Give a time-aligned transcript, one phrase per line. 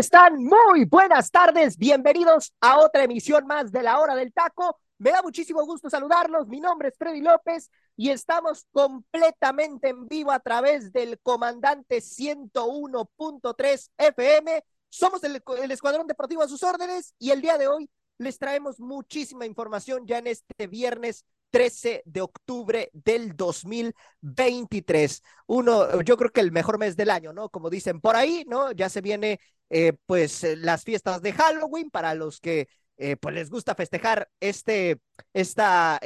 [0.00, 0.42] Están?
[0.42, 1.76] Muy buenas tardes.
[1.76, 4.78] Bienvenidos a otra emisión más de la hora del taco.
[4.96, 6.48] Me da muchísimo gusto saludarlos.
[6.48, 13.90] Mi nombre es Freddy López y estamos completamente en vivo a través del comandante 101.3
[13.98, 14.64] FM.
[14.88, 19.44] Somos el, Escuadrón Deportivo a sus órdenes y el día de hoy les traemos muchísima
[19.44, 25.22] información ya en este viernes 13 de octubre del 2023.
[25.46, 27.48] Uno, yo creo que el mejor mes del año, ¿no?
[27.48, 28.72] Como dicen por ahí, ¿no?
[28.72, 33.34] Ya se viene, eh, pues, eh, las fiestas de Halloween para los que, eh, pues,
[33.34, 35.00] les gusta festejar este,
[35.32, 36.00] esta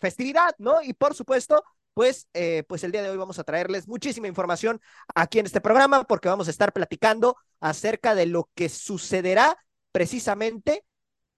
[0.00, 0.82] festividad, ¿no?
[0.82, 1.62] Y por supuesto,
[1.94, 2.28] pues,
[2.66, 4.80] pues el día de hoy vamos a traerles muchísima información
[5.14, 9.56] aquí en este programa porque vamos a estar platicando acerca de lo que sucederá
[9.92, 10.84] precisamente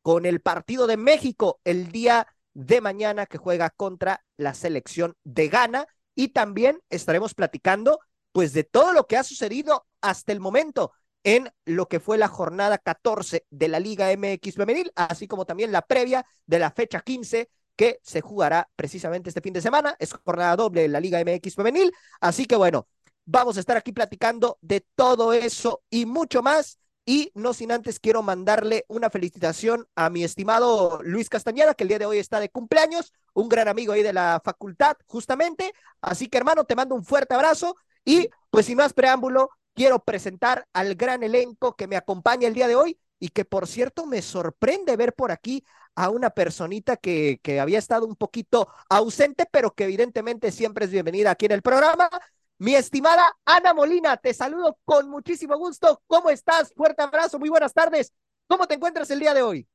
[0.02, 2.26] con el partido de México el día
[2.56, 8.00] de mañana que juega contra la selección de Ghana y también estaremos platicando
[8.32, 12.28] pues de todo lo que ha sucedido hasta el momento en lo que fue la
[12.28, 17.00] jornada 14 de la Liga MX femenil, así como también la previa de la fecha
[17.00, 19.94] 15 que se jugará precisamente este fin de semana.
[19.98, 22.88] Es jornada doble en la Liga MX femenil, así que bueno,
[23.26, 28.00] vamos a estar aquí platicando de todo eso y mucho más y no sin antes
[28.00, 32.40] quiero mandarle una felicitación a mi estimado Luis Castañeda, que el día de hoy está
[32.40, 35.72] de cumpleaños, un gran amigo ahí de la facultad, justamente.
[36.00, 40.66] Así que hermano, te mando un fuerte abrazo y pues sin más preámbulo, quiero presentar
[40.72, 44.20] al gran elenco que me acompaña el día de hoy y que por cierto me
[44.20, 45.64] sorprende ver por aquí
[45.94, 50.90] a una personita que, que había estado un poquito ausente, pero que evidentemente siempre es
[50.90, 52.10] bienvenida aquí en el programa.
[52.58, 56.02] Mi estimada Ana Molina, te saludo con muchísimo gusto.
[56.06, 56.72] ¿Cómo estás?
[56.74, 58.12] Fuerte abrazo, muy buenas tardes.
[58.48, 59.68] ¿Cómo te encuentras el día de hoy?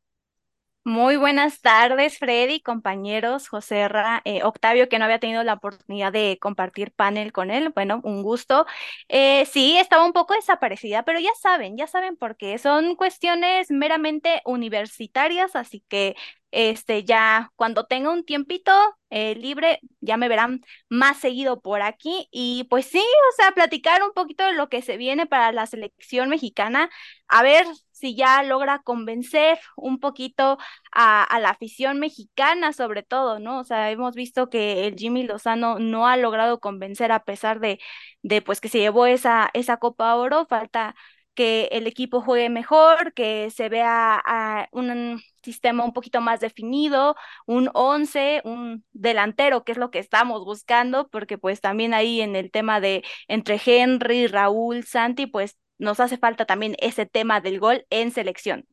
[0.84, 6.12] Muy buenas tardes, Freddy, compañeros, José Ra, eh, Octavio, que no había tenido la oportunidad
[6.12, 7.70] de compartir panel con él.
[7.76, 8.66] Bueno, un gusto.
[9.08, 12.58] Eh, sí, estaba un poco desaparecida, pero ya saben, ya saben por qué.
[12.58, 16.16] Son cuestiones meramente universitarias, así que
[16.52, 18.72] este, ya cuando tenga un tiempito
[19.10, 22.28] eh, libre, ya me verán más seguido por aquí.
[22.32, 25.66] Y pues sí, o sea, platicar un poquito de lo que se viene para la
[25.66, 26.90] selección mexicana,
[27.28, 30.58] a ver si ya logra convencer un poquito
[30.92, 33.60] a, a, la afición mexicana, sobre todo, ¿no?
[33.60, 37.80] O sea, hemos visto que el Jimmy Lozano no ha logrado convencer a pesar de,
[38.24, 40.96] de pues que se llevó esa, esa Copa Oro, falta
[41.34, 47.16] que el equipo juegue mejor, que se vea a un sistema un poquito más definido,
[47.46, 52.36] un 11, un delantero, que es lo que estamos buscando, porque pues también ahí en
[52.36, 57.60] el tema de entre Henry, Raúl, Santi, pues nos hace falta también ese tema del
[57.60, 58.68] gol en selección.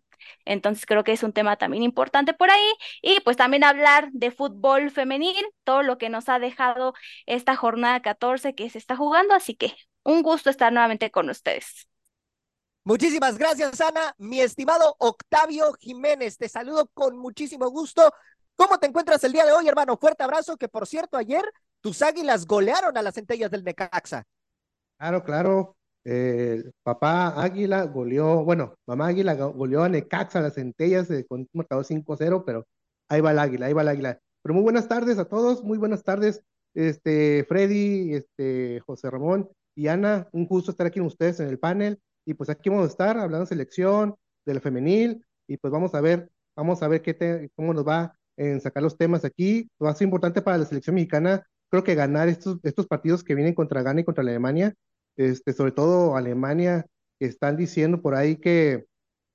[0.45, 2.73] Entonces creo que es un tema también importante por ahí.
[3.03, 6.95] Y pues también hablar de fútbol femenil, todo lo que nos ha dejado
[7.27, 9.35] esta jornada 14 que se está jugando.
[9.35, 9.75] Así que
[10.05, 11.88] un gusto estar nuevamente con ustedes.
[12.89, 14.15] Muchísimas gracias, Ana.
[14.17, 18.01] Mi estimado Octavio Jiménez, te saludo con muchísimo gusto.
[18.57, 19.99] ¿Cómo te encuentras el día de hoy, hermano?
[19.99, 21.43] Fuerte abrazo, que por cierto, ayer
[21.83, 24.25] tus águilas golearon a las centellas del Necaxa.
[24.99, 25.77] Claro, claro.
[26.03, 31.41] Eh, papá Águila goleó, bueno, mamá Águila goleó a Necaxa, a las centellas, eh, con
[31.41, 32.67] un marcador 5-0, pero
[33.11, 34.19] ahí va el Águila, ahí va el Águila.
[34.41, 36.41] Pero muy buenas tardes a todos, muy buenas tardes,
[36.73, 41.59] este, Freddy, este, José Ramón y Ana, un gusto estar aquí con ustedes en el
[41.59, 42.01] panel.
[42.29, 46.03] Y pues aquí vamos a estar hablando de selección, del femenil, y pues vamos a
[46.03, 49.71] ver, vamos a ver qué cómo nos va en sacar los temas aquí.
[49.83, 53.35] Va a ser importante para la selección mexicana, creo que ganar estos, estos partidos que
[53.35, 54.75] vienen contra Ghana y contra Alemania,
[55.17, 56.85] este, sobre todo Alemania,
[57.19, 58.85] que están diciendo por ahí que,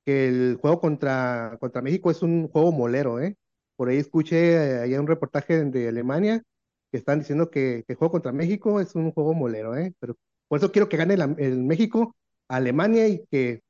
[0.06, 3.36] que el juego contra, contra México es un juego molero, ¿eh?
[3.76, 6.44] Por ahí escuché hay un reportaje de Alemania
[6.92, 9.96] que están diciendo que, el juego contra México es un juego molero, ¿eh?
[10.00, 10.16] Pero
[10.48, 12.16] por eso quiero que gane el México
[12.48, 13.62] Alemania y que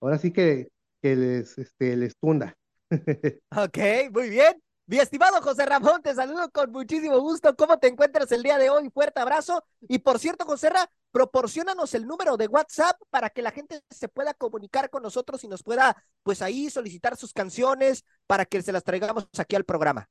[0.00, 0.68] ahora sí que,
[1.02, 2.54] que les, este, les tunda.
[3.56, 3.78] ok,
[4.12, 4.62] muy bien.
[4.86, 7.54] Mi estimado José Ramón, te saludo con muchísimo gusto.
[7.56, 8.88] ¿Cómo te encuentras el día de hoy?
[8.88, 9.62] Fuerte abrazo.
[9.82, 14.08] Y por cierto, José Ra, proporcionanos el número de WhatsApp para que la gente se
[14.08, 18.72] pueda comunicar con nosotros y nos pueda, pues ahí solicitar sus canciones para que se
[18.72, 20.08] las traigamos aquí al programa.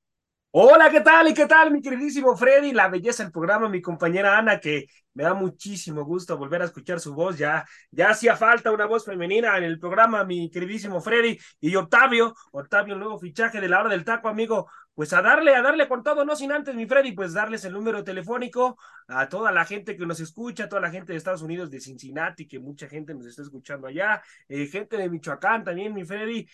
[0.59, 1.27] Hola, ¿qué tal?
[1.27, 2.71] ¿Y qué tal, mi queridísimo Freddy?
[2.73, 6.99] La belleza del programa, mi compañera Ana, que me da muchísimo gusto volver a escuchar
[6.99, 7.37] su voz.
[7.37, 11.37] Ya, ya hacía falta una voz femenina en el programa, mi queridísimo Freddy.
[11.59, 14.67] Y Octavio, Octavio, el nuevo fichaje de la hora del taco, amigo.
[14.95, 17.73] Pues a darle, a darle con todo, no sin antes, mi Freddy, pues darles el
[17.73, 21.43] número telefónico a toda la gente que nos escucha, a toda la gente de Estados
[21.43, 25.93] Unidos, de Cincinnati, que mucha gente nos está escuchando allá, eh, gente de Michoacán también,
[25.93, 26.47] mi Freddy,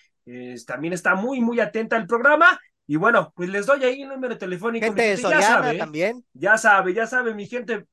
[0.66, 2.60] también está muy, muy atenta al programa
[2.94, 4.86] y bueno, pues les doy ahí el número telefónico.
[4.86, 6.24] Gente de ya sabe, también.
[6.32, 7.88] Ya sabe, ya sabe, mi gente,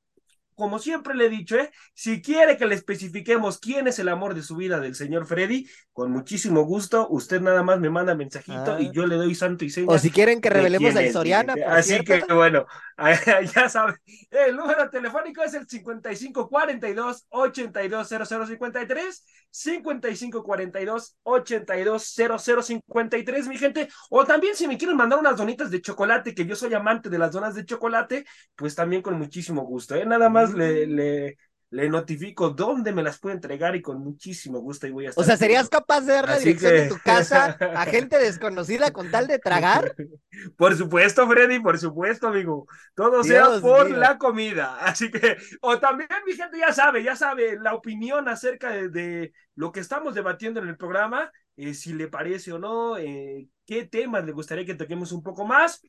[0.60, 1.70] como siempre le he dicho, ¿eh?
[1.94, 5.66] si quiere que le especifiquemos quién es el amor de su vida del señor Freddy,
[5.94, 8.90] con muchísimo gusto, usted nada más me manda mensajito y ah.
[8.92, 9.86] yo le doy santo y seña.
[9.88, 11.54] O si quieren que revelemos al Soriana.
[11.66, 12.66] Así que bueno,
[13.54, 13.94] ya sabe.
[14.30, 23.88] El número telefónico es el 5542 820053, 5542 820053, mi gente.
[24.10, 27.18] O también si me quieren mandar unas donitas de chocolate, que yo soy amante de
[27.18, 28.26] las donas de chocolate,
[28.56, 30.04] pues también con muchísimo gusto, ¿eh?
[30.04, 31.38] Nada más le, le,
[31.70, 35.22] le notifico dónde me las puede entregar y con muchísimo gusto ahí voy a estar.
[35.22, 39.10] O sea, ¿serías capaz de dar la dirección de tu casa a gente desconocida con
[39.10, 39.94] tal de tragar?
[40.56, 42.66] Por supuesto, Freddy, por supuesto, amigo.
[42.94, 44.78] Todo sea por la comida.
[44.80, 49.70] Así que, o también mi gente ya sabe, ya sabe la opinión acerca de, lo
[49.70, 54.24] que estamos debatiendo en el programa, eh, si le parece o no, eh, qué temas
[54.24, 55.82] le gustaría que toquemos un poco más.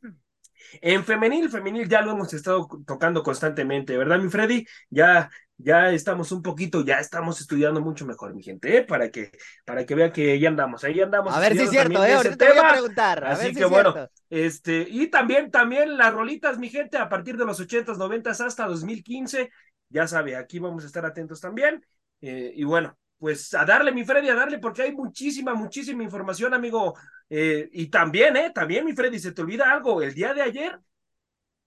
[0.82, 4.66] En femenil, femenil ya lo hemos estado tocando constantemente, ¿verdad, mi Freddy?
[4.90, 8.84] Ya, ya estamos un poquito, ya estamos estudiando mucho mejor, mi gente, ¿eh?
[8.84, 9.32] Para que,
[9.66, 11.34] para que vean que ahí andamos, ahí andamos.
[11.34, 12.14] A ver si es cierto, ¿eh?
[12.14, 13.24] Ahorita te voy a preguntar.
[13.26, 13.96] Así que bueno,
[14.30, 18.66] este, y también, también las rolitas, mi gente, a partir de los ochentas, noventas hasta
[18.66, 19.50] 2015,
[19.90, 21.86] ya sabe, aquí vamos a estar atentos también.
[22.22, 26.56] Eh, y bueno, pues a darle, mi Freddy, a darle, porque hay muchísima, muchísima información,
[26.56, 26.98] amigo.
[27.30, 28.50] Eh, y también, ¿eh?
[28.50, 30.02] También, mi Freddy, se te olvida algo.
[30.02, 30.80] El día de ayer,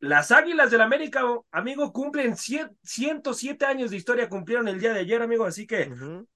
[0.01, 1.23] las Águilas del América,
[1.53, 5.45] amigo, cumplen 107 años de historia, cumplieron el día de ayer, amigo.
[5.45, 5.93] Así que,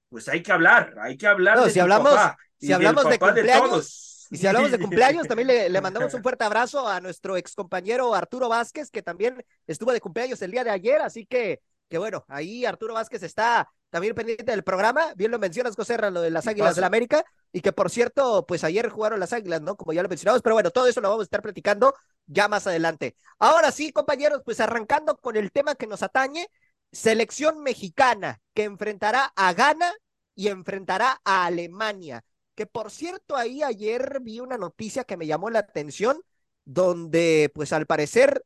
[0.09, 1.65] pues hay que hablar, hay que hablar.
[1.65, 2.15] de si hablamos,
[2.57, 4.29] si hablamos de cumpleaños.
[4.31, 7.57] y si hablamos de cumpleaños, también le, le, mandamos un fuerte abrazo a nuestro ex
[7.57, 11.03] compañero Arturo Vázquez, que también estuvo de cumpleaños el día de ayer.
[11.03, 15.15] Así que, que bueno, ahí Arturo Vázquez está también pendiente del programa.
[15.15, 17.25] Bien lo mencionas, José lo de las Águilas del la América.
[17.53, 19.77] Y que por cierto, pues ayer jugaron las Águilas, ¿no?
[19.77, 20.43] Como ya lo mencionamos.
[20.43, 21.95] Pero bueno, todo eso lo vamos a estar platicando
[22.27, 23.17] ya más adelante.
[23.39, 26.49] Ahora sí, compañeros, pues arrancando con el tema que nos atañe.
[26.93, 29.93] Selección mexicana que enfrentará a Ghana
[30.35, 32.25] y enfrentará a Alemania.
[32.55, 36.21] Que por cierto, ahí ayer vi una noticia que me llamó la atención,
[36.65, 38.45] donde pues al parecer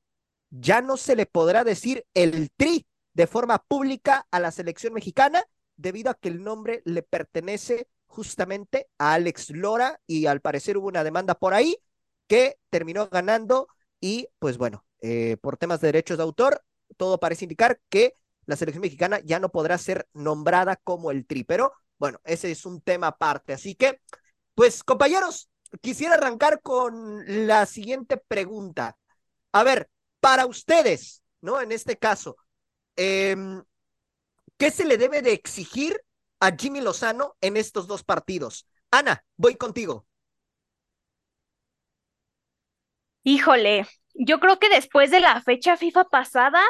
[0.51, 5.45] ya no se le podrá decir el tri de forma pública a la selección mexicana
[5.77, 10.89] debido a que el nombre le pertenece justamente a Alex Lora y al parecer hubo
[10.89, 11.77] una demanda por ahí
[12.27, 13.69] que terminó ganando
[14.01, 16.63] y pues bueno, eh, por temas de derechos de autor,
[16.97, 18.17] todo parece indicar que
[18.47, 22.67] la selección mexicana ya no podrá ser nombrada como el tri, pero bueno, ese es
[22.67, 23.53] un tema aparte.
[23.53, 24.01] Así que,
[24.55, 25.49] pues compañeros,
[25.81, 28.97] quisiera arrancar con la siguiente pregunta.
[29.53, 29.89] A ver,
[30.21, 31.61] para ustedes, ¿no?
[31.61, 32.37] En este caso,
[32.97, 33.63] Em,
[34.59, 36.01] ¿qué se le debe de exigir
[36.41, 38.67] a Jimmy Lozano en estos dos partidos?
[38.91, 40.07] Ana, voy contigo.
[43.25, 46.61] Híjole, yo creo que después de la fecha FIFA pasada,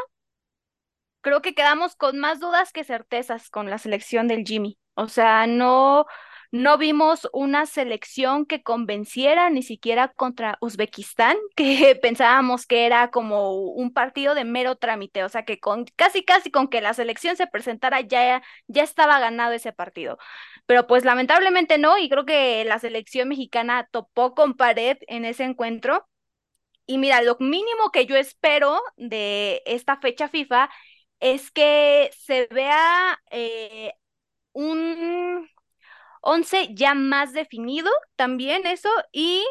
[1.21, 4.79] creo que quedamos con más dudas que certezas con la selección del Jimmy.
[4.95, 6.07] O sea, no,
[6.53, 13.55] no vimos una selección que convenciera ni siquiera contra Uzbekistán, que pensábamos que era como
[13.55, 17.37] un partido de mero trámite, o sea que con casi casi con que la selección
[17.37, 20.19] se presentara ya ya estaba ganado ese partido.
[20.67, 25.45] Pero pues lamentablemente no y creo que la selección mexicana topó con pared en ese
[25.45, 26.07] encuentro.
[26.87, 30.71] Y mira, lo mínimo que yo espero de esta fecha FIFA
[31.21, 33.95] es que se vea eh,
[34.53, 35.49] un
[36.23, 39.45] 11 ya más definido también eso y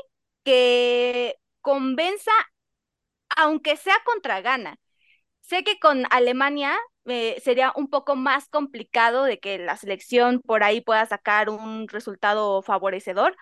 [0.46, 2.32] que convenza,
[3.38, 4.78] aunque sea contra gana.
[5.42, 10.64] Sé que con Alemania eh, sería un poco más complicado de que la selección por
[10.64, 13.38] ahí pueda sacar un resultado favorecedor,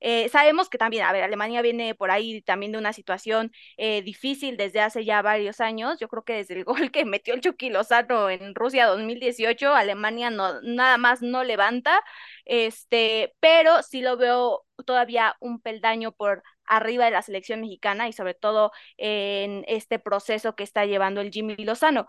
[0.00, 4.02] eh, sabemos que también, a ver, Alemania viene por ahí también de una situación eh,
[4.02, 5.98] difícil desde hace ya varios años.
[5.98, 10.30] Yo creo que desde el gol que metió el Chucky Lozano en Rusia 2018, Alemania
[10.30, 12.00] no, nada más no levanta,
[12.44, 18.12] este, pero sí lo veo todavía un peldaño por arriba de la selección mexicana y
[18.12, 22.06] sobre todo en este proceso que está llevando el Jimmy Lozano.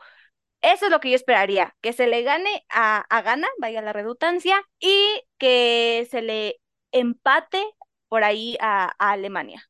[0.62, 3.94] Eso es lo que yo esperaría, que se le gane a, a Gana, vaya la
[3.94, 6.60] redundancia, y que se le
[6.96, 7.62] empate
[8.08, 9.70] por ahí a, Alemania.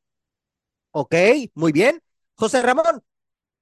[0.92, 1.14] Ok,
[1.54, 2.00] muy bien.
[2.34, 3.02] José Ramón,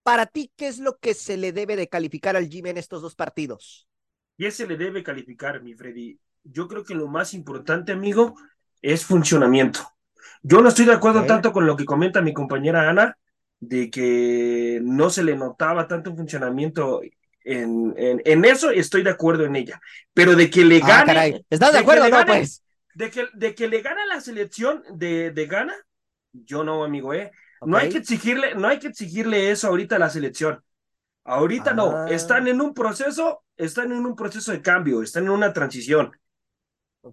[0.03, 3.03] para ti, ¿qué es lo que se le debe de calificar al Jimmy en estos
[3.03, 3.89] dos partidos?
[4.37, 6.19] ¿Qué se le debe calificar, mi Freddy?
[6.43, 8.35] Yo creo que lo más importante, amigo,
[8.83, 9.81] es funcionamiento.
[10.43, 13.17] Yo no estoy de acuerdo tanto con lo que comenta mi compañera Ana,
[13.59, 17.01] de que no se le notaba tanto funcionamiento
[17.45, 19.81] en, en, eso estoy de acuerdo en ella,
[20.13, 21.45] pero de que le ah, gane.
[21.49, 22.63] ¿Estás de, acuerdo no, pues?
[22.95, 25.75] De que, de que le gane la selección de, de Ghana,
[26.33, 27.31] yo no, amigo, ¿eh?
[27.63, 30.63] No hay que exigirle, no hay que exigirle eso ahorita a la selección.
[31.25, 32.07] Ahorita no, ah.
[32.11, 36.13] están en un proceso, están en un proceso de cambio, están en una transición.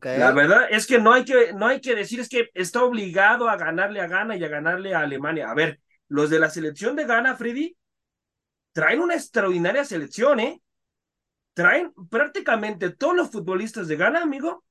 [0.01, 3.49] La verdad es que no hay que, no hay que decir es que está obligado
[3.49, 5.49] a ganarle a Ghana y a ganarle a Alemania.
[5.49, 7.75] A ver, los de la selección de Ghana, Freddy,
[8.71, 10.61] traen una extraordinaria selección, ¿eh?
[11.53, 14.63] Traen prácticamente todos los futbolistas de Ghana, amigo,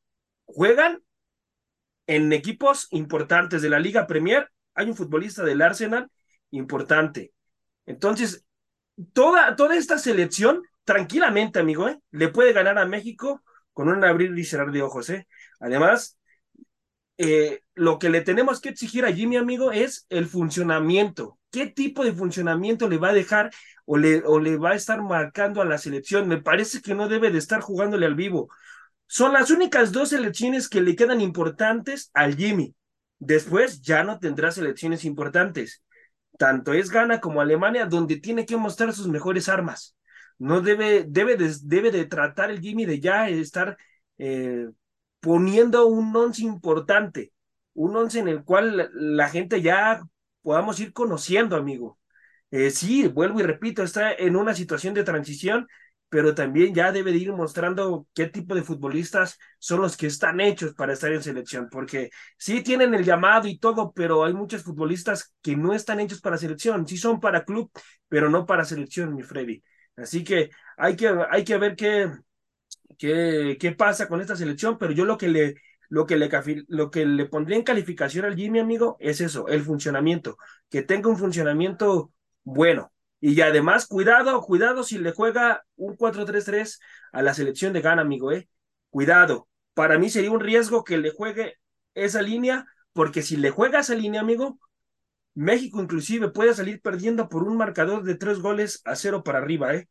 [0.54, 1.02] juegan
[2.07, 4.50] en equipos importantes de la Liga Premier.
[4.75, 6.11] Hay un futbolista del Arsenal
[6.50, 7.33] importante.
[7.87, 8.45] Entonces,
[9.12, 11.99] toda, toda esta selección, tranquilamente, amigo, ¿eh?
[12.11, 13.42] le puede ganar a México
[13.73, 15.11] con un abrir y cerrar de ojos.
[15.11, 15.26] ¿eh?
[15.61, 16.19] Además,
[17.19, 21.38] eh, lo que le tenemos que exigir allí, mi amigo, es el funcionamiento.
[21.50, 23.50] ¿Qué tipo de funcionamiento le va a dejar
[23.85, 26.28] o le, o le va a estar marcando a la selección?
[26.28, 28.49] Me parece que no debe de estar jugándole al vivo.
[29.12, 32.76] Son las únicas dos selecciones que le quedan importantes al Jimmy.
[33.19, 35.83] Después ya no tendrá selecciones importantes.
[36.38, 39.97] Tanto es Ghana como Alemania, donde tiene que mostrar sus mejores armas.
[40.38, 43.76] No debe, debe, de, debe de tratar el Jimmy de ya estar
[44.17, 44.69] eh,
[45.19, 47.33] poniendo un once importante,
[47.75, 50.02] un once en el cual la, gente ya
[50.40, 51.99] podamos ir conociendo, amigo.
[52.52, 55.67] Eh, sí, vuelvo y repito, está en una situación de transición,
[56.11, 60.40] pero también ya debe de ir mostrando qué tipo de futbolistas son los que están
[60.40, 64.62] hechos para estar en selección, porque sí tienen el llamado y todo, pero hay muchos
[64.64, 67.71] futbolistas que no están hechos para selección, sí son para club,
[68.09, 69.62] pero no para selección, mi Freddy.
[69.97, 72.11] Así que hay que, hay que ver qué,
[72.99, 75.55] qué, qué pasa con esta selección, pero yo lo que le,
[75.88, 76.29] lo que le,
[76.69, 80.37] lo que le pondría en calificación al Jimmy, amigo, es eso, el funcionamiento,
[80.69, 82.12] que tenga un funcionamiento
[82.45, 86.81] bueno, y además, cuidado, cuidado si le juega un 4-3-3
[87.12, 88.49] a la selección de Ghana, amigo, ¿eh?
[88.89, 89.49] Cuidado.
[89.75, 91.57] Para mí sería un riesgo que le juegue
[91.95, 94.59] esa línea, porque si le juega esa línea, amigo,
[95.35, 99.75] México inclusive puede salir perdiendo por un marcador de tres goles a cero para arriba,
[99.75, 99.89] ¿eh?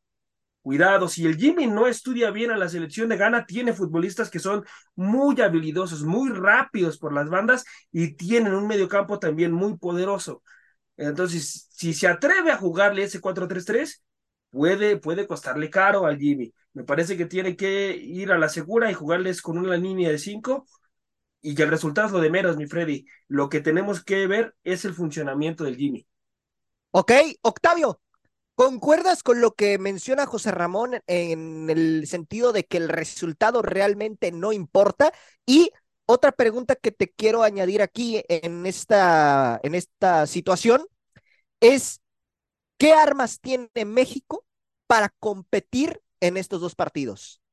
[0.61, 4.39] Cuidado, si el Jimmy no estudia bien a la selección de Ghana, tiene futbolistas que
[4.39, 10.43] son muy habilidosos, muy rápidos por las bandas y tienen un mediocampo también muy poderoso.
[10.99, 14.03] Entonces, si se atreve a jugarle ese 4-3-3,
[14.49, 16.53] puede, puede costarle caro al Jimmy.
[16.73, 20.19] Me parece que tiene que ir a la segura y jugarles con una línea de
[20.19, 20.65] 5
[21.41, 23.05] y que el resultado es lo de menos, mi Freddy.
[23.29, 26.05] Lo que tenemos que ver es el funcionamiento del Jimmy.
[26.91, 27.13] Ok,
[27.43, 28.01] Octavio,
[28.55, 34.33] ¿concuerdas con lo que menciona José Ramón en el sentido de que el resultado realmente
[34.33, 35.13] no importa?
[35.45, 35.71] Y
[36.11, 40.81] otra pregunta que te quiero añadir aquí en esta, en esta situación
[41.59, 42.01] es,
[42.79, 44.43] ¿qué armas tiene México
[44.87, 47.43] para competir en estos dos partidos?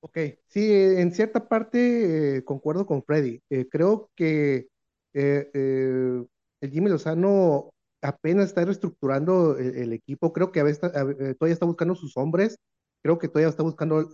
[0.00, 0.16] Ok,
[0.46, 3.42] sí, en cierta parte eh, concuerdo con Freddy.
[3.50, 4.68] Eh, creo que
[5.12, 7.68] eh, el Jimmy Lozano
[8.00, 10.32] apenas está reestructurando el, equipo.
[10.32, 12.56] Creo que a veces, todavía está buscando sus hombres.
[13.02, 14.08] Creo que todavía está buscando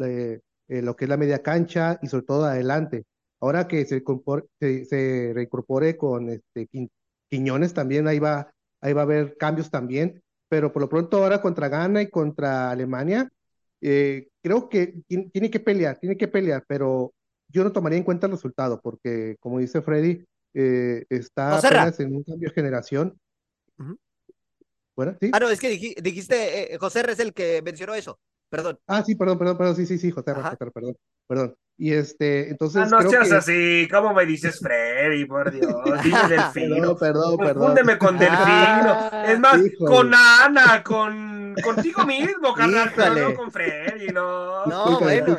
[0.68, 3.04] eh, lo que es la media cancha y sobre todo adelante.
[3.40, 4.02] Ahora que se,
[4.84, 6.68] se, reincorpore con este,
[7.28, 11.42] Quiñones también, ahí va, ahí va a haber cambios también, pero por lo pronto ahora
[11.42, 13.30] contra Ghana y contra Alemania,
[13.82, 17.12] eh, creo que tiene que pelear, tiene que pelear, pero
[17.48, 22.16] yo no tomaría en cuenta el resultado, porque como dice Freddy, eh, está apenas en
[22.16, 23.18] un cambio de generación.
[24.96, 25.30] Bueno, ¿sí?
[25.34, 28.18] Ah, no, es que dijiste, José es el que mencionó eso
[28.54, 28.78] perdón.
[28.86, 30.32] Ah, sí, perdón, perdón, perdón, sí, sí, sí, José,
[30.72, 30.96] perdón,
[31.26, 31.56] perdón.
[31.76, 32.82] Y este, entonces.
[32.82, 34.60] Ah, no seas así, ¿cómo me dices
[35.04, 35.24] Freddy?
[35.24, 36.96] Por Dios, dime Delfino.
[36.96, 37.98] Perdón, perdón, perdón.
[37.98, 38.40] con Delfino.
[38.46, 44.66] Ah, es más, con Ana, con contigo mismo, carnal, no con Freddy, no.
[44.66, 45.36] No, bueno.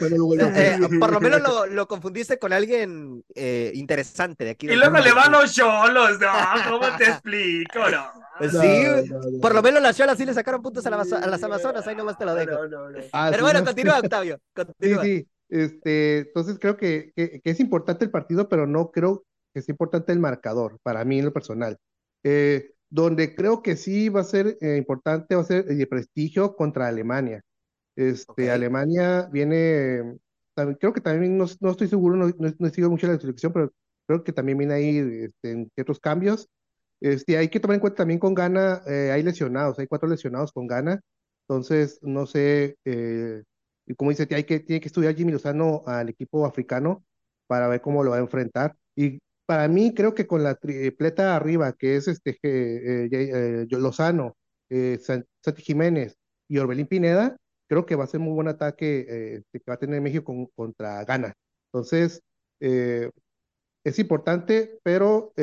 [0.56, 4.68] Eh, por lo menos lo, lo confundiste con alguien eh, interesante de aquí.
[4.70, 6.32] y luego le van los cholos, ¿no?
[6.70, 7.90] ¿Cómo te explico?
[7.90, 8.12] No.
[8.38, 8.86] Pues sí,
[9.42, 12.26] por lo menos las cholas sí le sacaron puntos a, las Amazonas, ahí nomás te
[12.26, 12.60] lo dejo.
[13.14, 14.40] Ah, Pero bueno, continúa, Octavio.
[14.80, 15.28] Sí, sí.
[15.48, 19.26] Este, entonces creo que, que, es importante el partido, pero no creo
[19.60, 21.78] es importante el marcador, para mí en lo personal.
[22.24, 26.56] Eh, donde creo que sí va a ser eh, importante, va a ser el prestigio
[26.56, 27.42] contra Alemania.
[27.96, 30.18] Este, Alemania viene,
[30.80, 33.72] creo que también, no, no estoy seguro, no, no, sigo mucho la selección, pero
[34.08, 36.48] creo que también viene ahí este, en ciertos cambios.
[37.02, 40.52] Este, hay que tomar en cuenta también con Gana, eh, hay lesionados, hay cuatro lesionados
[40.54, 41.02] con Gana,
[41.48, 43.44] entonces no sé, eh,
[43.98, 47.04] como dice, hay que, tiene que estudiar Jimmy Lozano al equipo africano
[47.48, 48.76] para ver cómo lo va a enfrentar.
[48.96, 54.36] Y para mí creo que con la tripleta arriba, que es este eh, eh, Lozano,
[54.70, 57.38] eh, Santi Jiménez y Orbelín Pineda,
[57.68, 61.34] creo que va a ser muy buen ataque que va a tener México contra Ghana.
[61.72, 62.22] Entonces,
[62.60, 65.34] es importante, pero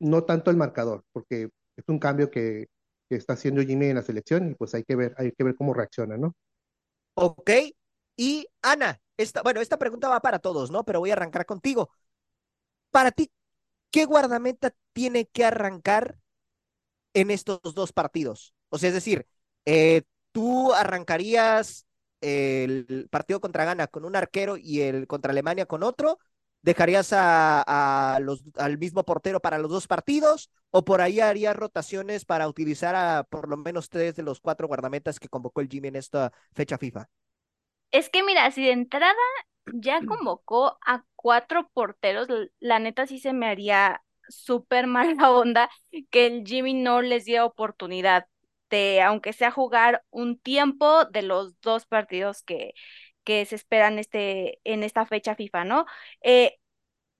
[0.00, 2.66] no tanto el marcador, porque es un cambio que,
[3.08, 5.54] que, está haciendo Jimmy en la selección y pues hay que ver, hay que ver
[5.54, 6.34] cómo reacciona, ¿no?
[7.14, 7.50] Ok.
[8.16, 10.84] Y Ana, esta, bueno, esta pregunta va para todos, ¿no?
[10.84, 11.90] Pero voy a arrancar contigo.
[12.96, 13.30] Para ti,
[13.90, 16.16] ¿qué guardameta tiene que arrancar
[17.12, 18.54] en estos dos partidos?
[18.70, 19.26] O sea, es decir,
[19.66, 21.86] eh, tú arrancarías
[22.22, 26.18] el partido contra Ghana con un arquero y el contra Alemania con otro,
[26.62, 30.50] ¿Dejarías al mismo portero para los dos partidos?
[30.70, 34.68] ¿O por ahí harías rotaciones para utilizar a por lo menos tres de los cuatro
[34.68, 37.10] guardametas que convocó el Jimmy en esta fecha FIFA?
[37.90, 39.14] Es que mira, si de entrada
[39.72, 42.28] ya convocó a cuatro porteros,
[42.60, 45.70] la neta sí se me haría súper mala onda
[46.10, 48.26] que el Jimmy no les diera oportunidad
[48.70, 52.74] de, aunque sea jugar un tiempo de los dos partidos que,
[53.24, 55.86] que se esperan este, en esta fecha FIFA, ¿no?
[56.22, 56.58] Eh,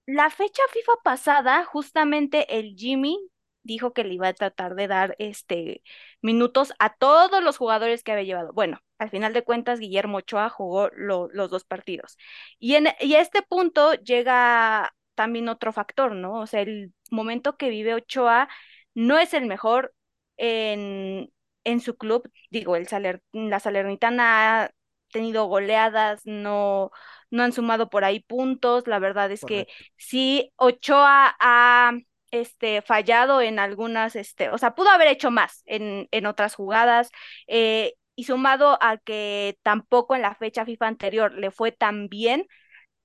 [0.05, 3.19] la fecha FIFA pasada, justamente el Jimmy
[3.63, 5.83] dijo que le iba a tratar de dar este
[6.21, 8.53] minutos a todos los jugadores que había llevado.
[8.53, 12.17] Bueno, al final de cuentas, Guillermo Ochoa jugó los dos partidos.
[12.59, 16.41] Y, en, y a este punto llega también otro factor, ¿no?
[16.41, 18.49] O sea, el momento que vive Ochoa
[18.93, 19.93] no es el mejor
[20.37, 21.31] en,
[21.63, 22.29] en su club.
[22.49, 24.71] Digo, el Saler, la Salernitana
[25.11, 26.91] tenido goleadas, no,
[27.31, 28.87] no han sumado por ahí puntos.
[28.87, 31.93] La verdad es que sí, Ochoa ha
[32.31, 37.09] este, fallado en algunas, este, o sea, pudo haber hecho más en, en otras jugadas.
[37.47, 42.47] Eh, y sumado a que tampoco en la fecha FIFA anterior le fue tan bien,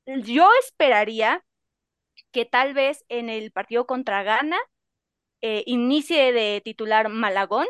[0.06, 1.44] yo esperaría
[2.32, 4.58] que tal vez en el partido contra Ghana
[5.42, 7.66] eh, inicie de titular Malagón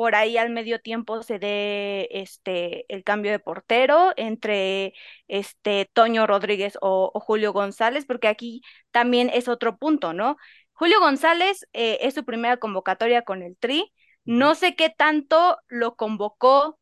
[0.00, 4.94] por ahí al medio tiempo se dé este el cambio de portero entre
[5.28, 10.38] este Toño Rodríguez o, Julio González, porque aquí también es otro punto, ¿no?
[10.72, 13.92] Julio González eh, es su primera convocatoria con el Tri.
[14.30, 16.78] No sé qué tanto lo convocó,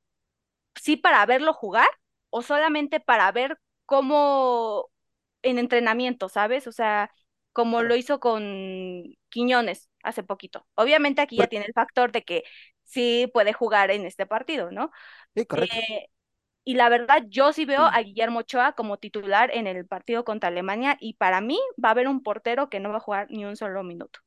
[0.76, 1.88] sí para verlo jugar
[2.30, 4.90] o solamente para ver cómo
[5.42, 6.66] en entrenamiento, ¿sabes?
[6.68, 7.12] O sea,
[7.52, 10.66] como lo hizo con Quiñones hace poquito.
[10.76, 12.44] Obviamente aquí ya tiene el factor de que
[12.84, 14.90] sí puede jugar en este partido, ¿no?
[15.34, 15.76] Sí, correcto.
[15.76, 16.08] Eh,
[16.64, 20.48] y la verdad, yo sí veo a Guillermo Ochoa como titular en el partido contra
[20.50, 23.44] Alemania y para mí va a haber un portero que no va a jugar ni
[23.46, 24.20] un solo minuto.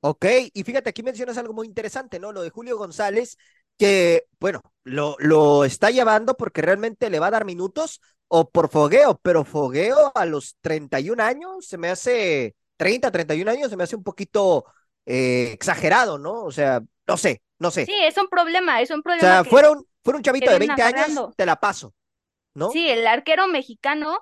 [0.00, 2.32] Ok, y fíjate, aquí mencionas algo muy interesante, ¿no?
[2.32, 3.36] Lo de Julio González,
[3.78, 8.70] que, bueno, lo, lo está llevando porque realmente le va a dar minutos o por
[8.70, 13.84] fogueo, pero fogueo a los 31 años se me hace, 30, 31 años se me
[13.84, 14.64] hace un poquito
[15.04, 16.44] eh, exagerado, ¿no?
[16.44, 17.84] O sea, no sé, no sé.
[17.84, 19.28] Sí, es un problema, es un problema.
[19.28, 21.92] O sea, fuera, un, un chavito de 20 años, te la paso,
[22.54, 22.70] ¿no?
[22.70, 24.20] Sí, el arquero mexicano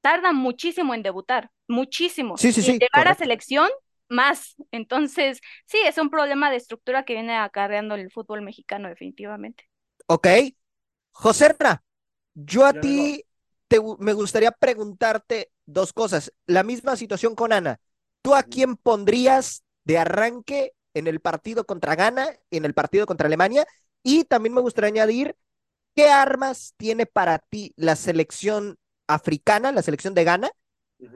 [0.00, 2.36] tarda muchísimo en debutar, muchísimo.
[2.36, 2.72] Sí, sí, sí.
[2.72, 3.68] Y llegar a selección,
[4.10, 4.56] más.
[4.70, 9.68] Entonces, sí, es un problema de estructura que viene acarreando el fútbol mexicano, definitivamente.
[10.06, 10.26] Ok.
[11.12, 11.54] José
[12.34, 13.24] yo a ti
[13.68, 16.32] te, me gustaría preguntarte dos cosas.
[16.46, 17.80] La misma situación con Ana.
[18.22, 23.06] ¿Tú a quién pondrías de arranque en el partido contra Ghana y en el partido
[23.06, 23.66] contra Alemania.
[24.02, 25.36] Y también me gustaría añadir,
[25.94, 30.50] ¿qué armas tiene para ti la selección africana, la selección de Ghana,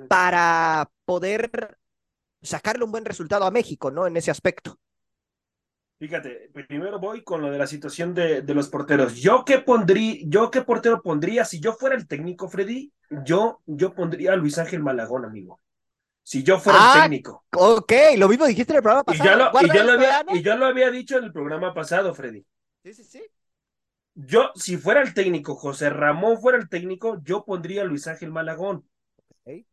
[0.09, 1.78] para poder
[2.44, 4.07] sacarle un buen resultado a México, ¿no?
[4.07, 4.78] En ese aspecto.
[5.98, 9.16] Fíjate, primero voy con lo de la situación de, de, los porteros.
[9.16, 12.92] Yo qué pondría, yo qué portero pondría si yo fuera el técnico, Freddy,
[13.24, 15.61] yo, yo pondría a Luis Ángel Malagón, amigo
[16.24, 17.44] si yo fuera el ah, técnico.
[17.52, 19.24] Ok, lo mismo dijiste en el programa pasado.
[19.24, 22.44] Y ya lo, y había, y lo había dicho en el programa pasado, Freddy.
[22.83, 23.22] Sí, sí, sí.
[24.14, 28.30] Yo, si fuera el técnico, José Ramón fuera el técnico, yo pondría a Luis Ángel
[28.30, 28.88] Malagón.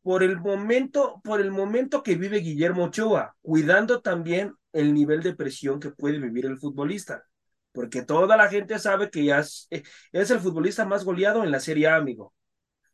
[0.01, 5.35] Por el momento, por el momento que vive Guillermo Ochoa, cuidando también el nivel de
[5.35, 7.23] presión que puede vivir el futbolista.
[7.71, 11.59] Porque toda la gente sabe que ya es, es el futbolista más goleado en la
[11.59, 12.33] Serie A, amigo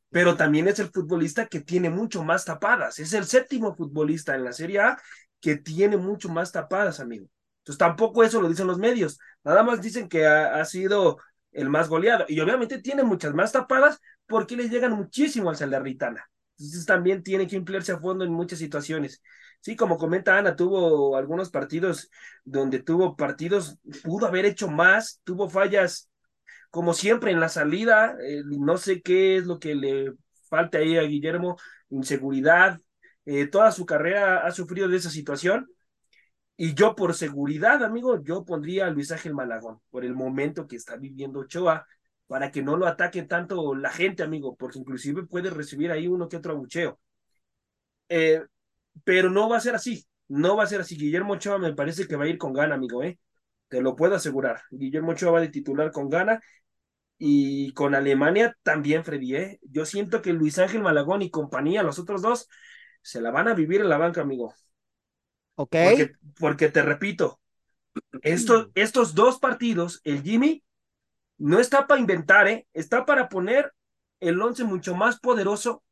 [0.09, 2.99] pero también es el futbolista que tiene mucho más tapadas.
[2.99, 4.97] Es el séptimo futbolista en la Serie A
[5.39, 7.27] que tiene mucho más tapadas, amigo.
[7.59, 9.19] Entonces tampoco eso lo dicen los medios.
[9.43, 11.17] Nada más dicen que ha, sido
[11.51, 12.25] el más goleado.
[12.27, 16.29] Y obviamente tiene muchas más tapadas porque le llegan muchísimo al Salernitana.
[16.59, 19.21] Entonces también tiene que emplearse a fondo en muchas situaciones.
[19.61, 22.09] Sí, como comenta Ana, tuvo algunos partidos
[22.43, 26.09] donde tuvo partidos, pudo haber hecho más, tuvo fallas
[26.69, 30.13] como siempre en la salida, eh, no sé qué es lo que le
[30.49, 31.57] falta ahí a Guillermo,
[31.89, 32.79] inseguridad,
[33.25, 35.67] eh, toda su carrera ha sufrido de esa situación.
[36.57, 40.75] Y yo por seguridad, amigo, yo pondría a Luis Ángel Malagón por el momento que
[40.75, 41.85] está viviendo Ochoa,
[42.27, 46.27] para que no lo ataque tanto la gente, amigo, porque inclusive puede recibir ahí uno
[46.27, 46.99] que otro abucheo.
[48.09, 48.41] Eh,
[49.03, 50.97] pero no va a ser así, no va a ser así.
[50.97, 53.19] Guillermo Ochoa me parece que va a ir con gana, amigo, ¿eh?
[53.69, 54.61] Te lo puedo asegurar.
[54.71, 56.41] Guillermo Ochoa va de titular con gana
[57.17, 59.59] y con Alemania también, Freddy, ¿eh?
[59.63, 62.47] Yo siento que Luis Ángel Malagón y compañía, los otros dos,
[63.01, 64.53] se la van a vivir en la banca, amigo.
[65.55, 65.75] Ok.
[66.39, 67.39] Porque, te repito,
[68.21, 70.63] estos, estos dos partidos, el Jimmy
[71.37, 72.67] no está para inventar, ¿eh?
[72.73, 73.73] Está para poner
[74.19, 75.83] el once mucho más poderoso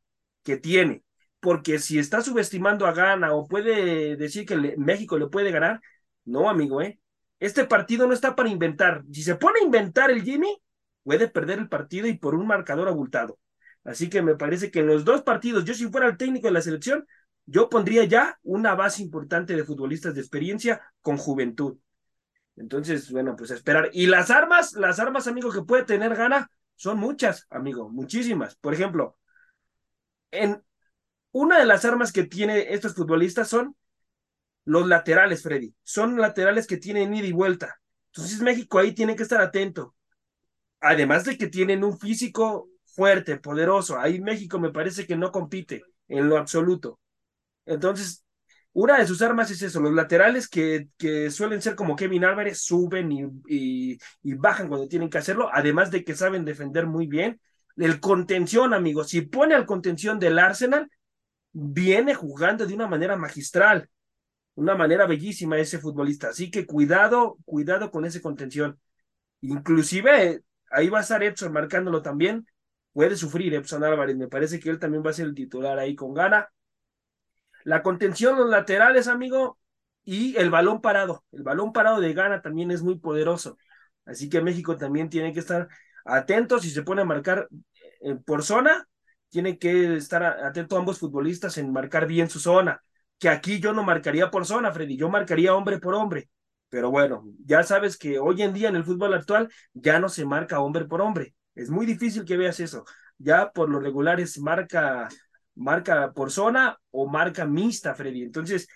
[0.42, 1.04] que tiene.
[1.40, 5.80] Porque si está subestimando a Gana o puede decir que México le puede ganar,
[6.24, 6.98] no, amigo, ¿eh?
[7.38, 9.04] Este partido no está para inventar.
[9.12, 10.60] Si se pone a inventar el Jimmy,
[11.02, 13.38] puede perder el partido y por un marcador abultado.
[13.84, 16.54] Así que me parece que en los dos partidos, yo si fuera el técnico de
[16.54, 17.06] la selección,
[17.44, 21.78] yo pondría ya una base importante de futbolistas de experiencia con juventud.
[22.56, 23.90] Entonces, bueno, pues esperar.
[23.92, 28.56] Y las armas, las armas, amigo, que puede tener gana, son muchas, amigo, muchísimas.
[28.56, 29.18] Por ejemplo,
[30.30, 30.62] en
[31.32, 33.76] una de las armas que tiene estos futbolistas son
[34.64, 35.74] los laterales, Freddy.
[35.82, 37.80] Son laterales que tienen ida y vuelta.
[38.08, 39.94] Entonces México ahí tiene que estar atento.
[40.80, 43.98] Además de que tienen un físico fuerte, poderoso.
[43.98, 47.00] Ahí México me parece que no compite en lo absoluto.
[47.66, 48.25] Entonces,
[48.78, 52.60] una de sus armas es eso, los laterales que, que suelen ser como Kevin Álvarez,
[52.60, 57.40] suben y, y, bajan cuando tienen que hacerlo, además de que saben defender muy bien.
[57.76, 60.90] El contención, amigos, si pone al contención del Arsenal,
[61.52, 63.88] viene jugando de una manera magistral,
[64.56, 66.28] una manera bellísima ese futbolista.
[66.28, 68.78] Así que cuidado, cuidado con ese contención.
[69.40, 72.46] Inclusive ahí va a estar Epson marcándolo también.
[72.92, 75.96] Puede sufrir Epson Álvarez, me parece que él también va a ser el titular ahí
[75.96, 76.50] con gana.
[77.66, 79.58] La contención, los laterales, amigo,
[80.04, 81.24] y el balón parado.
[81.32, 83.58] El balón parado de gana también es muy poderoso.
[84.04, 85.66] Así que México también tiene que estar
[86.04, 86.60] atento.
[86.60, 87.48] Si se pone a marcar
[88.02, 88.88] eh, por zona,
[89.30, 92.80] tiene que estar atento ambos futbolistas en marcar bien su zona.
[93.18, 96.30] Que aquí yo no marcaría por zona, Freddy, yo marcaría hombre por hombre.
[96.68, 100.24] Pero bueno, ya sabes que hoy en día en el fútbol actual ya no se
[100.24, 101.34] marca hombre por hombre.
[101.56, 102.84] Es muy difícil que veas eso.
[103.18, 105.08] Ya por lo regular es marca
[105.56, 108.22] marca por zona o marca mixta, Freddy.
[108.22, 108.68] Entonces,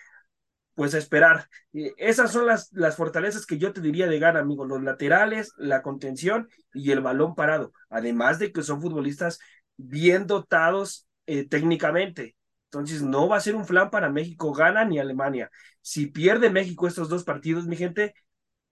[0.75, 1.49] pues esperar.
[1.73, 4.65] Eh, esas son las, las fortalezas que yo te diría de gana, amigo.
[4.65, 7.73] Los laterales, la contención y el balón parado.
[7.91, 9.39] Además de que son futbolistas
[9.77, 12.37] bien dotados eh, técnicamente.
[12.67, 15.51] Entonces, no va a ser un flan para México, gana ni Alemania.
[15.81, 18.15] Si pierde México estos dos partidos, mi gente,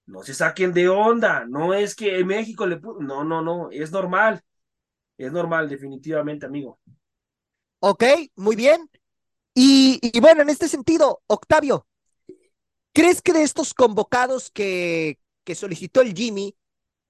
[0.06, 1.46] no se saquen de onda.
[1.46, 2.80] No es que México le...
[3.00, 4.40] No, no, no, es normal.
[5.18, 6.80] Es normal, definitivamente, amigo.
[7.80, 8.04] Ok,
[8.36, 8.90] muy bien.
[9.54, 11.86] Y, bueno, en este sentido, Octavio,
[12.92, 15.18] ¿crees que de estos convocados que,
[15.54, 16.56] solicitó el Jimmy,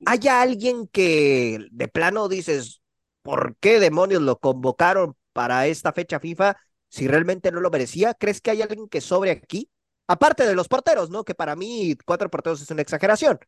[0.06, 2.82] haya alguien que de plano dices,
[3.22, 6.56] ¿por qué demonios lo convocaron para esta fecha FIFA
[6.88, 8.14] si realmente no lo merecía?
[8.14, 9.68] ¿Crees que hay alguien que sobre aquí?
[10.06, 11.24] Aparte de los porteros, ¿no?
[11.24, 13.38] Que para mí cuatro porteros es una exageración.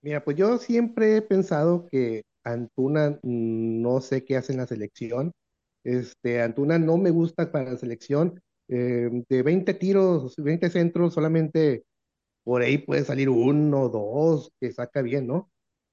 [0.00, 4.66] Mira, pues yo siempre he pensado que Antuna mm, no sé qué hace en la
[4.66, 5.32] selección.
[5.84, 8.40] Este, Antuna no me gusta para la selección.
[8.68, 11.84] Eh, de 20 tiros, 20 centros, solamente
[12.44, 15.50] por ahí puede salir uno, dos, que saca bien, ¿no?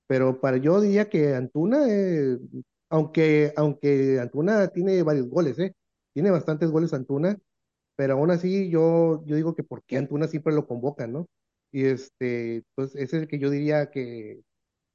[0.08, 2.38] Pero para yo diría que Antuna, eh,
[2.90, 5.76] aunque, aunque Antuna tiene varios goles, ¿eh?
[6.14, 7.38] Tiene bastantes goles Antuna,
[7.96, 11.28] pero aún así yo, yo digo que por qué Antuna siempre lo convocan, ¿no?
[11.72, 14.42] Y este, pues es el que yo diría que,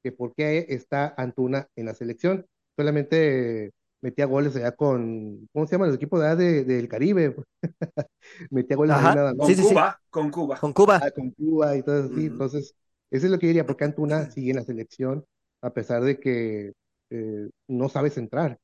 [0.03, 2.45] que por qué está Antuna en la selección.
[2.77, 3.71] Solamente
[4.01, 7.35] metía goles allá con, ¿cómo se llama el equipo de allá del Caribe?
[8.49, 10.99] metía goles nada Con, Cuba, con Cuba, con Cuba.
[11.03, 12.25] Ah, con Cuba y todo así.
[12.25, 12.75] Entonces,
[13.11, 15.25] eso es lo que diría, porque Antuna sigue en la selección,
[15.61, 16.73] a pesar de que
[17.09, 18.57] eh, no sabes entrar.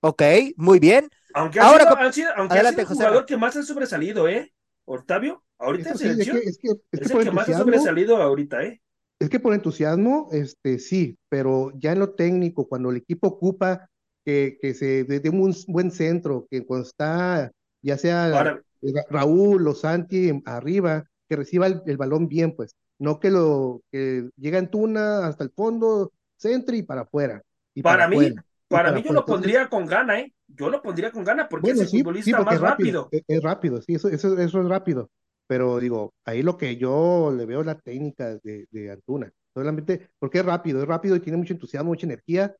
[0.00, 0.22] Ok,
[0.56, 1.08] muy bien.
[1.34, 4.52] Aunque ha Ahora, sido, aunque ha sido el jugador que más ha sobresalido, ¿eh?
[4.84, 6.36] Octavio, ahorita en selección.
[6.44, 8.80] Es, que, es, el que más ha sobresalido ahorita, ¿eh?
[9.18, 13.88] Es que por entusiasmo, este, sí, pero ya en lo técnico, cuando el equipo ocupa
[14.24, 17.50] que, que se dé un buen centro, que cuando está,
[17.80, 18.60] ya sea
[19.08, 24.58] Raúl o Santi arriba, que reciba el, balón bien, pues, no que lo que llega
[24.58, 27.42] en tuna hasta el fondo, centro y para afuera.
[27.74, 30.32] Y para, mí, para para mí yo lo pondría con gana, ¿eh?
[30.48, 32.60] Yo lo pondría con gana porque Bueno, es el sí, sí, futbolista porque más es
[32.60, 33.22] rápido, rápido.
[33.28, 35.10] Es, es rápido, sí, eso, eso, eso es rápido.
[35.46, 39.30] Pero digo, ahí lo que yo le veo es la técnica de, de Antuna.
[39.54, 42.56] Solamente porque es rápido, es rápido y tiene mucho entusiasmo, mucha energía,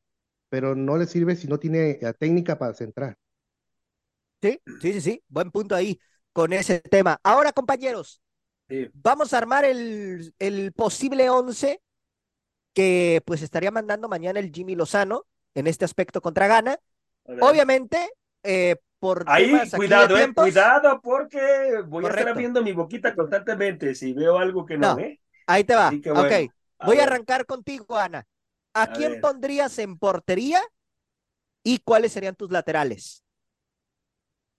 [0.49, 3.15] pero no le sirve si no tiene la técnica para centrar.
[4.41, 5.23] Sí, sí, sí, sí.
[5.27, 5.99] Buen punto ahí
[6.33, 7.19] con ese tema.
[7.23, 8.21] Ahora, compañeros,
[8.69, 8.91] Sí.
[8.93, 11.81] vamos a armar el, el posible 11
[12.73, 16.79] que pues estaría mandando mañana el Jimmy Lozano en este aspecto contra Ghana.
[17.27, 17.49] A ver.
[17.49, 18.11] Obviamente,
[18.43, 22.73] eh, por Ahí, temas aquí de cuidado, eh, cuidado, porque voy a estar abriendo mi
[22.73, 24.99] boquita constantemente si veo algo que no, No.
[24.99, 25.19] ¿eh?
[25.47, 25.89] ahí te va.
[25.89, 26.51] Ok,
[26.85, 28.25] voy a arrancar contigo, Ana.
[28.73, 29.21] ¿A, A quién ver.
[29.21, 30.61] pondrías en portería
[31.63, 33.23] y cuáles serían tus laterales?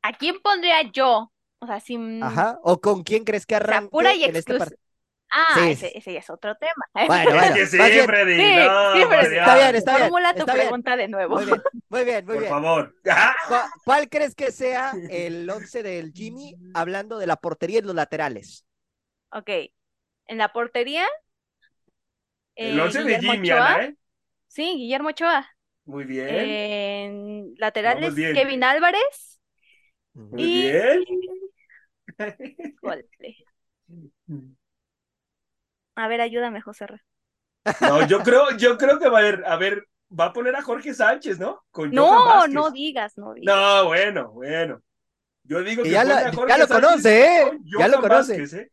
[0.02, 1.32] ¿A quién pondría yo?
[1.60, 2.22] O sea, sin.
[2.22, 2.58] Ajá.
[2.62, 4.80] ¿O con quién crees que o sea, arranque pura y en este partido?
[5.30, 5.70] Ah, Sí.
[5.72, 6.72] ese, ese ya es otro tema.
[7.06, 8.06] Bueno, bueno, Que sí, más bien.
[8.06, 9.00] Freddy, Sí, no, sí.
[9.36, 10.08] Está bien, está bien.
[10.08, 10.66] Formula tu está bien.
[10.66, 11.36] pregunta de nuevo.
[11.36, 12.50] Muy bien, muy bien, muy Por bien.
[12.52, 12.94] favor.
[13.48, 17.94] ¿Cuál, cuál crees que sea el 11 del Jimmy hablando de la portería y los
[17.94, 18.64] laterales?
[19.32, 19.50] Ok.
[20.26, 21.04] En la portería.
[22.56, 23.74] El eh, 11 de Guillermo Jimmy, Ochoa.
[23.74, 23.96] Ana, ¿eh?
[24.48, 25.48] Sí, Guillermo Ochoa.
[25.84, 26.28] Muy bien.
[26.28, 28.34] En laterales, bien.
[28.34, 29.40] Kevin Álvarez.
[30.14, 31.04] Muy y- bien.
[32.58, 33.06] Híjole.
[35.98, 36.86] A ver, ayúdame, José.
[36.86, 37.02] Ra.
[37.80, 39.84] No, yo creo, yo creo que va a ver, a ver,
[40.18, 41.62] va a poner a Jorge Sánchez, ¿no?
[41.70, 43.54] Con No, no digas, no digas.
[43.54, 44.80] No, bueno, bueno.
[45.44, 47.58] Yo digo Que que ya pone lo- a Jorge ya lo Sánchez conoce, ¿eh?
[47.78, 48.32] Ya lo conoce.
[48.32, 48.70] Vázquez, ¿eh?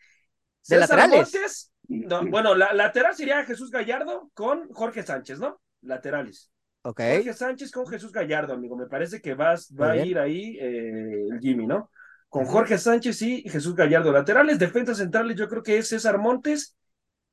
[0.68, 1.34] ¿De César laterales?
[1.34, 5.62] Montes, no, bueno, la lateral sería Jesús Gallardo con Jorge Sánchez, ¿no?
[5.82, 6.52] Laterales.
[6.84, 7.00] Ok.
[7.00, 8.76] Jorge Sánchez con Jesús Gallardo, amigo.
[8.76, 10.08] Me parece que vas, va Muy a bien.
[10.08, 11.92] ir ahí eh, el Jimmy, ¿no?
[12.30, 12.46] Con.
[12.46, 14.12] Jorge Sánchez y Jesús Gallardo.
[14.12, 16.76] Laterales, defensas centrales, yo creo que es César Montes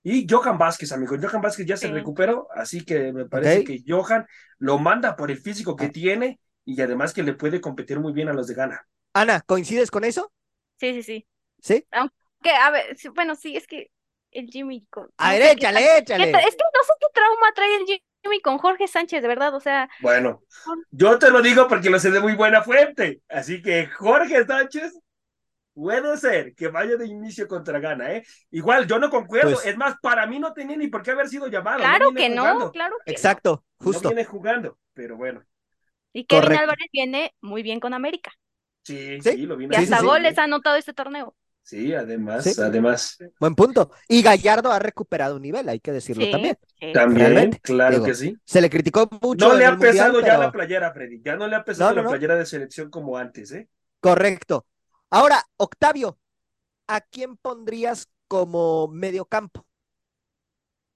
[0.03, 1.17] y Johan Vázquez, amigo.
[1.21, 4.27] Johan Vázquez ya se recuperó, así que me parece que Johan
[4.59, 5.93] lo manda por el físico que Ah.
[5.93, 8.87] tiene y además que le puede competir muy bien a los de Ghana.
[9.15, 10.33] Ana, ¿coincides con eso?
[10.79, 11.27] Sí, sí, sí.
[11.61, 11.87] Sí.
[12.43, 13.91] Que, a ver, bueno, sí, es que
[14.33, 14.87] el Jimmy.
[14.91, 16.25] con- A ver, qué échale, échale.
[16.25, 19.55] Es que no sé qué trauma trae el Jimmy con Jorge Sánchez, de verdad.
[19.55, 20.43] O sea, Bueno,
[20.91, 23.21] yo te lo digo porque lo sé de muy buena fuente.
[23.29, 24.93] Así que Jorge Sánchez
[25.75, 28.25] puede ser que vaya de inicio contra Ghana, ¿eh?
[28.51, 29.53] Igual, yo no concuerdo.
[29.55, 31.79] Pues- es más, para mí no tenía ni por qué haber sido llamado.
[31.79, 33.15] claro no que no, claro que no.
[33.15, 34.09] Exacto, No justo.
[34.11, 35.43] viene jugando, pero bueno.
[36.13, 36.63] Y Kevin Correcto.
[36.63, 38.33] Álvarez viene muy bien con América.
[38.85, 40.07] Sí, Sí, sí, lo viene Y hasta sí, sí.
[40.07, 41.35] goles ha anotado este torneo.
[41.65, 42.61] Sí, además, Sí.
[42.61, 43.17] además.
[43.39, 43.93] Buen punto.
[44.09, 46.59] Y Gallardo ha recuperado un nivel, hay que decirlo Sí, también.
[46.81, 46.93] sí.
[46.93, 48.37] También, Realmente, claro digo, que sí.
[48.45, 51.23] Se le criticó mucho No le ha pesado Mundial, ya pero- la playera, Freddy.
[51.25, 52.11] Ya no le ha pesado No, no, la no.
[52.11, 53.69] playera de selección como antes, ¿eh?
[54.01, 54.67] Correcto.
[55.13, 56.19] Ahora, Octavio,
[56.89, 59.67] ¿a quién pondrías como mediocampo?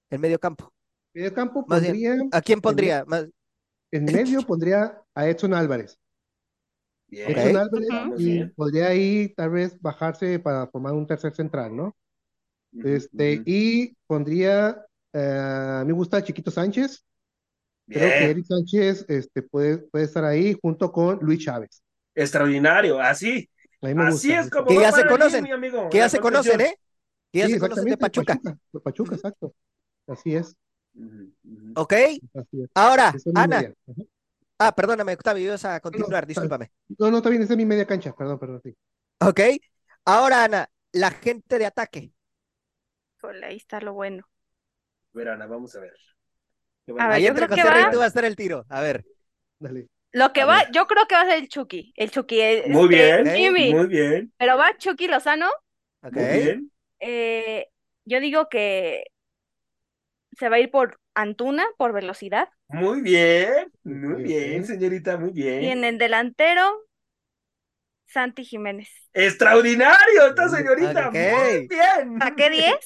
[0.08, 0.72] El mediocampo.
[1.12, 3.04] Medio campo Más bien, pondría, ¿A quién pondría?
[3.06, 3.26] Más-
[3.92, 5.98] en medio pondría a Edson Álvarez.
[7.08, 7.30] Bien.
[7.30, 8.54] Edson Álvarez y bien.
[8.56, 11.94] podría ahí tal vez bajarse para formar un tercer central, ¿no?
[12.72, 17.04] Este, y pondría, eh, a mí me gusta Chiquito Sánchez.
[17.86, 18.30] Creo que Bien.
[18.30, 21.82] Eric Sánchez este, puede, puede estar ahí junto con Luis Chávez.
[22.14, 23.48] Extraordinario, así.
[23.82, 24.40] A mí me Así gusta.
[24.40, 26.60] es como Que ya se conocen, amigo, Que ya se conocen.
[26.60, 26.78] ¿eh?
[27.32, 28.38] Que ya Sí, se conocen de Pachuca.
[28.70, 29.54] Por Pachuca, exacto.
[30.06, 30.56] Así es.
[31.76, 31.92] ¿Ok?
[31.92, 32.70] Así es.
[32.74, 33.72] Ahora, es Ana.
[34.58, 36.70] Ah, perdóname, Octavio, ibas a continuar, está- discúlpame.
[36.98, 38.14] No, no, está bien, esa es mi media cancha.
[38.16, 38.74] Perdón, perdón, sí.
[39.20, 39.40] ¿Ok?
[40.06, 42.12] Ahora, Ana, la gente de ataque.
[43.18, 44.24] Híjole, ahí está lo bueno.
[45.12, 45.92] A ver, Ana, vamos a ver.
[46.86, 47.08] Qué A bueno.
[47.08, 48.64] ver, Ahí yo entre Rey tú vas a estar el tiro.
[48.68, 49.04] A ver.
[49.58, 49.88] Dale.
[50.16, 50.72] Lo que A va, ver.
[50.72, 51.92] yo creo que va a ser el Chucky.
[51.96, 52.40] El Chucky.
[52.40, 53.74] eh, Muy este, bien, Jimmy.
[53.74, 55.48] muy bien, Pero va Chucky Lozano.
[56.02, 56.16] ¿Ok?
[56.16, 56.70] muy bien.
[57.00, 57.68] eh,
[58.04, 59.04] yo digo que
[60.38, 62.48] se va a ir por Antuna, por velocidad.
[62.68, 65.62] Muy bien, muy bien, señorita, muy bien.
[65.64, 66.62] Y en el delantero,
[68.06, 68.88] Santi Jiménez.
[69.12, 71.68] Extraordinario esta señorita, muy bien.
[72.20, 72.76] ¿Saqué 10?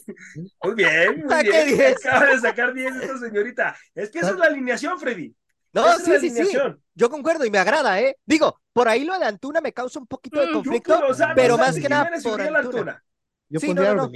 [0.63, 1.77] Muy bien, muy Saqué bien.
[1.79, 2.07] 10.
[2.07, 3.77] Acaba de sacar 10 esta señorita.
[3.95, 5.35] Es que esa es la alineación, Freddy.
[5.73, 6.59] No, Esa es sí, la sí, sí.
[6.95, 8.17] Yo concuerdo y me agrada, ¿eh?
[8.27, 11.01] Digo, por ahí lo de Antuna me causa un poquito de Mm, conflicto.
[11.01, 12.59] Lozano, pero más que nada por Antuna.
[12.59, 13.05] Antuna.
[13.49, 14.11] Yo Sí, pondría no.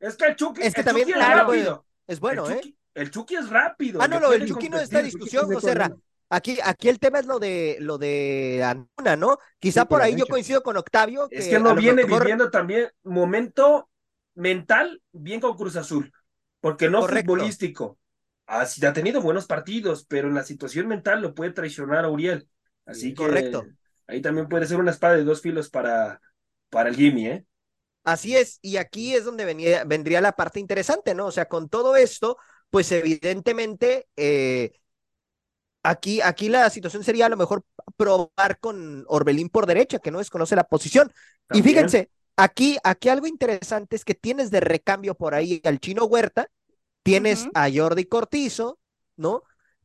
[0.00, 1.86] Es que el Chucky, Es que el también, Chucky claro, es rápido.
[2.06, 2.74] Es bueno, el ¿eh?
[2.94, 4.00] El Chucky es rápido.
[4.00, 5.74] Ah, no, lo del Chucky no está en discusión, José.
[6.30, 9.38] Aquí, aquí el tema es lo de lo de Antuna, ¿no?
[9.58, 11.28] Quizá Sí, por ahí yo coincido con Octavio.
[11.30, 13.88] Es que no lo viene mejor- viviendo también momento
[14.34, 16.12] mental bien con Cruz Azul,
[16.60, 17.32] porque no Correcto.
[17.32, 17.98] futbolístico.
[18.46, 22.10] Ah, sí, ha tenido buenos partidos, pero en la situación mental lo puede traicionar a
[22.10, 22.48] Uriel.
[22.86, 23.64] Así que Correcto.
[24.06, 26.20] ahí también puede ser una espada de dos filos para,
[26.68, 27.46] para el Jimmy, ¿eh?
[28.04, 31.26] Así es, y aquí es donde venía, vendría la parte interesante, ¿no?
[31.26, 32.36] O sea, con todo esto,
[32.68, 34.72] pues evidentemente, eh,
[35.82, 37.64] aquí, aquí la situación sería a lo mejor
[37.96, 41.10] probar con Orbelín por derecha, que no desconoce la posición.
[41.52, 46.04] Y fíjense, aquí, aquí algo interesante es que tienes de recambio por ahí al Chino
[46.04, 46.48] Huerta,
[47.04, 48.80] tienes a Jordi Cortizo,
[49.16, 49.44] ¿no?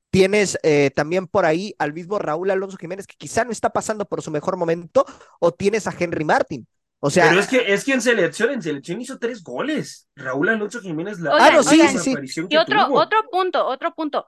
[0.09, 4.05] Tienes eh, también por ahí al mismo Raúl Alonso Jiménez, que quizá no está pasando
[4.05, 5.05] por su mejor momento,
[5.39, 6.67] o tienes a Henry Martin.
[7.01, 10.09] O sea, pero es que es que en selección, en selección hizo tres goles.
[10.15, 14.27] Raúl Alonso Jiménez la ah, sí, sí, Y otro, otro punto, otro punto.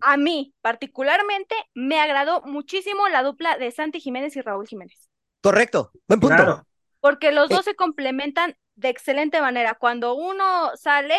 [0.00, 5.10] A mí, particularmente, me agradó muchísimo la dupla de Santi Jiménez y Raúl Jiménez.
[5.42, 6.64] Correcto, buen punto.
[7.00, 7.70] Porque los dos eh.
[7.70, 9.74] se complementan de excelente manera.
[9.74, 11.16] Cuando uno sale,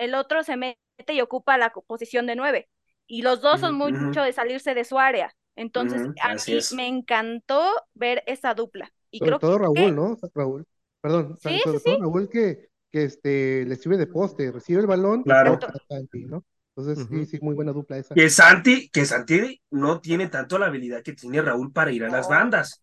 [0.00, 2.68] el otro se mete y ocupa la posición de nueve.
[3.06, 5.34] Y los dos son mucho de salirse de su área.
[5.56, 7.62] Entonces, a mí me encantó
[7.94, 8.92] ver esa dupla.
[9.10, 10.16] Y sobre creo todo Raúl, ¿no?
[10.34, 10.64] Raúl,
[11.00, 15.58] perdón, sobre todo Raúl que, que este, le sirve de poste, recibe el balón claro.
[15.88, 16.44] Santi, ¿no?
[16.76, 18.14] Entonces, sí, sí, muy buena dupla esa.
[18.14, 22.08] Que Santi, que Santi no tiene tanto la habilidad que tiene Raúl para ir a
[22.08, 22.82] las bandas.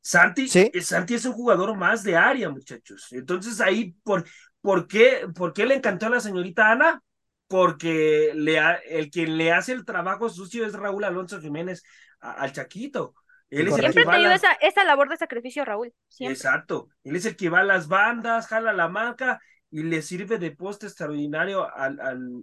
[0.00, 3.08] Santi, eh, Santi es un jugador más de área, muchachos.
[3.10, 4.24] Entonces ahí, ¿por,
[4.66, 7.00] por, qué, ¿por qué le encantó a la señorita Ana?
[7.46, 11.84] Porque le el quien le hace el trabajo sucio es Raúl Alonso Jiménez
[12.18, 13.14] al Chaquito.
[13.48, 15.94] Él es siempre ha esa, esa, labor de sacrificio, Raúl.
[16.18, 16.88] Exacto.
[17.04, 20.50] Él es el que va a las bandas, jala la marca y le sirve de
[20.50, 22.42] poste extraordinario al, al,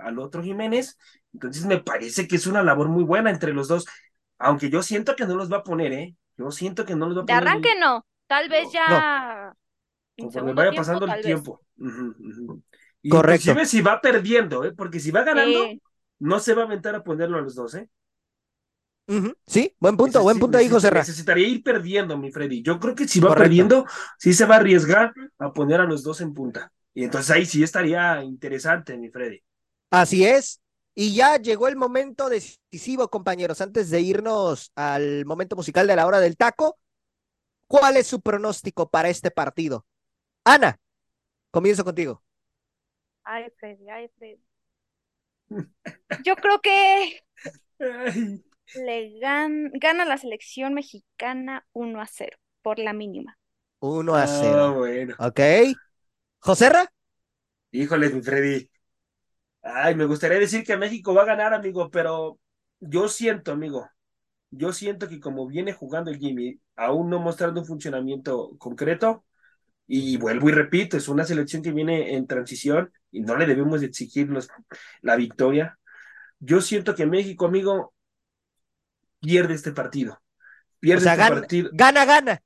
[0.00, 0.96] al otro Jiménez.
[1.32, 3.84] Entonces me parece que es una labor muy buena entre los dos.
[4.38, 6.14] Aunque yo siento que no los va a poner, ¿eh?
[6.36, 7.42] Yo siento que no los va a poner.
[7.42, 8.06] De arranque no.
[8.28, 9.56] Tal vez ya.
[10.18, 11.62] Conforme vaya pasando el tiempo.
[13.08, 13.50] Correcto.
[13.50, 14.72] Inclusive si va perdiendo, ¿eh?
[14.72, 15.66] Porque si va ganando,
[16.18, 17.88] no se va a aventar a ponerlo a los dos, ¿eh?
[19.46, 22.62] Sí, buen punto, buen punto ahí, José Necesitaría ir perdiendo, mi Freddy.
[22.62, 23.86] Yo creo que si va perdiendo,
[24.18, 26.70] sí se va a arriesgar a poner a los dos en punta.
[26.92, 29.40] Y entonces ahí sí estaría interesante, mi Freddy.
[29.90, 30.60] Así es.
[30.94, 33.60] Y ya llegó el momento decisivo, compañeros.
[33.60, 36.78] Antes de irnos al momento musical de la hora del taco,
[37.66, 39.86] ¿cuál es su pronóstico para este partido?
[40.50, 40.80] Ana,
[41.50, 42.22] comienzo contigo.
[43.22, 44.40] Ay, Freddy, ay, Freddy.
[46.24, 47.22] Yo creo que
[48.74, 53.38] le gana la selección mexicana 1 a 0, por la mínima.
[53.80, 54.58] 1 a 0.
[54.58, 55.14] Ah, bueno.
[55.18, 55.40] Ok.
[56.38, 56.90] ¿Joserra?
[57.70, 58.70] Híjole, mi Freddy.
[59.60, 62.38] Ay, me gustaría decir que México va a ganar, amigo, pero
[62.80, 63.86] yo siento, amigo,
[64.50, 69.26] yo siento que como viene jugando el Jimmy, aún no mostrando un funcionamiento concreto,
[69.90, 73.82] y vuelvo y repito, es una selección que viene en transición y no le debemos
[73.82, 74.28] exigir
[75.00, 75.78] la victoria.
[76.38, 77.94] Yo siento que México, amigo,
[79.18, 80.20] pierde este partido.
[80.78, 81.70] Pierde este gana, partido.
[81.72, 82.42] Gana, gana.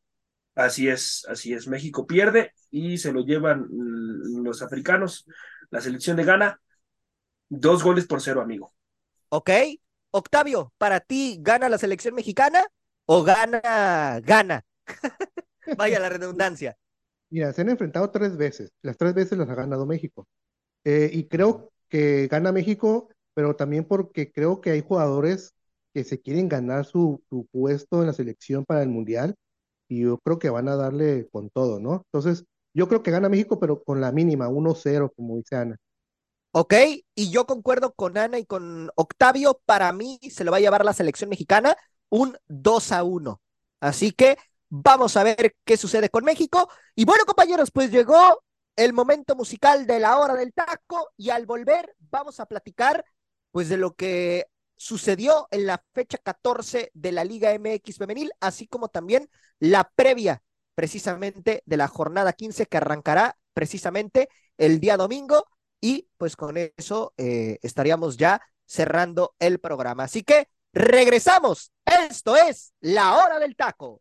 [0.54, 1.66] Así es, así es.
[1.66, 5.26] México pierde y se lo llevan los africanos.
[5.70, 6.60] La selección de Ghana,
[7.48, 8.72] dos goles por cero, amigo.
[9.30, 9.50] Ok.
[10.12, 12.62] Octavio, para ti, ¿gana la selección mexicana
[13.06, 14.64] o gana, gana?
[15.76, 16.76] Vaya la redundancia.
[17.32, 18.70] Mira, se han enfrentado tres veces.
[18.82, 20.28] Las tres veces las ha ganado México.
[20.84, 25.54] Eh, y creo que gana México, pero también porque creo que hay jugadores
[25.94, 29.34] que se quieren ganar su, puesto en la selección para el Mundial
[29.88, 32.02] y yo creo que van a darle con todo, ¿no?
[32.12, 35.78] Entonces, yo creo que gana México, pero con la mínima, 1-0, como dice Ana.
[36.52, 36.74] Ok,
[37.14, 40.84] y yo concuerdo con Ana y con Octavio, para mí se lo va a llevar
[40.84, 41.76] la selección mexicana
[42.10, 43.40] un 2 a 1.
[43.80, 44.36] Así que
[44.74, 46.70] vamos a ver qué sucede con México.
[46.94, 48.42] Y bueno, compañeros, pues llegó
[48.74, 53.04] el momento musical de la hora del taco y al volver vamos a platicar
[53.50, 58.66] pues de lo que sucedió en la fecha 14 de la Liga MX femenil, así
[58.66, 60.42] como también la previa
[60.74, 65.44] precisamente de la jornada 15 que arrancará precisamente el día domingo
[65.82, 70.04] y pues con eso eh, estaríamos ya cerrando el programa.
[70.04, 71.72] Así que regresamos.
[71.84, 74.00] Esto es la hora del taco.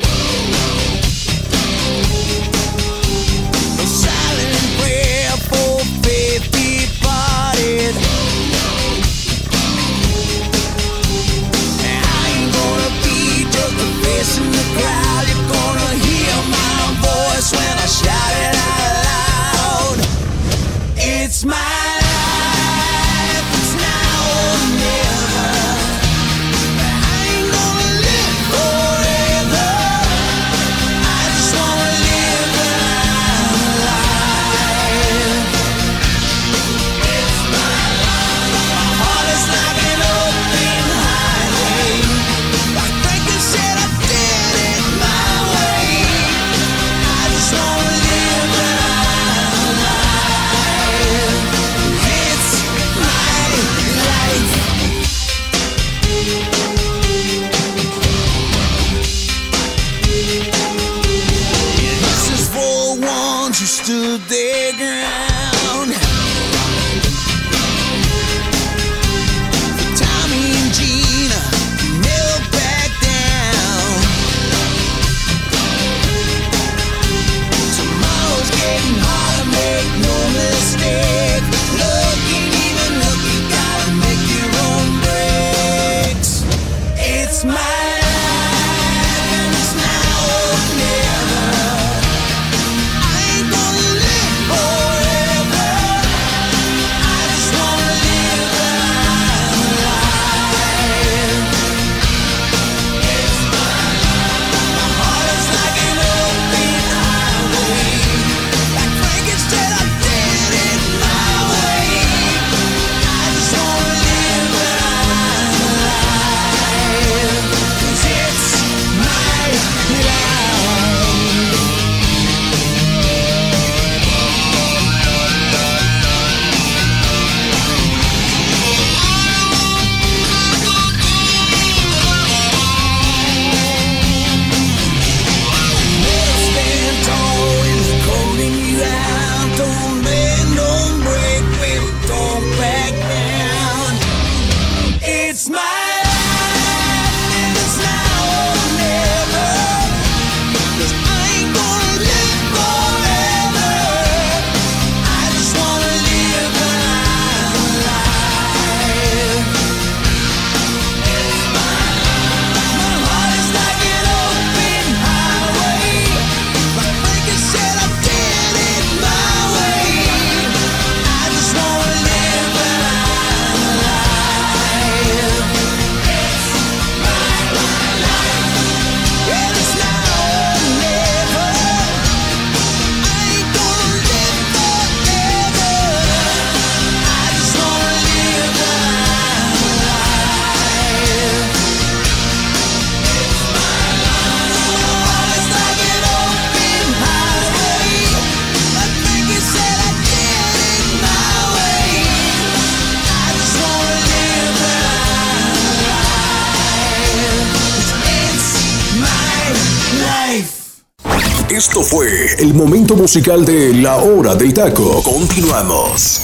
[212.61, 215.01] Momento musical de La Hora del Taco.
[215.01, 216.23] Continuamos.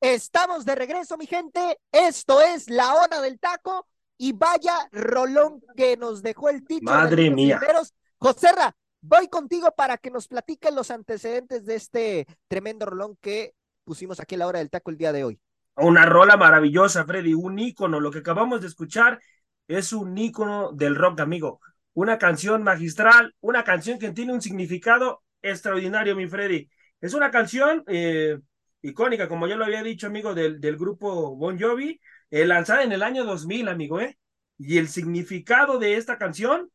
[0.00, 1.78] Estamos de regreso, mi gente.
[1.92, 3.86] Esto es la hora del taco
[4.16, 6.90] y vaya rolón que nos dejó el título.
[6.90, 7.60] Madre mía.
[8.16, 13.52] Joserra, voy contigo para que nos platiquen los antecedentes de este tremendo rolón que
[13.84, 15.38] pusimos aquí en la hora del taco el día de hoy.
[15.76, 18.00] Una rola maravillosa, Freddy, un ícono.
[18.00, 19.20] Lo que acabamos de escuchar
[19.68, 21.60] es un ícono del rock, amigo.
[21.94, 26.68] Una canción magistral, una canción que tiene un significado extraordinario, mi Freddy.
[27.00, 28.38] Es una canción eh,
[28.82, 32.92] icónica, como ya lo había dicho, amigo, del, del grupo Bon Jovi, eh, lanzada en
[32.92, 34.18] el año 2000, amigo, ¿eh?
[34.58, 36.70] Y el significado de esta canción,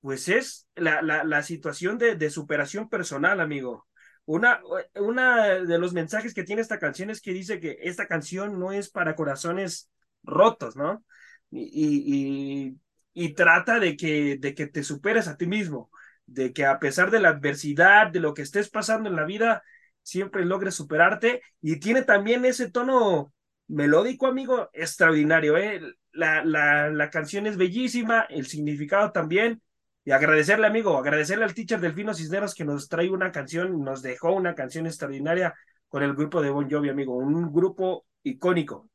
[0.00, 3.86] pues es la, la, la situación de, de superación personal, amigo.
[4.24, 4.60] Una,
[4.96, 8.72] una de los mensajes que tiene esta canción es que dice que esta canción no
[8.72, 9.90] es para corazones
[10.22, 11.04] rotos, ¿no?
[11.50, 12.78] Y, y,
[13.14, 15.90] y trata de que, de que te superes a ti mismo,
[16.26, 19.62] de que a pesar de la adversidad, de lo que estés pasando en la vida,
[20.02, 21.42] siempre logres superarte.
[21.60, 23.32] Y tiene también ese tono
[23.68, 25.80] melódico, amigo, extraordinario, ¿eh?
[26.12, 29.62] La, la, la canción es bellísima, el significado también.
[30.04, 34.32] Y agradecerle, amigo, agradecerle al teacher Delfino Cisneros que nos trae una canción, nos dejó
[34.32, 35.54] una canción extraordinaria
[35.88, 38.90] con el grupo de Bon Jovi, amigo, un grupo icónico.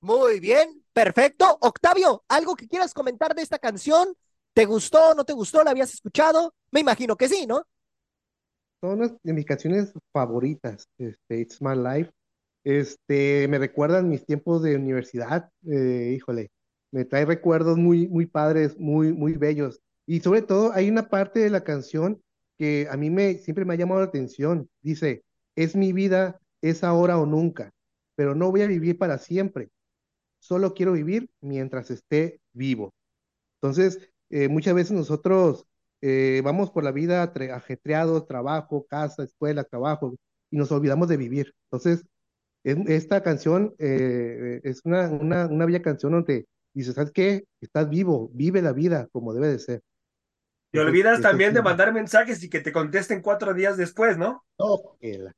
[0.00, 1.58] Muy bien, perfecto.
[1.60, 4.14] Octavio, ¿algo que quieras comentar de esta canción?
[4.52, 5.62] ¿Te gustó, no te gustó?
[5.64, 6.54] ¿La habías escuchado?
[6.70, 7.66] Me imagino que sí, ¿no?
[8.80, 12.12] Son de mis canciones favoritas, este, It's My Life.
[12.64, 16.50] Este, me recuerdan mis tiempos de universidad, eh, híjole,
[16.92, 19.80] me trae recuerdos muy, muy padres, muy, muy bellos.
[20.06, 22.22] Y sobre todo hay una parte de la canción
[22.56, 24.68] que a mí me, siempre me ha llamado la atención.
[24.82, 25.22] Dice,
[25.56, 27.72] es mi vida, es ahora o nunca,
[28.16, 29.70] pero no voy a vivir para siempre.
[30.38, 32.94] Solo quiero vivir mientras esté vivo.
[33.60, 33.98] Entonces,
[34.30, 35.66] eh, muchas veces nosotros
[36.00, 40.14] eh, vamos por la vida ajetreados, trabajo, casa, escuela, trabajo,
[40.50, 41.54] y nos olvidamos de vivir.
[41.70, 42.04] Entonces,
[42.64, 47.44] es, esta canción eh, es una, una, una bella canción donde dices, ¿sabes qué?
[47.60, 49.82] Estás vivo, vive la vida como debe de ser.
[50.70, 54.44] Te olvidas también de mandar mensajes y que te contesten cuatro días después, ¿no?
[54.58, 55.32] No, que la-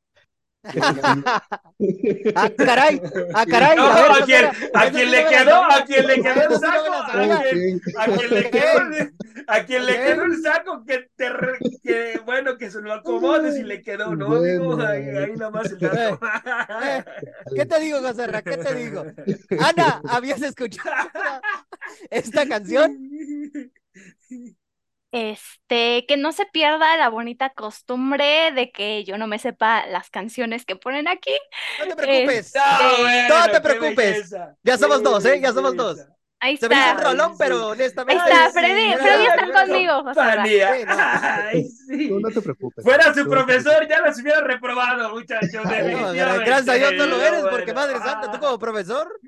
[0.62, 3.00] ah, caray,
[3.34, 3.76] ah, caray.
[3.76, 6.58] No, a ver, a quien, Joserra, a sí le quedó, a quien le quedó el
[6.58, 9.14] saco, a quien, le quedó, el-
[9.46, 11.30] a quien le quedó el saco, que te,
[11.82, 14.40] que bueno que se lo acomodes y le quedó, ¿no?
[14.42, 16.20] Digo, ahí, ahí nada más el dato.
[16.82, 17.04] Eh,
[17.54, 18.42] ¿Qué te digo, José Ra?
[18.42, 19.04] ¿Qué te digo?
[19.60, 21.08] Ana, ¿habías escuchado
[22.10, 22.98] esta canción?
[25.12, 30.08] Este, que no se pierda la bonita costumbre de que yo no me sepa las
[30.08, 31.36] canciones que ponen aquí.
[31.80, 32.46] No te preocupes.
[32.46, 32.58] Este,
[33.28, 34.34] No, no te preocupes.
[34.62, 35.40] Ya somos dos, ¿eh?
[35.40, 35.98] Ya somos dos.
[36.42, 37.04] Ahí Se me hizo un está.
[37.10, 38.22] rolón, pero Ahí honestamente.
[38.24, 40.20] está, Ay, Freddy, sí, Freddy está no, conmigo, José.
[40.88, 42.08] Ay, sí.
[42.08, 42.82] Tú no te preocupes.
[42.82, 45.62] Fuera su profesor, ya los hubiera reprobado, muchachos.
[45.64, 45.70] No,
[46.12, 47.74] gracias a Dios no lo eres, porque.
[47.74, 49.20] Madre Santa, tú como profesor.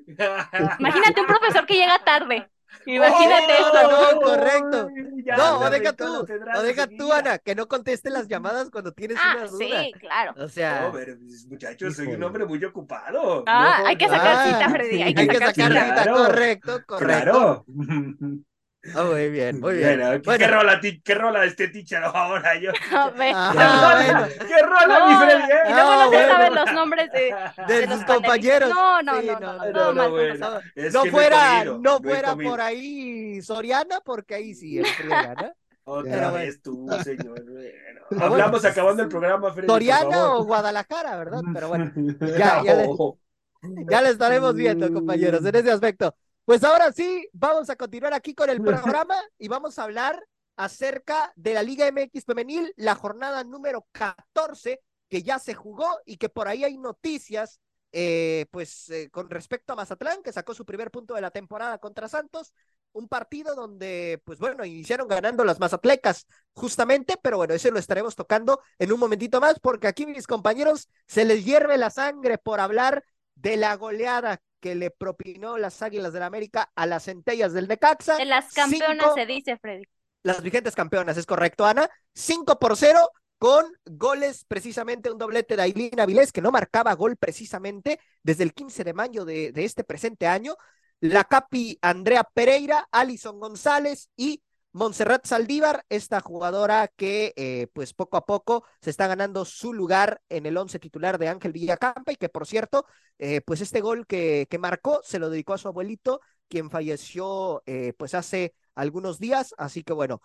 [0.78, 2.48] Imagínate un profesor que llega tarde.
[2.86, 4.12] Imagínate Oh, eso.
[4.14, 4.88] no, correcto.
[5.24, 7.12] Ya No, o deja tú, o deja tú.
[7.12, 9.82] Ana, que no conteste las llamadas cuando tienes Ah, una duda.
[9.82, 10.34] sí, claro.
[10.36, 13.44] O sea, No, pero, pues, muchachos, soy un hombre muy ocupado.
[13.46, 15.02] Ah, No, hay que sacar Ah, cita, Freddy.
[15.02, 15.68] Hay que hay que sacar cita.
[15.68, 16.14] cita, Claro.
[16.16, 17.06] correcto, correcto.
[17.22, 17.64] Claro.
[18.94, 19.98] Ah, muy bien, muy bien.
[20.00, 20.38] Bueno, ¿qué, Bueno.
[20.38, 22.72] qué rola, ti- qué rola este teacher ahora yo?
[22.92, 23.12] Ah,
[23.52, 24.28] ¿Qué rola, bueno.
[24.48, 25.42] qué rola, No, mi Freddy?
[25.52, 25.56] eh?
[25.68, 26.32] Y luego no Ah, se bueno.
[26.32, 27.34] saben los nombres de,
[27.68, 28.70] De de sus compañeros.
[28.70, 30.50] No, no, Sí, no, no, no, no, no, no, mal bueno.
[30.92, 35.52] No, fuera, comido, no fuera por ahí Soriana, porque ahí sí es friega, ¿no?
[35.84, 37.44] Otra Pero vez tú, señor.
[37.44, 38.24] Bueno, bueno.
[38.24, 39.66] hablamos acabando el programa, Freddy.
[39.68, 41.40] Soriana o Guadalajara, ¿verdad?
[41.54, 41.92] Pero bueno,
[42.36, 43.18] ya, ya le- No.
[43.88, 46.14] ya le estaremos viendo, compañeros, en ese aspecto.
[46.44, 50.20] Pues ahora sí, vamos a continuar aquí con el programa y vamos a hablar
[50.56, 56.16] acerca de la Liga MX Femenil, la jornada número 14, que ya se jugó y
[56.16, 57.60] que por ahí hay noticias,
[57.92, 61.78] eh, pues eh, con respecto a Mazatlán, que sacó su primer punto de la temporada
[61.78, 62.52] contra Santos,
[62.90, 68.16] un partido donde, pues bueno, iniciaron ganando las Mazatlecas, justamente, pero bueno, eso lo estaremos
[68.16, 72.58] tocando en un momentito más, porque aquí mis compañeros se les hierve la sangre por
[72.58, 73.04] hablar
[73.42, 78.16] de la goleada que le propinó las Águilas del América a las Centellas del Necaxa.
[78.16, 79.84] De las campeonas Cinco- se dice, Freddy.
[80.22, 81.90] las vigentes campeonas, es correcto, Ana.
[82.14, 87.16] 5 por 0 con goles, precisamente un doblete de Ailín Avilés, que no marcaba gol
[87.16, 90.54] precisamente desde el 15 de mayo de, de este presente año.
[91.00, 94.40] La Capi Andrea Pereira, Alison González y
[94.74, 100.22] Montserrat Saldívar, esta jugadora que eh, pues poco a poco se está ganando su lugar
[100.30, 102.86] en el once titular de Ángel Villacampa y que por cierto,
[103.18, 107.62] eh, pues este gol que, que marcó se lo dedicó a su abuelito, quien falleció
[107.66, 110.22] eh, pues hace algunos días, así que bueno.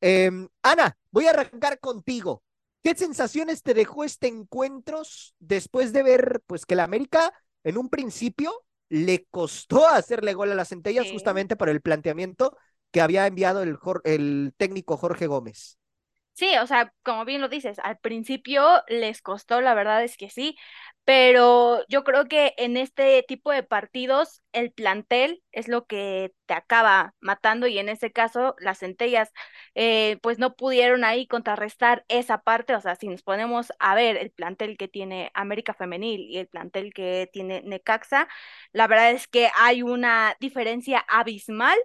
[0.00, 2.42] Em, Ana, voy a arrancar contigo.
[2.82, 5.02] ¿Qué sensaciones te dejó este encuentro
[5.38, 7.32] después de ver pues que la América
[7.64, 8.52] en un principio
[8.88, 11.12] le costó hacerle gol a las centellas Sí.
[11.12, 12.56] justamente por el planteamiento
[12.96, 15.78] que había enviado el, el técnico Jorge Gómez?
[16.34, 20.28] Sí, o sea, como bien lo dices, al principio les costó, la verdad es que
[20.28, 20.54] sí,
[21.04, 26.52] pero yo creo que en este tipo de partidos el plantel es lo que te
[26.52, 29.32] acaba matando y en ese caso las centellas
[29.74, 34.18] eh, pues no pudieron ahí contrarrestar esa parte, o sea, si nos ponemos a ver
[34.18, 38.28] el plantel que tiene América Femenil y el plantel que tiene Necaxa,
[38.72, 41.78] la verdad es que hay una diferencia abismal.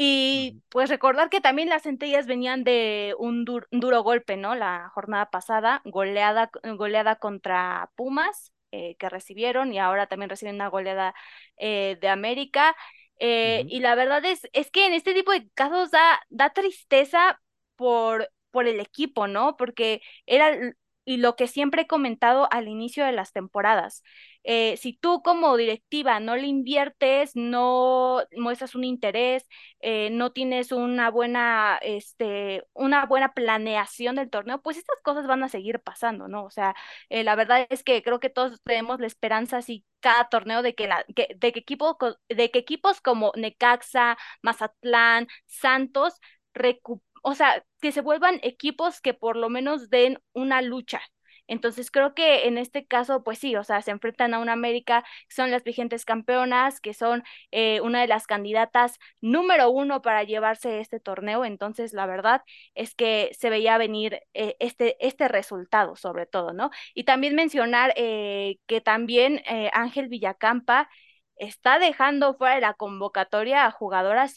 [0.00, 4.54] Y pues recordar que también las centellas venían de un, dur- un duro golpe, ¿no?
[4.54, 10.68] La jornada pasada, goleada, goleada contra Pumas, eh, que recibieron, y ahora también reciben una
[10.68, 11.14] goleada
[11.56, 12.76] eh, de América.
[13.18, 13.64] Eh.
[13.68, 17.40] Y la verdad es, es que en este tipo de casos da, da tristeza
[17.76, 19.56] por, por el equipo, ¿no?
[19.56, 20.56] Porque era,
[21.04, 24.02] y lo que siempre he comentado al inicio de las temporadas,
[24.44, 29.46] eh, si tú como directiva no le inviertes, no muestras un interés,
[29.80, 35.42] eh, no tienes una buena, este, una buena planeación del torneo, pues estas cosas van
[35.42, 36.44] a seguir pasando, ¿no?
[36.44, 36.74] O sea,
[37.10, 40.74] eh, la verdad es que creo que todos tenemos la esperanza así cada torneo de
[40.74, 46.14] que la, que, de que equipo, de que equipos como Necaxa, Mazatlán, Santos,
[47.22, 51.00] o sea, que se vuelvan equipos que por lo menos den una lucha.
[51.48, 55.02] Entonces creo que en este caso, pues sí, o sea, se enfrentan a una América
[55.28, 60.22] que son las vigentes campeonas, que son eh, una de las candidatas número uno para
[60.24, 61.44] llevarse este torneo.
[61.44, 62.42] Entonces, la verdad
[62.74, 66.70] es que se veía venir eh, este, este resultado, sobre todo, ¿no?
[66.94, 70.88] Y también mencionar eh, que también eh, Ángel Villacampa
[71.36, 74.36] está dejando fuera de la convocatoria a jugadoras,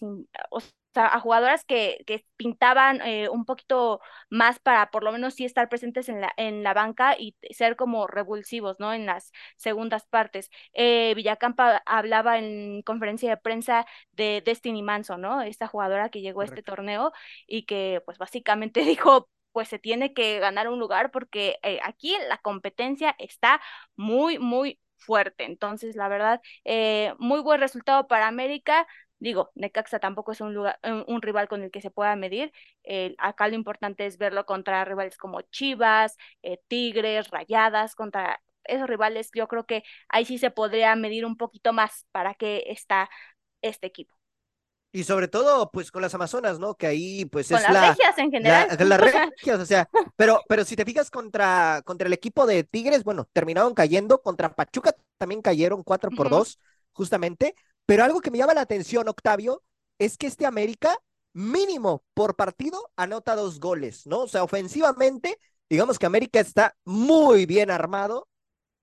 [0.93, 5.45] sea, a jugadoras que, que pintaban eh, un poquito más para por lo menos sí
[5.45, 8.93] estar presentes en la, en la banca y ser como revulsivos, ¿no?
[8.93, 10.49] En las segundas partes.
[10.73, 15.41] Eh, Villacampa hablaba en conferencia de prensa de Destiny Manson, ¿no?
[15.41, 17.11] Esta jugadora que llegó a este torneo
[17.47, 22.15] y que pues básicamente dijo, pues se tiene que ganar un lugar porque eh, aquí
[22.29, 23.61] la competencia está
[23.95, 25.45] muy, muy fuerte.
[25.45, 28.87] Entonces, la verdad, eh, muy buen resultado para América.
[29.21, 32.51] Digo, Necaxa tampoco es un, lugar, un, un rival con el que se pueda medir.
[32.83, 38.89] Eh, acá lo importante es verlo contra rivales como Chivas, eh, Tigres, Rayadas, contra esos
[38.89, 39.31] rivales.
[39.35, 43.09] Yo creo que ahí sí se podría medir un poquito más para qué está
[43.61, 44.15] este equipo.
[44.93, 46.75] Y sobre todo, pues con las Amazonas, ¿no?
[46.75, 48.73] Que ahí, pues Con es las la, regias en la- general.
[48.79, 53.03] las regias, o sea, pero, pero si te fijas contra, contra el equipo de Tigres,
[53.05, 56.29] bueno, terminaron cayendo, contra Pachuca también cayeron 4 por Ujú.
[56.29, 56.59] 2,
[56.91, 57.55] justamente,
[57.91, 59.63] pero algo que me llama la atención, Octavio,
[59.99, 60.97] es que este América,
[61.33, 64.21] mínimo por partido, anota dos goles, ¿no?
[64.21, 65.37] O sea, ofensivamente,
[65.69, 68.29] digamos que América está muy bien armado,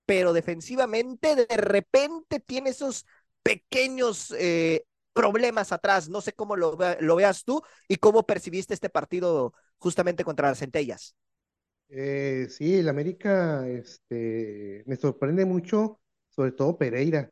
[0.05, 3.05] pero defensivamente de repente tiene esos
[3.43, 6.09] pequeños eh, problemas atrás.
[6.09, 10.49] No sé cómo lo, vea- lo veas tú y cómo percibiste este partido justamente contra
[10.49, 11.15] las Centellas.
[11.89, 15.99] Eh, sí, el América, este, me sorprende mucho,
[16.29, 17.29] sobre todo Pereira.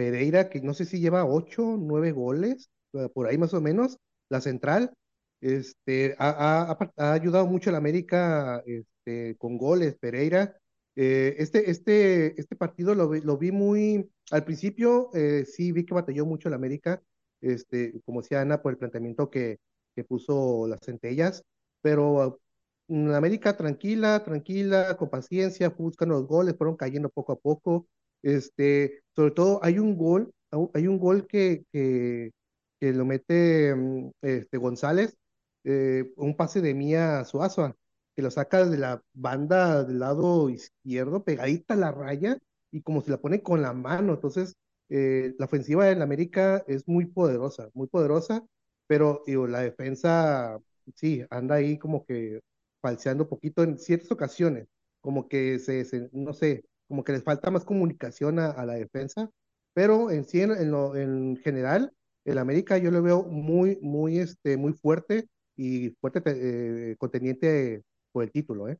[0.00, 3.98] Pereira, que no sé si lleva ocho, nueve goles, eh, por ahí más o menos,
[4.30, 4.92] la central,
[5.40, 6.76] este, ha,
[7.12, 10.56] ayudado mucho al América, este, con goles, Pereira.
[10.96, 16.24] Eh, este, este, este partido lo, vi- muy, al principio, eh, sí vi que batalló
[16.26, 17.02] mucho el América,
[17.40, 19.58] este, como decía Ana, por el planteamiento que,
[19.94, 21.42] que puso las centellas,
[21.82, 22.40] pero
[22.88, 27.86] mm, América tranquila, tranquila, con paciencia, buscando los goles, fueron cayendo poco a poco.
[28.22, 30.32] Este, sobre todo hay un gol,
[30.74, 32.32] hay un gol que, que,
[32.80, 35.16] que lo mete mm, este, González,
[35.64, 37.76] eh, un pase de Mía Suazo,
[38.16, 42.38] que lo saca de la banda del lado izquierdo, pegadita a la raya,
[42.70, 44.14] y como se la pone con la mano.
[44.14, 44.54] Entonces,
[44.88, 48.44] eh, la ofensiva del América es muy poderosa, muy poderosa,
[48.86, 50.58] pero digo, la defensa,
[50.94, 52.40] sí, anda ahí como que
[52.80, 54.66] falseando poquito en ciertas ocasiones,
[55.00, 59.30] como que se, se- no sé, como que les falta más comunicación a, la defensa,
[59.72, 61.92] pero en sí, en, lo, en general,
[62.24, 68.24] el América yo lo veo muy, muy, este, muy fuerte y fuerte eh, contendiente por
[68.24, 68.76] el título, ¿eh?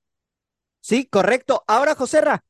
[0.81, 1.63] Sí, correcto.
[1.69, 2.43] Ahora, Joserra,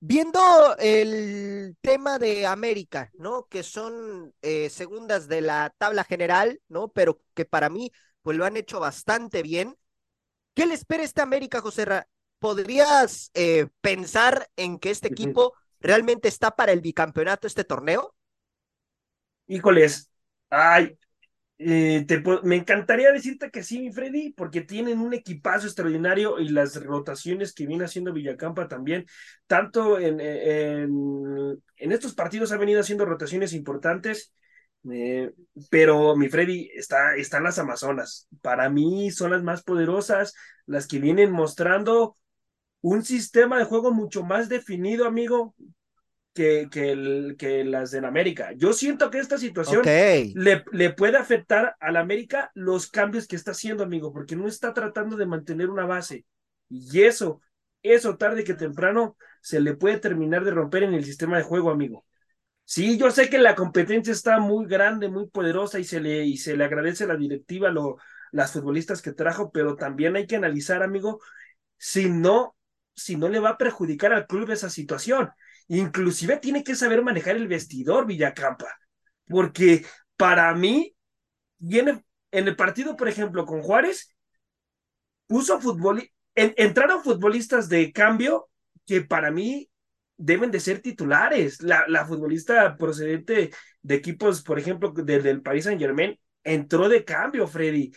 [0.00, 0.40] viendo
[0.78, 3.44] el tema de América, ¿no?
[3.44, 6.88] Que son eh, segundas de la tabla general, ¿no?
[6.88, 7.92] Pero que para mí,
[8.22, 9.76] pues lo han hecho bastante bien.
[10.54, 12.08] ¿Qué le espera esta América, Joserra?
[12.44, 18.14] ¿Podrías eh, pensar en que este equipo realmente está para el bicampeonato este torneo?
[19.46, 20.10] Híjoles,
[20.50, 20.98] ay,
[21.56, 26.50] eh, te me encantaría decirte que sí, mi Freddy, porque tienen un equipazo extraordinario y
[26.50, 29.06] las rotaciones que viene haciendo Villacampa también,
[29.46, 34.34] tanto en, en, en estos partidos ha venido haciendo rotaciones importantes,
[34.92, 35.32] eh,
[35.70, 38.28] pero mi Freddy está, están las Amazonas.
[38.42, 40.34] Para mí son las más poderosas,
[40.66, 42.18] las que vienen mostrando
[42.84, 45.54] un sistema de juego mucho más definido, amigo,
[46.34, 48.52] que, que, el, que las del América.
[48.56, 53.52] Yo siento que esta situación le, le puede afectar al América los cambios que está
[53.52, 56.26] haciendo, amigo, porque no está tratando de mantener una base.
[56.68, 57.40] Y eso,
[57.82, 61.70] eso tarde que temprano se le puede terminar de romper en el sistema de juego,
[61.70, 62.04] amigo.
[62.66, 66.36] Sí, yo sé que la competencia está muy grande, muy poderosa y se le, y
[66.36, 67.96] se le agradece a la directiva lo,
[68.30, 71.22] las futbolistas que trajo, pero también hay que analizar, amigo,
[71.78, 72.54] si no,
[72.94, 75.30] si no le va a perjudicar al club esa situación.
[75.68, 78.68] Inclusive tiene que saber manejar el vestidor Villacampa,
[79.26, 79.84] porque
[80.16, 80.94] para mí
[81.58, 84.14] viene en el partido, por ejemplo, con Juárez,
[85.26, 85.60] puso
[86.36, 88.48] entraron futbolistas de cambio
[88.86, 89.70] que para mí
[90.16, 91.62] deben de ser titulares.
[91.62, 93.50] La, futbolista procedente
[93.82, 97.92] de equipos, por ejemplo, de- del Paris Saint Germain, entró de cambio, Freddy.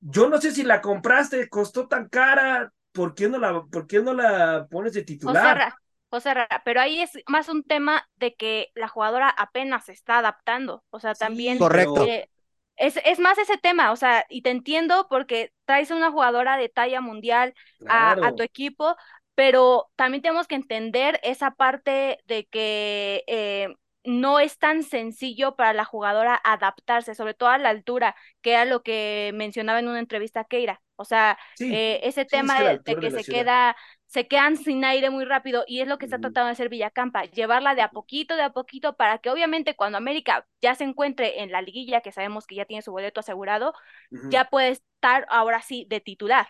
[0.00, 4.00] Yo no sé si la compraste, costó tan cara, ¿por qué no la, por qué
[4.02, 5.62] no la pones de titular?
[5.62, 5.76] Joserra,
[6.10, 10.84] Joserra, pero ahí es más un tema de que la jugadora apenas se está adaptando.
[10.90, 12.06] O sea, Sí, también Correcto.
[12.06, 12.28] eh,
[12.76, 16.68] es, es más ese tema, o sea, y te entiendo porque traes una jugadora de
[16.68, 17.54] talla mundial
[17.86, 18.96] a, a tu equipo,
[19.34, 23.68] pero también tenemos que entender esa parte de que eh,
[24.04, 28.64] no es tan sencillo para la jugadora adaptarse, sobre todo a la altura, que era
[28.64, 30.82] lo que mencionaba en una entrevista Keira.
[30.96, 33.46] O sea, Sí, eh, ese sí, es tema que de, que de se ciudad.
[33.46, 33.76] queda,
[34.06, 37.24] se quedan sin aire muy rápido, y es lo que está tratando de hacer Villacampa,
[37.24, 41.42] llevarla de a poquito, de a poquito, para que obviamente cuando América ya se encuentre
[41.42, 43.74] en la liguilla, que sabemos que ya tiene su boleto asegurado,
[44.22, 46.48] ya puede estar ahora sí de titular.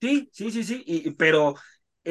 [0.00, 1.54] Sí, sí, sí, sí, y- pero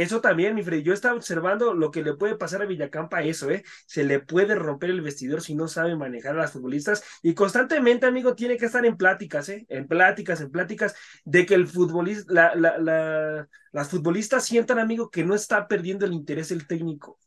[0.01, 3.49] eso también, mi Freddy, yo estaba observando lo que le puede pasar a Villacampa, eso,
[3.51, 3.63] ¿eh?
[3.85, 8.05] Se le puede romper el vestidor si no sabe manejar a las futbolistas y constantemente,
[8.05, 9.65] amigo, tiene que estar en pláticas, ¿eh?
[9.69, 10.95] En pláticas, en pláticas,
[11.25, 16.05] de que el futbolista, la, la, la- las futbolistas sientan, amigo, que no está perdiendo
[16.05, 17.19] el interés el técnico.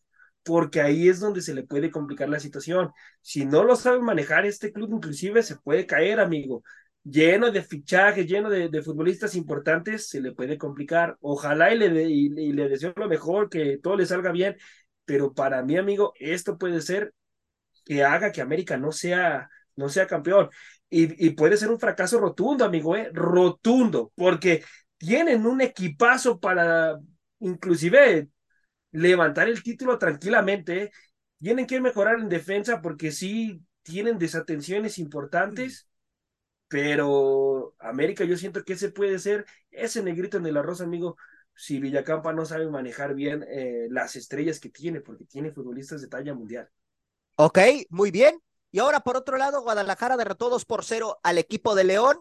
[0.42, 2.90] porque ahí es donde se le puede complicar la situación.
[3.20, 6.62] Si no lo sabe manejar este club, inclusive se puede caer, amigo.
[7.02, 11.16] Lleno de fichajes, lleno de, de futbolistas importantes, se le puede complicar.
[11.20, 14.56] Ojalá y le, de- y, le deseo lo mejor, que todo le salga bien,
[15.06, 17.14] pero para mí, amigo, esto puede ser
[17.84, 20.50] que haga que América no sea, no sea campeón.
[20.90, 23.10] Y, y puede ser un fracaso rotundo, amigo, ¿eh?
[23.12, 24.64] Rotundo, porque
[24.98, 26.98] tienen un equipazo para
[27.40, 28.28] inclusive
[28.92, 30.84] levantar el título tranquilamente.
[30.84, 30.90] ¿eh?
[31.38, 35.88] Tienen que mejorar en defensa porque sí tienen desatenciones importantes,
[36.70, 41.16] pero América yo siento que ese puede ser ese negrito en el arroz, amigo,
[41.52, 46.06] si Villacampa no sabe manejar bien eh, las estrellas que tiene, porque tiene futbolistas de
[46.06, 46.70] talla mundial.
[47.34, 47.58] Ok,
[47.88, 48.40] muy bien.
[48.70, 52.20] Y ahora, por otro lado, Guadalajara derrotó 2 por 0 al equipo de León,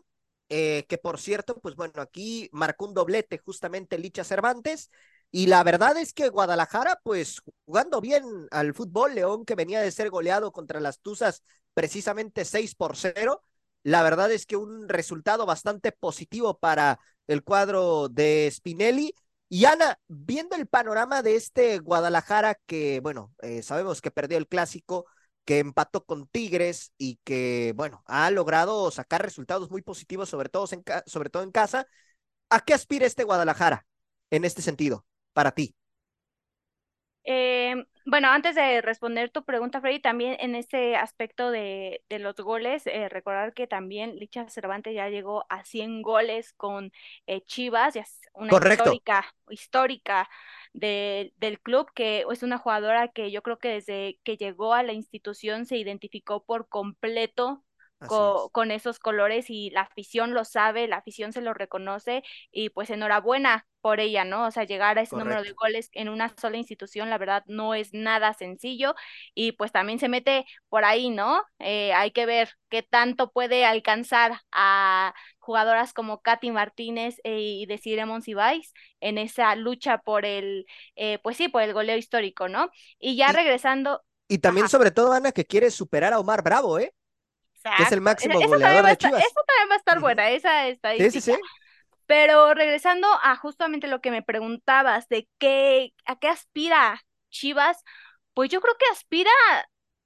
[0.50, 4.90] eh, que por cierto, pues bueno, aquí marcó un doblete justamente Licha Cervantes.
[5.30, 9.92] Y la verdad es que Guadalajara, pues jugando bien al fútbol, León que venía de
[9.92, 11.44] ser goleado contra las Tuzas
[11.76, 13.44] precisamente 6 por 0.
[13.84, 19.14] La verdad es que un resultado bastante positivo para el cuadro de Spinelli.
[19.48, 24.48] Y Ana, viendo el panorama de este Guadalajara que, bueno, eh, sabemos que perdió el
[24.48, 25.06] clásico,
[25.46, 30.68] que empató con Tigres y que, bueno, ha logrado sacar resultados muy positivos, sobre todo
[31.08, 31.88] sobre todo en casa.
[32.50, 33.88] ¿A qué aspira este Guadalajara
[34.32, 35.76] en este sentido, para ti?
[37.26, 42.36] Eh, bueno, antes de responder tu pregunta, Freddy, también en este aspecto de, de los
[42.38, 46.92] goles, eh, recordar que también Licha Cervantes ya llegó a 100 goles con
[47.28, 48.58] eh, Chivas, ya es una Correcto.
[48.58, 50.28] histórica, histórica
[50.74, 54.82] de- del club, que es una jugadora que yo creo que desde que llegó a
[54.84, 57.64] la institución se identificó por completo
[58.00, 58.52] Así co- es.
[58.52, 62.90] con esos colores y la afición lo sabe, la afición se lo reconoce y pues
[62.90, 64.46] enhorabuena por ella, ¿no?
[64.48, 67.74] O sea, llegar a ese número de goles en una sola institución, la verdad, no
[67.76, 68.96] es nada sencillo
[69.34, 71.44] y pues también se mete por ahí, ¿no?
[71.60, 77.66] Eh, hay que ver qué tanto puede alcanzar a jugadoras como Katy Martínez eh, y
[77.66, 80.66] Desiree Monsiváis en esa lucha por el,
[80.96, 82.70] eh, pues sí, por el goleo histórico, ¿no?
[83.00, 84.70] Y ya Y- regresando, Y también, Ajá.
[84.70, 86.94] sobre todo, Ana, que quiere superar a Omar Bravo, ¿eh?
[87.76, 89.26] Que es el exacto, máximo goleador de Chivas.
[89.28, 90.68] esa también va a estar buena, esa
[90.98, 91.12] Sí, estadística.
[91.12, 91.50] sí, sí.
[92.10, 97.02] Pero regresando a justamente lo que me preguntabas de qué, a qué aspira
[97.32, 97.84] Chivas,
[98.34, 99.32] pues yo creo que aspira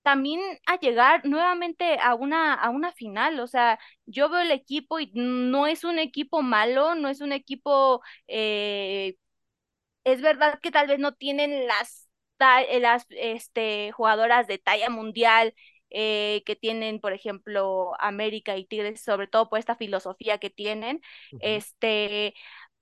[0.02, 3.40] también a llegar nuevamente a una, a una final.
[3.40, 7.32] O sea, yo veo el equipo y no es un equipo malo, no es un
[7.32, 9.16] equipo, eh,
[10.04, 15.54] es verdad que tal vez no tienen las, las este, jugadoras de talla mundial
[15.94, 21.02] eh, que tienen, por ejemplo, América y Tigres, sobre todo por esta filosofía que tienen,
[21.40, 22.34] este,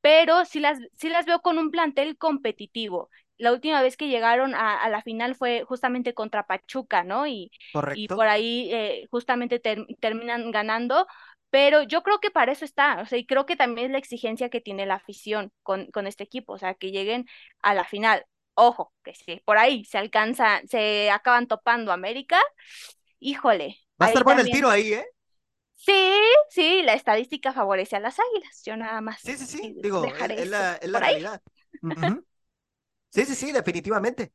[0.02, 3.10] pero sí las, sí las veo con un plantel competitivo.
[3.38, 7.28] La última vez que llegaron a, a la final fue justamente contra Pachuca, ¿no?
[7.28, 7.52] Y,
[7.92, 11.08] y por ahí eh, justamente ter- terminan ganando,
[11.50, 13.98] pero yo creo que para eso está, o sea, y creo que también es la
[13.98, 17.28] exigencia que tiene la afición con, con este equipo, o sea, que lleguen
[17.62, 18.26] a la final.
[18.54, 22.38] Ojo, que si por ahí se alcanza, se acaban topando América,
[23.22, 25.06] híjole, Va a estar bueno el tiro ahí, ¿eh?
[25.76, 25.94] Sí,
[26.50, 29.76] sí, la estadística favorece a las águilas, yo nada más Sí, sí, sí.
[29.82, 31.42] Digo, es, la, es realidad.
[33.10, 34.34] Sí, sí, sí, definitivamente.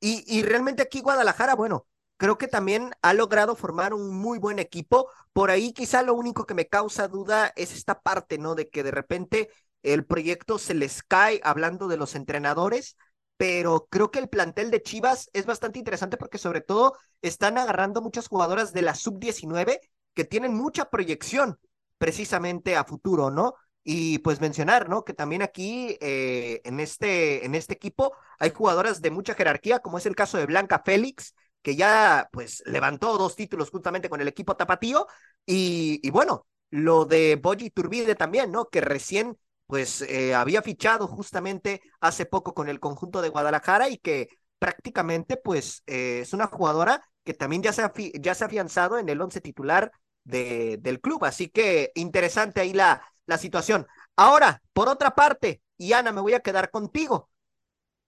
[0.00, 4.58] Y, y realmente aquí Guadalajara, bueno, creo que también ha logrado formar un muy buen
[4.58, 5.10] equipo.
[5.32, 8.54] Por ahí quizá lo único que me causa duda es esta parte, ¿no?
[8.54, 9.50] De que de repente
[9.82, 12.96] el proyecto se les cae hablando de los entrenadores,
[13.42, 18.00] pero creo que el plantel de Chivas es bastante interesante porque sobre todo están agarrando
[18.00, 19.80] muchas jugadoras de la sub-19
[20.14, 21.58] que tienen mucha proyección
[21.98, 23.54] precisamente a futuro, ¿no?
[23.82, 25.04] Y pues mencionar, ¿no?
[25.04, 29.98] Que también aquí eh, en, este, en este equipo hay jugadoras de mucha jerarquía, como
[29.98, 34.28] es el caso de Blanca Félix, que ya pues levantó dos títulos justamente con el
[34.28, 35.08] equipo tapatío.
[35.44, 38.68] Y, y bueno, lo de Boyi Turbide también, ¿no?
[38.68, 39.36] Que recién
[39.72, 45.38] pues eh, había fichado justamente hace poco con el conjunto de Guadalajara y que prácticamente
[45.38, 47.82] pues eh, es una jugadora que también ya se
[48.20, 49.90] ya se ha afianzado en el once titular
[50.24, 51.24] de, del club.
[51.24, 53.86] Así que interesante ahí la, la situación.
[54.14, 57.30] Ahora, por otra parte, y Ana, me voy a quedar contigo.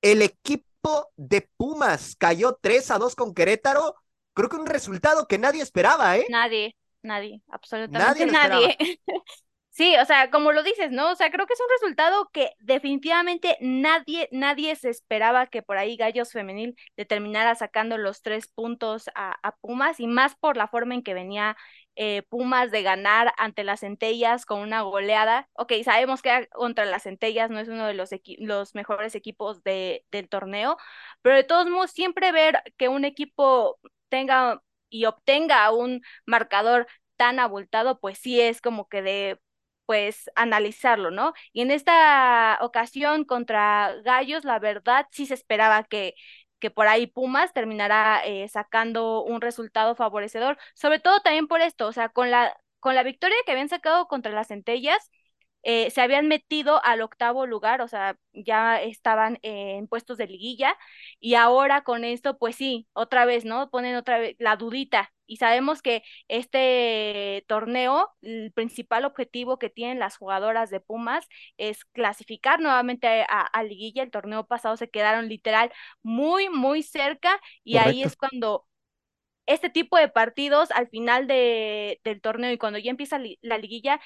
[0.02, 3.94] El equipo de Pumas cayó 3 a 2 con Querétaro.
[4.34, 6.26] Creo que un resultado que nadie esperaba, ¿eh?
[6.28, 8.76] Nadie, nadie, absolutamente nadie.
[9.77, 11.11] Sí, o sea, como lo dices, ¿no?
[11.11, 15.79] O sea, creo que es un resultado que definitivamente nadie, nadie se esperaba que por
[15.79, 20.57] ahí Gallos Femenil le terminara sacando los tres puntos a, a Pumas y más por
[20.57, 21.57] la forma en que venía
[21.97, 25.49] eh, Pumas de ganar ante las Centellas con una goleada.
[25.55, 30.05] Ok, sabemos que contra las Centellas no es uno de los, los mejores equipos de,
[30.12, 30.77] del torneo,
[31.22, 37.39] pero de todos modos siempre ver que un equipo tenga y obtenga un marcador tan
[37.41, 39.41] abultado, pues sí es como que de
[39.87, 41.32] pues analizarlo, ¿no?
[41.53, 46.14] Y en esta ocasión contra Gallos, la verdad sí se esperaba que,
[46.59, 51.87] que por ahí Pumas terminará eh, sacando un resultado favorecedor, sobre todo también por esto,
[51.89, 55.11] o sea, con la, con la victoria que habían sacado contra las Centellas,
[55.64, 60.76] eh, se habían metido al octavo lugar, o sea, ya estaban en puestos de liguilla
[61.20, 63.70] y ahora con esto, pues sí, otra vez, ¿no?
[63.70, 69.98] Ponen otra vez la dudita y sabemos que este torneo, el principal objetivo que tienen
[69.98, 74.02] las jugadoras de Pumas es clasificar nuevamente a, a liguilla.
[74.02, 78.66] El torneo pasado se quedaron literal muy, muy cerca y ahí es cuando
[79.46, 84.00] este tipo de partidos al final de, del torneo y cuando ya empieza la liguilla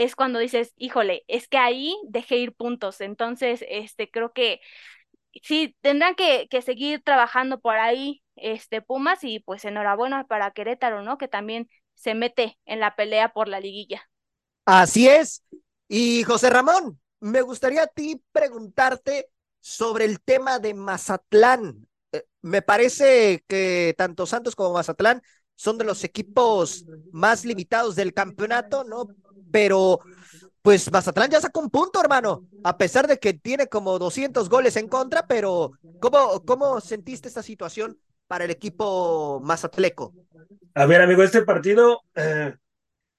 [0.00, 3.02] es cuando dices, híjole, es que ahí dejé ir puntos.
[3.02, 4.60] Entonces, este, creo que
[5.42, 11.02] sí, tendrán que, que seguir trabajando por ahí, este, Pumas, y pues enhorabuena para Querétaro,
[11.02, 11.18] ¿no?
[11.18, 14.08] Que también se mete en la pelea por la liguilla.
[14.64, 15.42] Así es.
[15.86, 19.28] Y José Ramón, me gustaría a ti preguntarte
[19.60, 21.86] sobre el tema de Mazatlán.
[22.12, 25.20] Eh, me parece que tanto Santos como Mazatlán
[25.60, 29.08] son de los equipos más limitados del campeonato, ¿no?
[29.52, 30.00] Pero
[30.62, 34.76] pues Mazatlán ya sacó un punto, hermano, a pesar de que tiene como 200 goles
[34.76, 40.14] en contra, pero ¿cómo, cómo sentiste esta situación para el equipo mazatleco?
[40.74, 42.54] A ver, amigo, este partido, eh,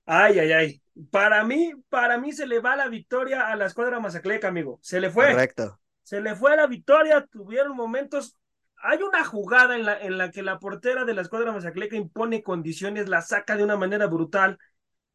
[0.08, 0.82] ay, ay, ay,
[1.12, 5.00] para mí, para mí se le va la victoria a la escuadra mazatleca, amigo, se
[5.00, 5.30] le fue.
[5.30, 5.80] Correcto.
[6.02, 8.36] Se le fue la victoria, tuvieron momentos
[8.84, 12.44] hay una jugada en la, en la que la portera de la escuadra Mazacleca impone
[12.44, 14.58] condiciones, la saca de una manera brutal.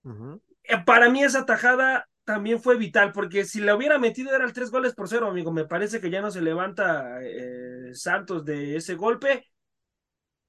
[0.02, 0.84] Uh -huh.
[0.84, 4.70] Para mí esa tajada también fue vital, porque si la hubiera metido era el tres
[4.70, 5.52] goles por cero, amigo.
[5.52, 9.46] Me parece que ya no se levanta eh, Santos de ese golpe.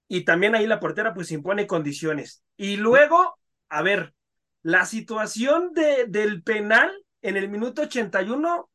[0.07, 2.43] Y también ahí la portera pues impone condiciones.
[2.55, 3.37] Y luego,
[3.69, 4.13] a ver,
[4.63, 6.91] la situación de, del penal
[7.21, 8.69] en el minuto 81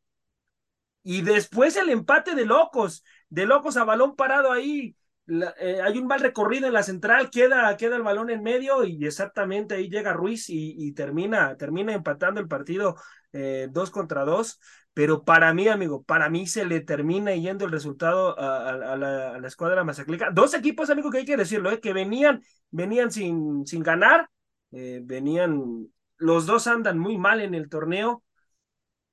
[1.03, 3.03] y después el empate de locos
[3.33, 4.95] de locos a balón parado ahí.
[5.26, 9.07] Eh, hay un mal recorrido en la central, queda, queda el balón en medio y
[9.07, 12.97] exactamente ahí llega Ruiz y, termina, termina empatando el partido
[13.33, 14.61] eh, dos contra dos.
[14.93, 19.35] Pero para mí, amigo, para mí se le termina yendo el resultado a, a, la,
[19.35, 20.30] a la, escuadra Mazaclica.
[20.30, 24.28] Dos equipos, amigo, que hay que decirlo, eh, que venían, venían sin, sin ganar,
[24.70, 28.22] venían, los dos andan muy mal en el torneo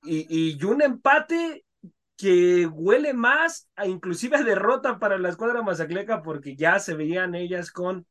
[0.03, 1.63] y, y un empate
[2.20, 7.34] que huele más a inclusive a derrota para la escuadra mazacleca porque ya se veían
[7.34, 8.05] ellas con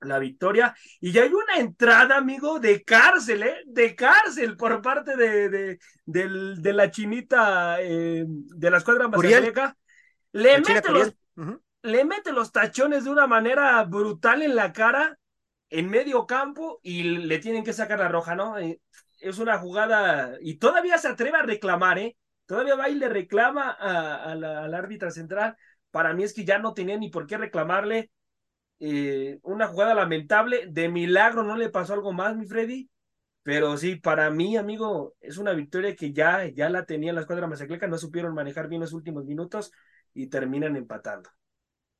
[0.00, 3.62] la victoria y ya hay una entrada, amigo, de cárcel, ¿eh?
[3.64, 9.76] De cárcel por parte de, de, de, de la chinita eh, de la escuadra mazacleca.
[10.32, 11.60] Le mete, los, uh -huh.
[11.82, 15.16] le mete los tachones de una manera brutal en la cara,
[15.70, 18.56] en medio campo, y le tienen que sacar la roja, ¿no?
[19.20, 22.16] Es una jugada, y todavía se atreve a reclamar, ¿eh?
[22.46, 25.56] Todavía va y le reclama a, a, la, a, la, árbitra central.
[25.90, 28.10] Para mí es que ya no tenía ni por qué reclamarle
[28.80, 30.66] eh, una jugada lamentable.
[30.68, 32.90] De milagro no le pasó algo más, mi Freddy.
[33.42, 37.46] Pero sí, para mí, amigo, es una victoria que ya, ya la tenía la escuadra
[37.46, 37.86] mazacleca.
[37.86, 39.70] No supieron manejar bien los últimos minutos
[40.14, 41.30] y terminan empatando.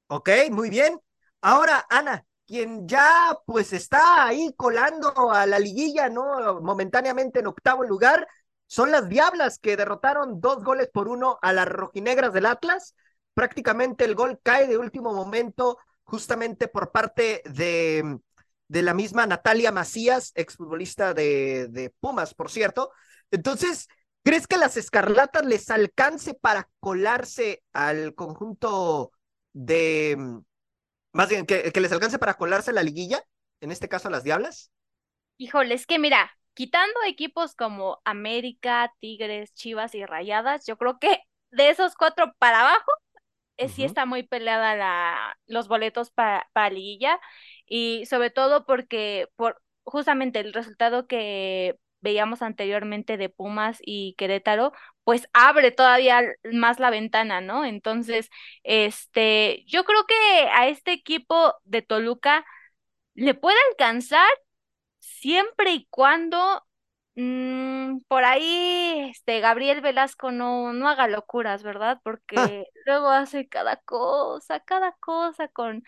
[0.07, 0.99] Ok, muy bien.
[1.43, 6.61] Ahora, Ana, quien ya pues está ahí colando a la liguilla, ¿no?
[6.61, 8.27] Momentáneamente en octavo lugar,
[8.75, 12.97] son las Diablas que derrotaron dos goles por uno a las rojinegras del Atlas.
[13.33, 18.19] Prácticamente el gol cae de último momento justamente por parte de,
[18.67, 22.91] de la misma Natalia Macías, exfutbolista de, de Pumas, por cierto.
[23.31, 23.87] Entonces,
[24.25, 29.13] ¿crees que las Escarlatas les alcance para colarse al conjunto
[29.53, 30.19] de...
[31.13, 33.23] Más bien, que, que les alcance para colarse a la liguilla?
[33.61, 34.73] En este caso a las Diablas.
[35.37, 41.21] Híjole, es que mira, quitando equipos como América, Tigres, Chivas y Rayadas, yo creo que
[41.51, 42.91] de esos cuatro para abajo
[43.57, 43.71] eh, uh -huh.
[43.71, 47.21] sí está muy peleada la, los boletos para, para liguilla
[47.67, 54.73] y sobre todo porque por justamente el resultado que veíamos anteriormente de Pumas y Querétaro,
[55.05, 57.65] pues abre todavía más la ventana, ¿no?
[57.65, 58.29] Entonces,
[58.63, 60.15] este, yo creo que
[60.53, 62.45] a este equipo de Toluca
[63.15, 64.29] le puede alcanzar
[65.05, 66.63] siempre y cuando
[67.17, 72.01] mmm, por ahí este Gabriel Velasco no, no haga locuras, ¿verdad?
[72.05, 72.63] Porque ah.
[72.87, 75.85] luego hace cada cosa, cada cosa con,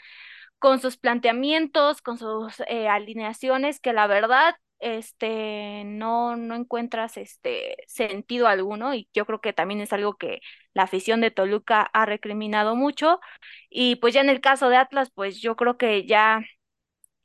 [0.58, 7.76] con sus planteamientos, con sus eh, alineaciones, que la verdad este, no, no encuentras este
[7.86, 10.40] sentido alguno y yo creo que también es algo que
[10.74, 13.20] la afición de Toluca ha recriminado mucho
[13.70, 16.42] y pues ya en el caso de Atlas, pues yo creo que ya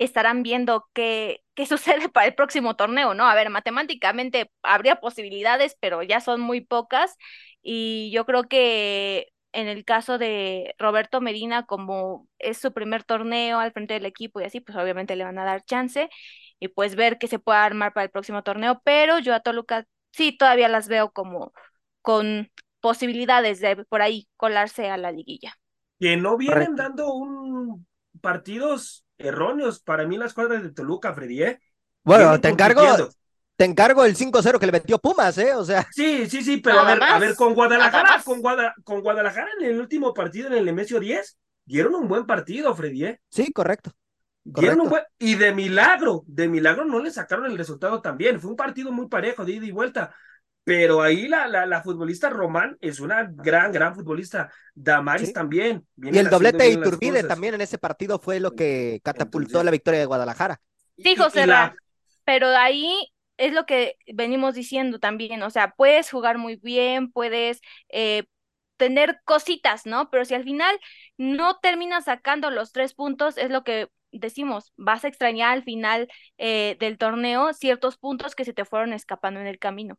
[0.06, 3.26] estarán viendo qué, qué sucede para el próximo torneo, ¿no?
[3.28, 7.18] A ver, matemáticamente habría posibilidades, pero ya son muy pocas
[7.62, 13.60] y yo creo que en el caso de Roberto Medina, como es su primer torneo
[13.60, 16.10] al frente del equipo y así, pues obviamente le van a dar chance
[16.60, 19.86] y pues ver qué se puede armar para el próximo torneo, pero yo a Toluca
[20.12, 21.54] sí todavía las veo como
[22.02, 22.50] con
[22.80, 25.54] posibilidades de por ahí colarse a la liguilla.
[26.00, 26.76] Que no vienen Correcto.
[26.76, 27.86] dando un
[28.22, 31.60] partidos erróneos para mí las cuadras de Toluca, Freddy, ¿eh?
[32.04, 32.82] Bueno, te encargo,
[33.56, 35.54] te encargo el 5-0 que le metió Pumas, ¿eh?
[35.56, 39.02] O sea, Sí, sí, sí, pero a ver, a ver, con Guadalajara, con, Guada- con
[39.02, 43.22] Guadalajara en el último partido en el Nemesio 10, dieron un buen partido, Freddy, ¿eh?
[43.30, 43.92] sí, correcto.
[44.44, 48.40] Dieron un buen- y de milagro, de milagro no le sacaron el resultado también.
[48.42, 50.16] Fue un partido muy parejo, de ida y vuelta.
[50.64, 54.52] Pero ahí la, la, la futbolista Román es una gran, gran futbolista.
[54.76, 55.34] Damaris Sí.
[55.34, 55.88] también.
[55.98, 59.72] Y el doblete de Iturbide también en ese partido fue lo que catapultó Entonces- la
[59.72, 60.62] victoria de Guadalajara.
[60.98, 61.76] Sí, José la-
[62.26, 63.08] pero de ahí
[63.38, 67.60] es lo que venimos diciendo también, o sea, puedes jugar muy bien, puedes
[67.90, 68.26] eh,
[68.78, 70.12] tener cositas, ¿no?
[70.12, 70.80] Pero si al final
[71.18, 76.08] no terminas sacando los tres puntos, es lo que decimos, vas a extrañar al final
[76.38, 79.98] eh, del torneo ciertos puntos que se te fueron escapando en el camino.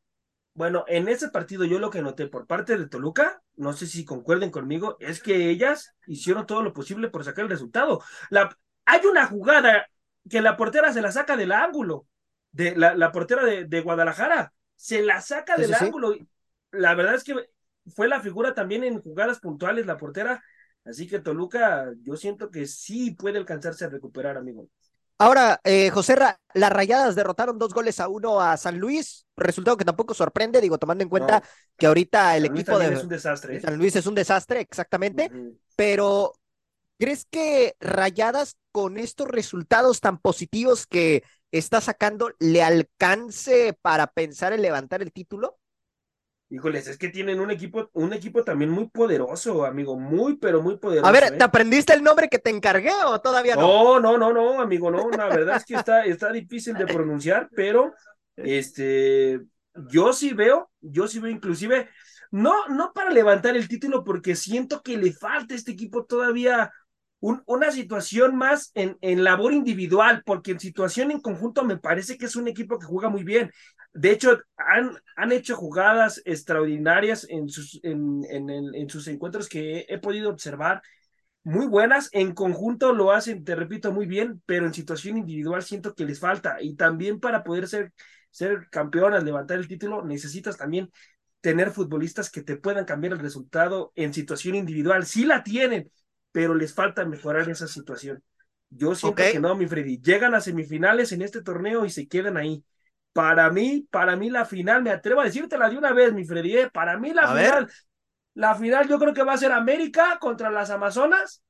[0.54, 4.04] Bueno, en ese partido yo lo que noté por parte de Toluca, no sé si
[4.04, 8.02] concuerden conmigo, es que ellas hicieron todo lo posible por sacar el resultado.
[8.28, 9.86] La, hay una jugada
[10.28, 12.06] que la portera se la saca del ángulo,
[12.50, 15.84] de la, la portera de, de Guadalajara, se la saca del sí, sí.
[15.86, 16.14] ángulo.
[16.70, 17.34] La verdad es que
[17.94, 20.42] fue la figura también en jugadas puntuales la portera,
[20.84, 24.68] así que Toluca yo siento que sí puede alcanzarse a recuperar, amigo.
[25.22, 29.76] Ahora, eh, José Ra, las Rayadas derrotaron dos goles a uno a San Luis, resultado
[29.76, 31.46] que tampoco sorprende, digo, tomando en cuenta No,
[31.76, 33.56] que ahorita el San Luis equipo de es un desastre.
[33.56, 33.60] ¿eh?
[33.60, 35.30] San Luis es un desastre, exactamente,
[35.76, 36.32] pero
[36.98, 44.52] ¿crees que Rayadas con estos resultados tan positivos que está sacando le alcance para pensar
[44.52, 45.58] en levantar el título?
[46.52, 50.76] Híjoles, es que tienen un equipo, un equipo también muy poderoso, amigo, muy, pero muy
[50.76, 51.06] poderoso.
[51.06, 51.36] A ver, ¿eh?
[51.38, 53.98] ¿te aprendiste el nombre que te encargué o todavía no?
[53.98, 57.48] No, no, no, no, amigo, no, la verdad es que está, está difícil de pronunciar,
[57.56, 57.94] pero
[58.36, 59.40] este,
[59.88, 61.88] yo sí veo, yo sí veo inclusive,
[62.30, 66.70] no, no para levantar el título, porque siento que le falta a este equipo todavía
[67.22, 72.18] un- una situación más en, en labor individual, porque en situación en conjunto me parece
[72.18, 73.50] que es un equipo que juega muy bien.
[73.94, 79.98] De hecho, han, han hecho jugadas extraordinarias en sus, en, en, sus encuentros que he
[79.98, 80.82] podido observar
[81.44, 85.94] muy buenas, en conjunto lo hacen, te repito, muy bien, pero en situación individual siento
[85.94, 86.58] que les falta.
[86.62, 87.92] Y también para poder ser,
[88.30, 90.90] ser campeonas, levantar el título, necesitas también
[91.40, 95.04] tener futbolistas que te puedan cambiar el resultado en situación individual.
[95.06, 95.90] Sí la tienen,
[96.32, 98.22] pero les falta mejorar esa situación.
[98.70, 100.00] Yo siento que no, mi Freddy.
[100.00, 102.64] Llegan a semifinales en este torneo y se quedan ahí.
[103.12, 106.56] Para mí, para mí la final, me atrevo a decírtela de una vez, mi Freddy,
[106.56, 106.70] ¿eh?
[106.72, 107.52] para mí la A ver.
[107.52, 107.70] final,
[108.34, 111.42] la final yo creo que va a ser América contra las Amazonas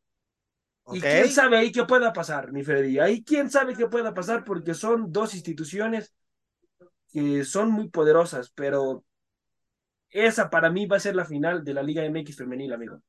[0.90, 2.98] y quién sabe ahí qué pueda pasar, mi Freddy.
[3.00, 6.14] Ahí quién sabe qué pueda pasar porque son dos instituciones
[7.12, 9.04] que son muy poderosas, pero
[10.10, 13.02] esa para mí va a ser la final de la Liga MX femenil, amigo.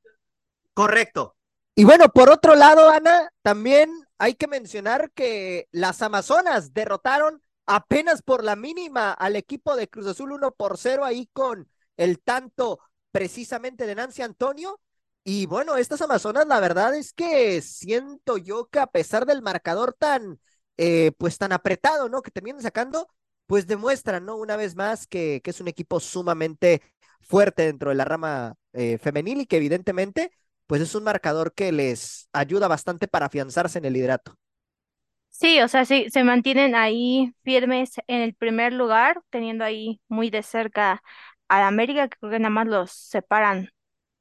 [0.72, 1.36] Correcto.
[1.74, 8.22] Y bueno, por otro lado, Ana, también hay que mencionar que las Amazonas derrotaron apenas
[8.22, 12.78] por la mínima al equipo de Cruz Azul 1 por 0 ahí con el tanto
[13.10, 14.80] precisamente de Nancy Antonio.
[15.24, 19.94] Y bueno, estas Amazonas, la verdad es que siento yo que a pesar del marcador
[19.98, 20.38] tan,
[20.76, 22.22] eh, pues tan apretado, ¿no?
[22.22, 23.08] Que terminan sacando,
[23.46, 24.36] pues demuestran, ¿no?
[24.36, 26.82] Una vez más que, que es un equipo sumamente
[27.20, 30.30] fuerte dentro de la rama eh, femenil y que evidentemente
[30.66, 34.36] pues es un marcador que les ayuda bastante para afianzarse en el liderato.
[35.30, 40.30] Sí, o sea, sí, se mantienen ahí firmes en el primer lugar, teniendo ahí muy
[40.30, 41.02] de cerca
[41.48, 43.68] a América, que creo que nada más los separan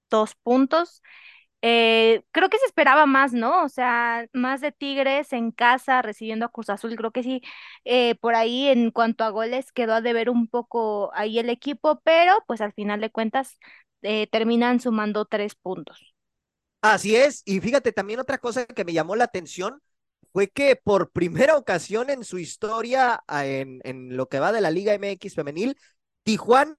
[0.09, 1.01] dos puntos.
[1.61, 3.63] Eh, creo que se esperaba más, ¿no?
[3.65, 6.95] O sea, más de Tigres en casa recibiendo a Cruz Azul.
[6.97, 7.41] Creo que sí,
[7.85, 12.01] eh, por ahí en cuanto a goles quedó a deber un poco ahí el equipo,
[12.03, 13.59] pero pues al final de cuentas
[14.03, 16.12] eh, terminan sumando tres puntos.
[16.83, 19.81] Así es, y fíjate también otra cosa que me llamó la atención
[20.33, 24.59] fue que por primera ocasión en su historia ah, en, en lo que va de
[24.59, 25.77] la Liga MX femenil,
[26.23, 26.75] Tijuana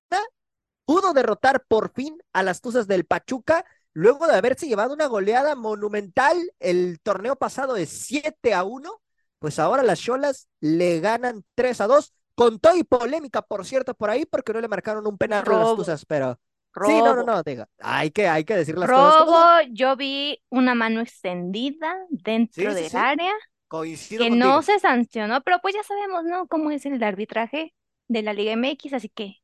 [0.85, 5.55] pudo derrotar por fin a las Tuzas del Pachuca luego de haberse llevado una goleada
[5.55, 9.01] monumental el torneo pasado de 7 a 1,
[9.39, 13.95] pues ahora las Cholas le ganan 3 a 2, con todo y polémica, por cierto,
[13.95, 15.75] por ahí, porque no le marcaron un penal a las.
[15.75, 16.39] Tuzas, pero
[16.81, 17.25] sí, no, no, Robo.
[17.25, 19.27] no, diga, hay que, hay que decir las cosas.
[19.27, 22.97] Robo, yo vi una mano extendida dentro Sí, del sí.
[22.97, 23.33] área
[23.69, 24.55] Coincido que contigo.
[24.55, 26.49] no se sancionó, pero pues ya sabemos, ¿no?
[26.49, 27.75] Cómo es el arbitraje
[28.09, 29.39] de la Liga MX, así que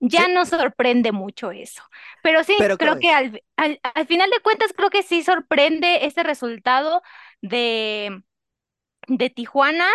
[0.00, 1.82] ya no sorprende mucho eso.
[2.22, 5.22] Pero sí, Pero creo ¿cómo que al, al, al final de cuentas, creo que sí
[5.24, 7.02] sorprende ese resultado
[7.42, 8.22] de,
[9.08, 9.86] de Tijuana,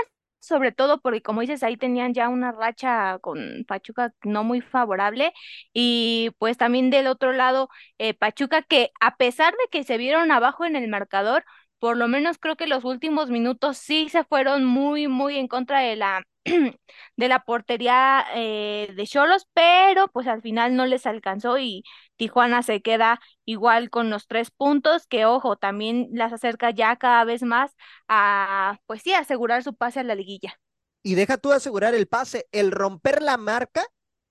[0.42, 5.34] sobre todo porque, como dices, ahí tenían ya una racha con Pachuca no muy favorable.
[5.74, 10.32] Y pues también del otro lado, eh, Pachuca, que a pesar de que se vieron
[10.32, 11.46] abajo en el marcador,
[11.82, 15.80] por lo menos creo que los últimos minutos sí se fueron muy, muy en contra
[15.80, 21.58] de la, de la portería eh, de Cholos, pero pues al final no les alcanzó
[21.58, 21.84] y
[22.18, 27.24] Tijuana se queda igual con los tres puntos, que ojo, también las acerca ya cada
[27.24, 27.72] vez más
[28.08, 30.60] a, pues sí, asegurar su pase a la liguilla.
[31.02, 33.84] Y deja tú asegurar el pase, el romper la marca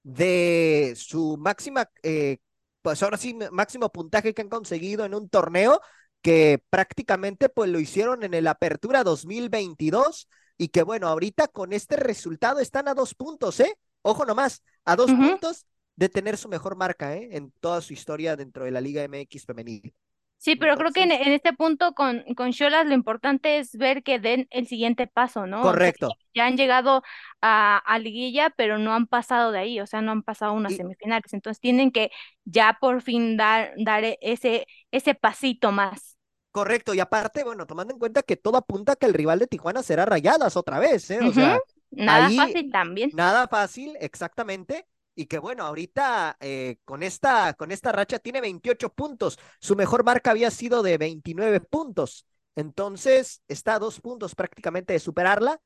[0.05, 2.39] de su máxima, eh,
[2.81, 5.81] pues ahora sí, máximo puntaje que han conseguido en un torneo
[6.23, 11.97] que prácticamente pues lo hicieron en el Apertura 2022 y que bueno, ahorita con este
[11.97, 13.79] resultado están a dos puntos, ¿eh?
[14.03, 15.67] Ojo nomás, a dos puntos
[15.97, 17.29] de tener su mejor marca, ¿eh?
[17.33, 19.95] En toda su historia dentro de la Liga MX femenil.
[20.41, 24.19] Sí, pero creo que en, este punto con, con Xolas lo importante es ver que
[24.19, 25.61] den el siguiente paso, ¿no?
[25.61, 26.09] O sea, Correcto.
[26.35, 27.03] ya han llegado
[27.43, 30.73] a, a liguilla, pero no han pasado de ahí, o sea, no han pasado unas
[30.73, 31.35] Y- semifinales.
[31.35, 32.11] Entonces tienen que
[32.47, 36.19] ya por fin dar, dar e- ese, ese pasito más.
[36.53, 39.47] Correcto, y aparte, bueno, tomando en cuenta que todo apunta a que el rival de
[39.47, 41.23] Tijuana será Rayadas otra vez, ¿eh?
[41.23, 41.33] O Ujú.
[41.33, 41.57] sea,
[41.93, 43.11] Nada ahí- fácil también.
[43.13, 44.87] Nada fácil, exactamente.
[45.15, 49.39] Y que bueno, ahorita eh, con esta, con esta racha tiene 28 puntos.
[49.61, 52.27] Su mejor marca había sido de 29 puntos.
[52.57, 55.61] Entonces, está a dos puntos prácticamente de superarla.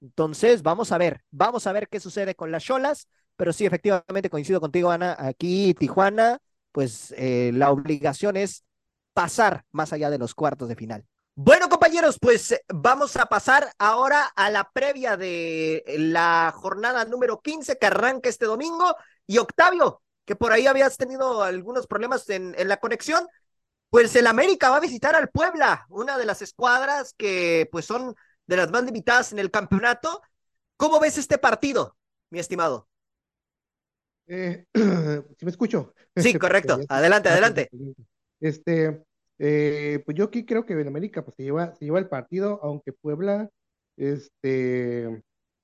[0.00, 3.08] Entonces, vamos a ver, vamos a ver qué sucede con las Cholas.
[3.36, 5.16] Pero sí, efectivamente, coincido contigo, Ana.
[5.18, 6.38] Aquí, Tijuana,
[6.74, 8.64] pues eh, la obligación es
[9.12, 11.06] pasar más allá de los cuartos de final.
[11.36, 17.40] Bueno, compañeros, pues eh, vamos a pasar ahora a la previa de la jornada número
[17.40, 18.96] 15 que arranca este domingo.
[19.24, 23.24] Y Octavio, que por ahí habías tenido algunos problemas en, en la conexión,
[23.88, 28.16] pues el América va a visitar al Puebla, una de las escuadras que pues son
[28.46, 30.22] de las más limitadas en el campeonato.
[30.76, 31.96] ¿Cómo ves este partido,
[32.30, 32.88] mi estimado?
[34.26, 35.94] Eh, ¿sí me escucho?
[36.16, 36.80] Sí, correcto.
[36.88, 37.70] Adelante, adelante.
[38.40, 39.02] Este,
[39.38, 42.60] eh, pues yo aquí creo que en América pues se lleva, se lleva el partido,
[42.62, 43.50] aunque Puebla,
[43.96, 45.08] este,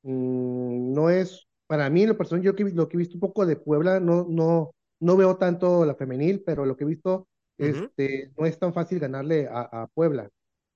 [0.03, 3.47] mm, no es, para mí, lo personal, yo que, lo que he visto un poco
[3.47, 8.33] de Puebla, no, no, no veo tanto la femenil, pero lo que he visto, este,
[8.39, 10.29] no es tan fácil ganarle a, a Puebla.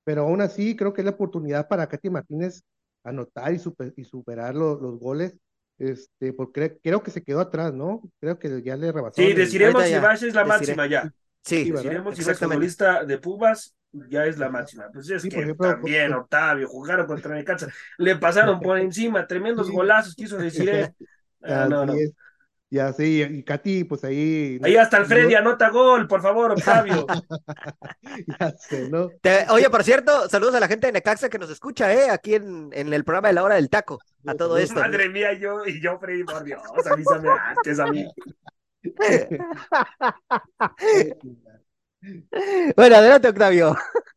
[0.05, 2.63] Pero aún así, creo que es la oportunidad para Katy Martínez
[3.05, 5.35] anotar y, super- y superar lo- los goles.
[5.79, 8.03] Este, porque creo que se quedó atrás, ¿no?
[8.21, 9.47] Creo que ya le rebasaron Sí, Ahorita
[9.87, 10.77] si Bash es la deciré.
[10.77, 11.13] máxima ya.
[11.45, 11.71] Sí.
[11.71, 12.55] Deciremos si exactamente.
[12.57, 13.75] futbolista de Pumas
[14.09, 14.89] ya es la máxima.
[14.93, 17.69] Pues es Sí, que ejemplo, también, por- Octavio, jugaron contra Necaxa,
[17.99, 19.73] le pasaron por encima, tremendos Sí.
[19.73, 20.71] golazos quiso decir.
[21.47, 21.93] Ah, no, no.
[21.93, 22.11] es.
[22.75, 24.59] Ya sí, y Katy, pues ahí.
[24.65, 27.07] Ahí hasta el no- Freddy anota gol, por favor, Octavio.
[28.41, 29.11] Ya sé, ¿no?
[29.21, 32.11] Te- oye, por cierto, saludos a la gente de Necaxa que nos escucha, ¿eh?
[32.11, 34.01] Aquí en, en el programa de la hora del taco.
[34.27, 34.81] A todo esto.
[34.81, 36.61] Madre mía, yo y yo, Freddy, por Dios,
[36.91, 38.05] avísame antes a mí.
[42.77, 43.75] Bueno, adelante, Octavio.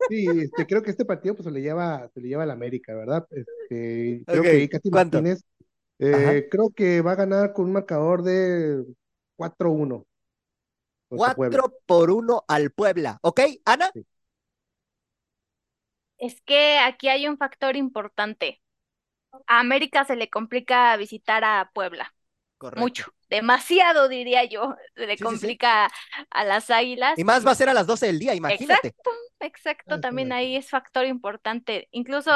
[0.10, 2.94] Sí, este, creo que este partido pues se le lleva, se le lleva al América,
[2.94, 3.26] ¿verdad?
[3.32, 5.18] Este, creo Ok, que ahí Katy ¿cuánto?
[5.18, 5.44] Martínez,
[6.00, 8.86] eh, creo que va a ganar con un marcador de
[9.36, 10.06] 4-1
[11.10, 11.66] contra Puebla.
[11.66, 13.20] 4 por 1 al Puebla.
[13.24, 13.92] ¿Ok, Ana?
[16.18, 18.62] Es que aquí hay un factor importante.
[19.48, 22.14] A América se le complica visitar a Puebla.
[22.58, 22.82] Correcto.
[22.82, 25.48] Mucho, demasiado diría yo, se le Sí, sí, sí.
[25.48, 25.90] complica
[26.32, 27.18] a las Águilas.
[27.18, 28.88] Y más va a ser a las 12 del día, imagínate.
[28.90, 31.88] Exacto, exacto, Ah, también ahí es factor importante.
[31.92, 32.32] Incluso.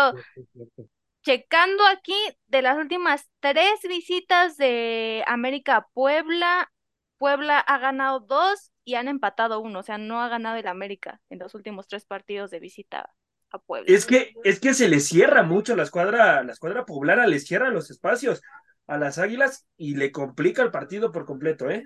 [1.21, 2.13] Checando aquí
[2.47, 6.71] de las últimas tres visitas de América a Puebla,
[7.17, 11.21] Puebla ha ganado dos y han empatado uno, o sea, no ha ganado el América
[11.29, 13.13] en los últimos tres partidos de visita
[13.51, 13.95] a Puebla.
[13.95, 17.69] Es que, es que se le cierra mucho la escuadra, la escuadra poblana, le cierra
[17.71, 18.41] los espacios
[18.87, 21.83] a las águilas y le complica el partido por completo, ¿eh?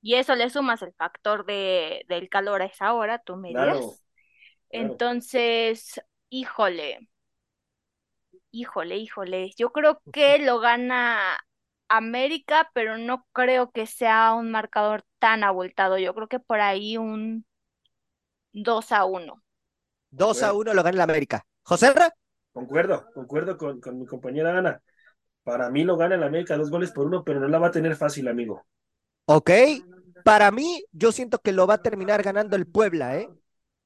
[0.00, 3.54] Y eso le sumas el factor de, del calor a esa hora, tú me Claro,
[3.54, 4.02] dirás.
[4.72, 5.02] claro.
[5.02, 6.00] Entonces,
[6.30, 7.10] híjole,
[8.60, 11.38] híjole, híjole, yo creo que lo gana
[11.88, 15.98] América, pero no creo que sea un marcador tan abultado.
[15.98, 17.46] Yo creo que por ahí un
[18.52, 19.42] 2 a 1.
[20.10, 21.44] 2 a 1 lo gana el América.
[21.62, 22.12] José Ra,
[22.52, 24.82] Concuerdo, concuerdo con, con mi compañera Ana.
[25.44, 27.72] Para mí lo gana el América dos goles por uno, pero no la va a
[27.72, 28.66] tener fácil, amigo.
[29.26, 29.50] ok.
[30.22, 33.28] Para mí, yo siento que lo va a terminar ganando el Puebla, ¿eh?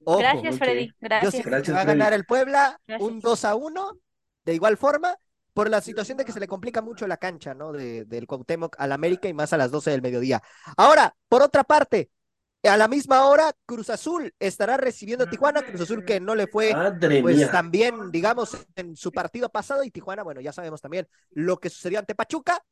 [0.04, 0.18] Ojo.
[0.18, 0.58] Gracias.
[0.58, 0.94] Freddy.
[1.20, 1.32] Yo Gracias.
[1.32, 1.86] siento Gracias, que va a Freddy.
[1.86, 3.12] ganar el Puebla Gracias.
[3.12, 3.98] un 2 a 1,
[4.44, 5.16] de igual forma,
[5.54, 7.72] por la situación de que se le complica mucho la cancha, ¿no?
[7.72, 10.42] De, del Cuauhtémoc al América y más a las 12 del mediodía.
[10.76, 12.10] Ahora, por otra parte,
[12.64, 16.46] a la misma hora, Cruz Azul estará recibiendo a Tijuana, Cruz Azul que no le
[16.46, 16.72] fue
[17.20, 17.50] pues mía.
[17.50, 21.98] también, digamos, en su partido pasado y Tijuana, bueno, ya sabemos también lo que sucedió
[21.98, 22.62] ante Pachuca.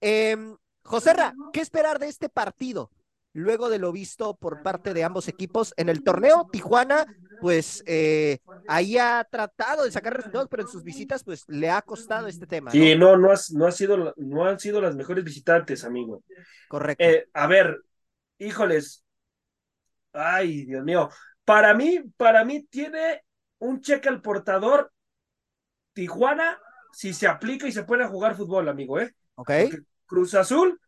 [0.00, 0.36] Eh,
[0.82, 2.90] Joserra, ¿qué esperar de este partido?
[3.36, 7.06] Luego de lo visto por parte de ambos equipos en el torneo, Tijuana,
[7.38, 11.82] pues eh, ahí ha tratado de sacar resultados, pero en sus visitas, pues le ha
[11.82, 12.70] costado este tema.
[12.70, 13.10] Sí, ¿no?
[13.12, 16.22] no, no, has- no, ha sido, no han sido las mejores visitantes, amigo.
[16.68, 17.04] Correcto.
[17.04, 17.82] Eh, a ver,
[18.38, 19.04] híjoles.
[20.12, 21.10] Ay, Dios mío.
[21.44, 23.22] Para mí, para mí tiene
[23.58, 24.92] un cheque al portador
[25.92, 26.58] Tijuana
[26.92, 29.14] si se aplica y se a jugar fútbol, amigo, ¿eh?
[29.36, 29.50] ok.
[29.50, 30.80] Porque Cruz Azul,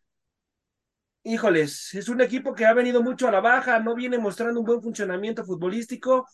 [1.29, 4.67] híjoles, es un equipo que ha venido mucho a la baja, no viene mostrando un
[4.67, 6.27] buen funcionamiento futbolístico.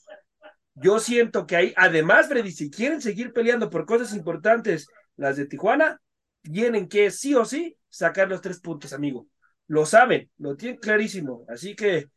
[0.75, 5.47] Yo siento que ahí, además, Freddy, si quieren seguir peleando por cosas importantes, las de
[5.47, 6.01] Tijuana,
[6.43, 9.27] tienen que sí o sí sacar los tres puntos, amigo.
[9.67, 11.45] Lo saben, lo tienen clarísimo.
[11.49, 12.11] Así que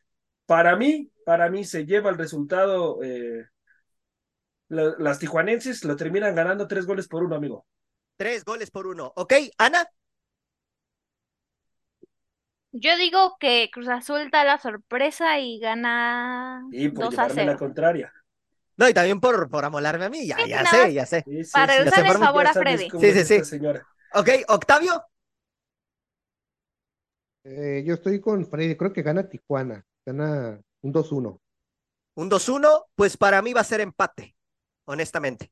[0.46, 3.00] para mí, para mí se lleva el resultado.
[3.04, 3.46] eh,
[4.70, 7.66] la- las tijuanenses lo terminan ganando tres goles por uno, amigo.
[8.18, 9.14] Tres goles por uno.
[9.16, 9.88] Ok, Ana.
[12.72, 17.44] Yo digo que Cruz Azul da la sorpresa y gana Y por 2 a llevarme
[17.44, 17.58] la 0.
[17.58, 18.14] contraria.
[18.78, 21.26] No, y también por, por amolarme a mí, ya, Sí, ya nada sé, ya sé.
[21.26, 22.92] Sí, sí, Para sí, regresarle ya el favor ya a sabes Freddy.
[22.92, 23.44] cómo Sí, es sí, esta sí.
[23.44, 23.88] señora.
[24.14, 25.04] Ok, Octavio.
[27.44, 31.42] Eh, yo estoy con Freddy, creo que gana Tijuana, gana un 2-1.
[32.16, 34.36] Un 2-1, pues para mí va a ser empate,
[34.86, 35.52] honestamente.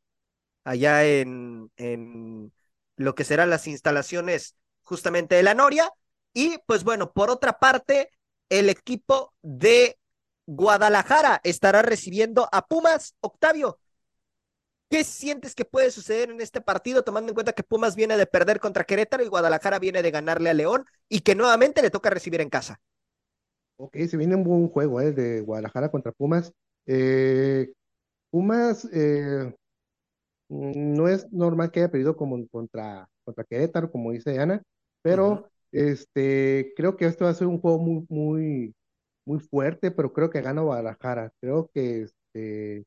[0.65, 2.53] Allá en, en
[2.97, 5.91] lo que serán las instalaciones justamente de la Noria.
[6.35, 8.11] Y pues bueno, por otra parte,
[8.49, 9.97] el equipo de
[10.45, 13.15] Guadalajara estará recibiendo a Pumas.
[13.21, 13.79] Octavio,
[14.89, 18.27] ¿qué sientes que puede suceder en este partido, tomando en cuenta que Pumas viene de
[18.27, 22.09] perder contra Querétaro y Guadalajara viene de ganarle a León y que nuevamente le toca
[22.09, 22.81] recibir en casa?
[23.77, 26.51] Ok, se viene un buen juego, eh, de Guadalajara contra Pumas.
[26.85, 27.71] Eh,
[28.29, 29.55] Pumas eh,
[30.49, 34.61] mm, no es normal que haya perdido como contra, contra Querétaro, como dice Ana,
[35.01, 38.75] pero este, creo que esto va a ser un juego muy, muy,
[39.25, 41.31] muy fuerte, pero creo que gana Guadalajara.
[41.41, 42.85] Creo que este,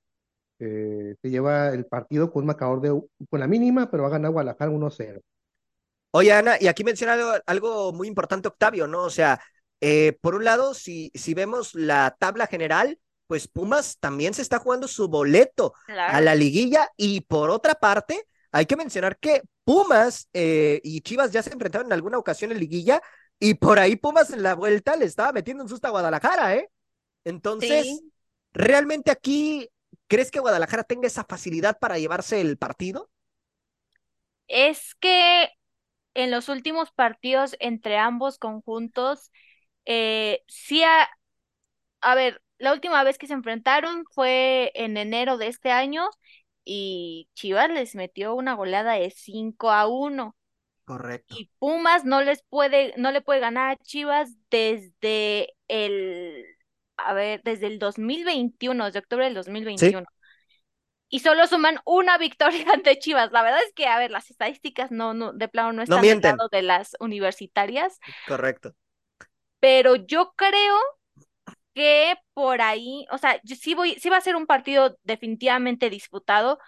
[0.58, 2.98] eh, se lleva el partido con un marcador de,
[3.28, 5.20] con la mínima, pero va a ganar Guadalajara 1-0.
[6.12, 9.02] Oye, Ana, y aquí menciona algo, algo muy importante, Octavio, ¿no?
[9.02, 9.38] O sea,
[9.82, 14.58] eh, por un lado, si, si vemos la tabla general, pues Pumas también se está
[14.58, 20.28] jugando su boleto a la liguilla y por otra parte, hay que mencionar que Pumas
[20.32, 23.00] eh, y Chivas ya se enfrentaron en alguna ocasión en liguilla
[23.38, 26.70] y por ahí Pumas en la vuelta le estaba metiendo un susto a Guadalajara, ¿eh?
[27.24, 28.12] Entonces, Sí.
[28.52, 29.68] ¿realmente aquí
[30.08, 33.10] crees que Guadalajara tenga esa facilidad para llevarse el partido?
[34.48, 35.50] Es que
[36.14, 39.32] en los últimos partidos entre ambos conjuntos,
[39.86, 41.08] eh, sí, ha-
[42.02, 46.08] a ver, la última vez que se enfrentaron fue en enero de este año
[46.68, 50.36] y Chivas les metió una goleada de 5 a 1
[50.84, 51.36] Correcto.
[51.36, 56.44] y Pumas no les puede, no le puede ganar a Chivas desde el,
[56.96, 60.06] a ver, desde el 2021, desde octubre del 2021.
[61.10, 63.32] Y solo suman una victoria ante Chivas.
[63.32, 66.20] La verdad es que, a ver, las estadísticas no, no, de plano no están del
[66.20, 66.36] mienten.
[66.38, 68.76] lado de las universitarias, Correcto.
[69.60, 70.76] pero yo creo
[71.78, 76.58] que por ahí, o sea, yo sí voy, va a ser un partido definitivamente disputado.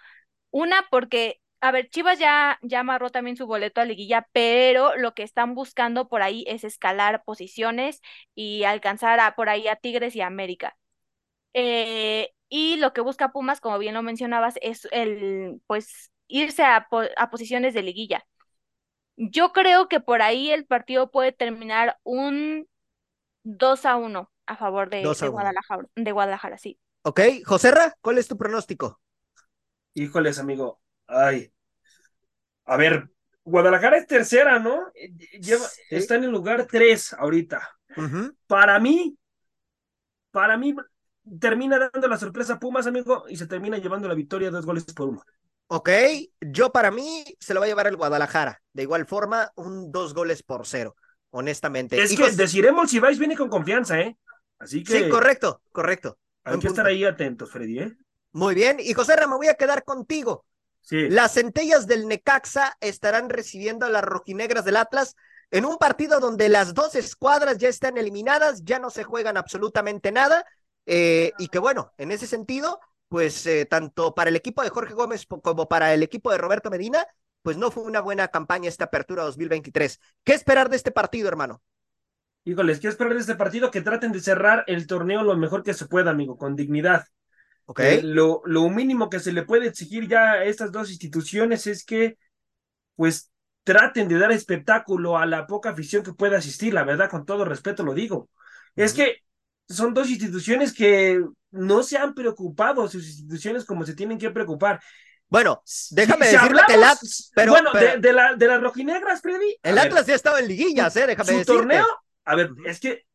[0.51, 5.13] Una, porque, a ver, Chivas ya, ya amarró también su boleto a liguilla, pero lo
[5.15, 8.01] que están buscando por ahí es escalar posiciones
[8.35, 10.77] y alcanzar a, por ahí a Tigres y a América.
[11.53, 16.87] Eh, y lo que busca Pumas, como bien lo mencionabas, es el, pues, irse a,
[17.17, 18.25] a posiciones de liguilla.
[19.17, 22.67] Yo creo que por ahí el partido puede terminar un
[23.43, 25.31] 2 a 1 a favor de, 2 a de 1.
[25.31, 26.79] Guadalajara, de Guadalajara, sí.
[27.03, 28.99] Ok, Joserra, ¿cuál es tu pronóstico?
[29.93, 30.79] Híjoles, amigo.
[31.07, 31.51] Ay.
[32.65, 33.09] A ver,
[33.43, 34.87] Guadalajara es tercera, ¿no?
[34.93, 35.81] Eh, Lleva, Sí.
[35.89, 37.67] Está en el lugar tres ahorita.
[38.47, 39.17] Para mí,
[40.31, 40.75] para mí,
[41.39, 44.85] termina dando la sorpresa a Pumas, amigo, y se termina llevando la victoria dos goles
[44.85, 45.23] por uno.
[45.67, 45.89] Ok,
[46.41, 48.61] yo para mí se lo va a llevar el Guadalajara.
[48.73, 50.95] De igual forma, un dos goles por cero,
[51.31, 52.01] honestamente.
[52.01, 54.17] Es Y que deciremos si vais viene con confianza, ¿eh?
[54.61, 56.17] Así que Sí, correcto, correcto.
[56.43, 57.97] Hay que estar ahí atentos, Freddy, ¿eh?
[58.31, 58.77] Muy bien.
[58.79, 60.45] Y José Ra, me voy a quedar contigo.
[60.81, 61.09] Sí.
[61.09, 65.15] Las centellas del Necaxa estarán recibiendo a las rojinegras del Atlas
[65.51, 70.11] en un partido donde las dos escuadras ya están eliminadas, ya no se juegan absolutamente
[70.11, 70.45] nada.
[70.85, 74.93] eh, y que bueno, en ese sentido, pues eh, tanto para el equipo de Jorge
[74.93, 77.05] Gómez como para el equipo de Roberto Medina,
[77.43, 79.99] pues no fue una buena campaña esta apertura 2023.
[80.23, 81.61] ¿Qué esperar de este partido, hermano?
[82.43, 85.73] Híjoles, quiero esperar de este partido que traten de cerrar el torneo lo mejor que
[85.73, 87.05] se pueda, amigo, con dignidad.
[87.65, 87.79] ¿Ok?
[87.81, 91.85] Eh, lo, lo mínimo que se le puede exigir ya a estas dos instituciones es
[91.85, 92.17] que,
[92.95, 93.29] pues,
[93.63, 97.45] traten de dar espectáculo a la poca afición que pueda asistir, la verdad, con todo
[97.45, 98.29] respeto lo digo.
[98.75, 99.17] Es que
[99.69, 104.81] son dos instituciones que no se han preocupado, sus instituciones como se tienen que preocupar.
[105.29, 105.61] Bueno,
[105.91, 108.61] déjame Si decirte que el hablamos- At- pero- bueno, pero- de, de la, de las
[108.61, 109.57] rojinegras, Freddy.
[109.61, 111.05] el ver, Atlas ya estaba en liguillas, ¿eh?
[111.07, 111.53] Déjame su decirte.
[111.53, 111.85] torneo,
[112.25, 113.05] a ver, es que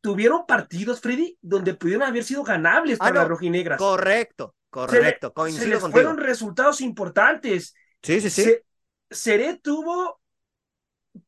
[0.00, 3.78] tuvieron partidos, Freddy, donde pudieron haber sido ganables Ah, para no, las rojinegras.
[3.78, 4.54] Correcto,
[4.86, 5.92] Se correcto, se coincido les contigo.
[5.92, 7.74] fueron resultados importantes.
[8.02, 8.42] Sí, sí, sí.
[8.44, 8.64] Se-
[9.10, 10.20] Seré tuvo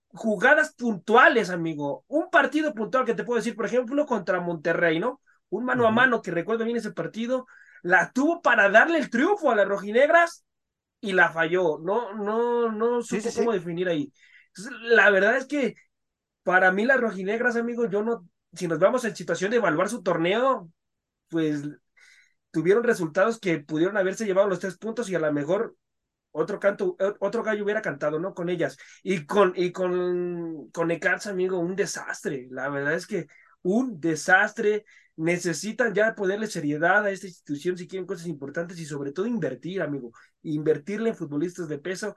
[0.09, 2.05] jugadas puntuales, amigo.
[2.09, 5.21] Un partido puntual que te puedo decir, por ejemplo, contra Monterrey, ¿no?
[5.51, 7.47] Un mano a mano que recuerdo bien ese partido,
[7.83, 10.45] la tuvo para darle el triunfo a las rojinegras
[11.01, 11.79] y la falló.
[11.81, 13.41] No, no, no supo sí, sí.
[13.41, 14.13] cómo definir ahí.
[14.49, 15.77] Entonces, la verdad es que
[16.45, 20.03] para mí las rojinegras, amigo, yo no, si nos vamos en situación de evaluar su
[20.05, 20.71] torneo,
[21.29, 21.63] pues
[22.51, 25.77] tuvieron resultados que pudieron haberse llevado los tres puntos y a lo mejor
[26.33, 28.35] otro canto, o- otro gallo hubiera cantado, ¿no?
[28.35, 28.77] Con ellas.
[29.03, 32.49] Y con, y con, con Necaxa, amigo, un desastre.
[32.51, 33.27] La verdad es que
[33.63, 34.85] un desastre.
[35.17, 39.81] Necesitan ya ponerle seriedad a esta institución si quieren cosas importantes y sobre todo invertir,
[39.81, 40.11] amigo.
[40.43, 42.17] Invertirle en futbolistas de peso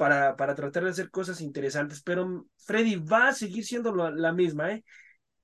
[0.00, 2.02] para, para tratar de hacer cosas interesantes.
[2.02, 4.84] Pero Freddy va a seguir siendo la, la misma, ¿eh?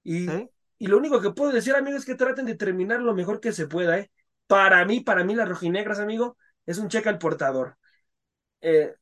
[0.04, 0.48] Y, ¿Eh?
[0.78, 3.52] y lo único que puedo decir, amigo, es que traten de terminar lo mejor que
[3.52, 4.10] se pueda, ¿eh?
[4.46, 7.76] Para mí, para mí, las rojinegras, amigo, es un cheque al portador.
[8.60, 8.94] Eh,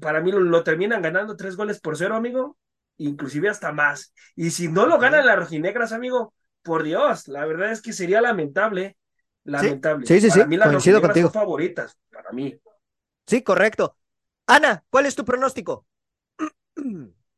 [0.00, 2.58] para mí lo, lo terminan ganando tres goles por cero, amigo,
[2.98, 4.12] inclusive hasta más.
[4.36, 8.20] Y si no lo ganan las rojinegras, amigo, por Dios, la verdad es que sería
[8.20, 8.96] lamentable,
[9.44, 10.06] lamentable.
[10.06, 11.28] sí, sí, para sí, mí las coincido rojinegras contigo.
[11.28, 12.58] son favoritas, para mí.
[13.26, 13.96] Sí, correcto.
[14.56, 15.86] Ana, ¿cuál es tu pronóstico?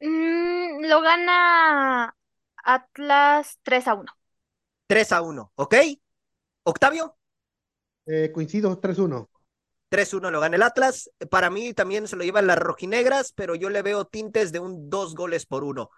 [0.00, 2.16] Mm, lo gana
[2.64, 4.12] Atlas 3 a 1.
[4.86, 5.74] 3 a 1, ¿ok?
[6.64, 7.16] Octavio,
[8.06, 9.28] Eh, coincido, 3-1.
[9.88, 11.10] 3-1 lo gana el Atlas.
[11.30, 14.90] Para mí también se lo llevan las rojinegras, pero yo le veo tintes de un
[14.90, 15.90] dos goles por uno.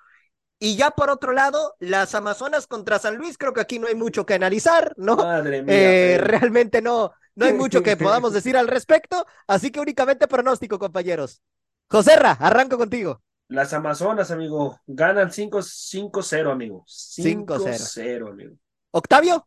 [0.59, 3.95] Y ya por otro lado, las Amazonas contra San Luis, creo que aquí no hay
[3.95, 5.17] mucho que analizar, ¿no?
[5.17, 5.75] Madre mía.
[5.75, 10.79] Eh, realmente no, no hay mucho que podamos decir al respecto, así que únicamente pronóstico,
[10.79, 11.43] compañeros.
[11.91, 13.23] Joserra, arranco contigo.
[13.49, 16.85] Las Amazonas, amigo, ganan 5-0, amigo.
[16.87, 17.47] 5-0.
[17.47, 18.57] 5-0, amigo.
[18.91, 19.47] Octavio,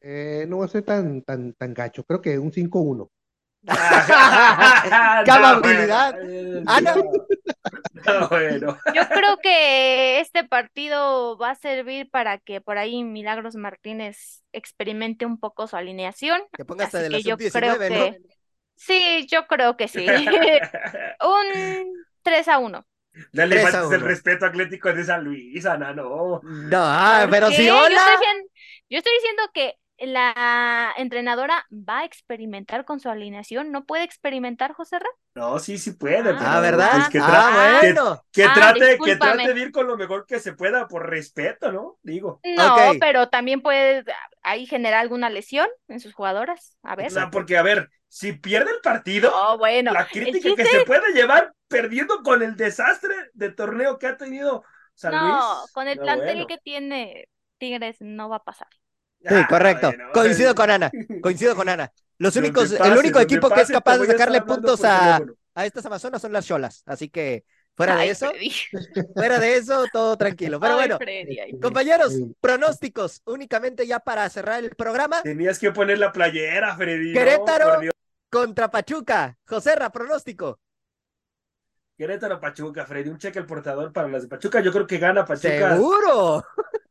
[0.00, 3.10] Eh, no va a ser tan, tan, tan gacho, creo que un 5-1.
[5.24, 6.14] ¡Qué amabilidad!
[6.66, 6.94] Ana.
[8.30, 8.78] bueno.
[8.94, 15.26] Yo creo que este partido va a servir para que por ahí Milagros Martínez experimente
[15.26, 16.40] un poco su alineación.
[16.52, 17.78] que pongas hasta de la yo sub-19, creo ¿no?
[17.78, 18.18] que
[18.76, 20.06] sí, yo creo que sí.
[20.06, 21.86] Un
[22.22, 22.86] 3 a 1.
[23.32, 26.40] Dale Tres a faltas el respeto Atlético de San Luis, Ana, no.
[26.42, 27.96] No, ah, pero si Yo hola.
[27.96, 28.48] estoy diciendo,
[28.90, 33.72] yo estoy diciendo que la entrenadora va a experimentar con su alineación.
[33.72, 35.08] ¿No puede experimentar, José Ra?
[35.34, 36.30] No, sí, sí puede.
[36.30, 36.90] Ah, pero, ¿verdad?
[36.94, 38.22] pues, que, tra- Ah, que- bueno.
[38.32, 41.72] que Ah, trate, que trate de ir con lo mejor que se pueda por respeto,
[41.72, 41.98] ¿no?
[42.02, 42.40] Digo.
[42.44, 44.04] No, pero también puede
[44.42, 46.76] ahí generar alguna lesión en sus jugadoras.
[46.82, 47.08] A ver.
[47.08, 49.92] O sea, porque, a ver, si pierde el partido, Oh, bueno.
[49.92, 54.16] la crítica chiste- que se puede llevar perdiendo con el desastre de torneo que ha
[54.16, 54.64] tenido
[54.94, 55.72] San No, Luis.
[55.72, 56.46] con el no, plantel bueno.
[56.46, 57.28] que tiene
[57.58, 58.68] Tigres no va a pasar.
[59.20, 59.88] Sí, Ah, correcto.
[59.88, 60.04] bueno.
[60.12, 60.90] Coincido con Ana.
[61.22, 61.92] Coincido con Ana.
[62.18, 65.20] Los únicos, pase, el único equipo que es capaz de sacarle puntos a,
[65.54, 66.82] a estas Amazonas son las Cholas.
[66.86, 67.44] Así que
[67.74, 68.52] fuera de eso, Freddy.
[69.14, 70.60] fuera de eso, todo tranquilo.
[70.60, 75.22] Pero Ay, bueno, Freddy, ay, compañeros, pronósticos, únicamente ya para cerrar el programa.
[75.22, 77.12] Tenías que poner la playera, Freddy.
[77.12, 77.80] Querétaro.
[78.30, 79.38] Contra Pachuca.
[79.46, 80.60] Joserra, pronóstico.
[81.96, 83.08] Querétaro Pachuca, Freddy.
[83.10, 84.60] Un cheque al portador para las de Pachuca.
[84.60, 85.74] Yo creo que gana Pachuca.
[85.74, 86.44] Seguro.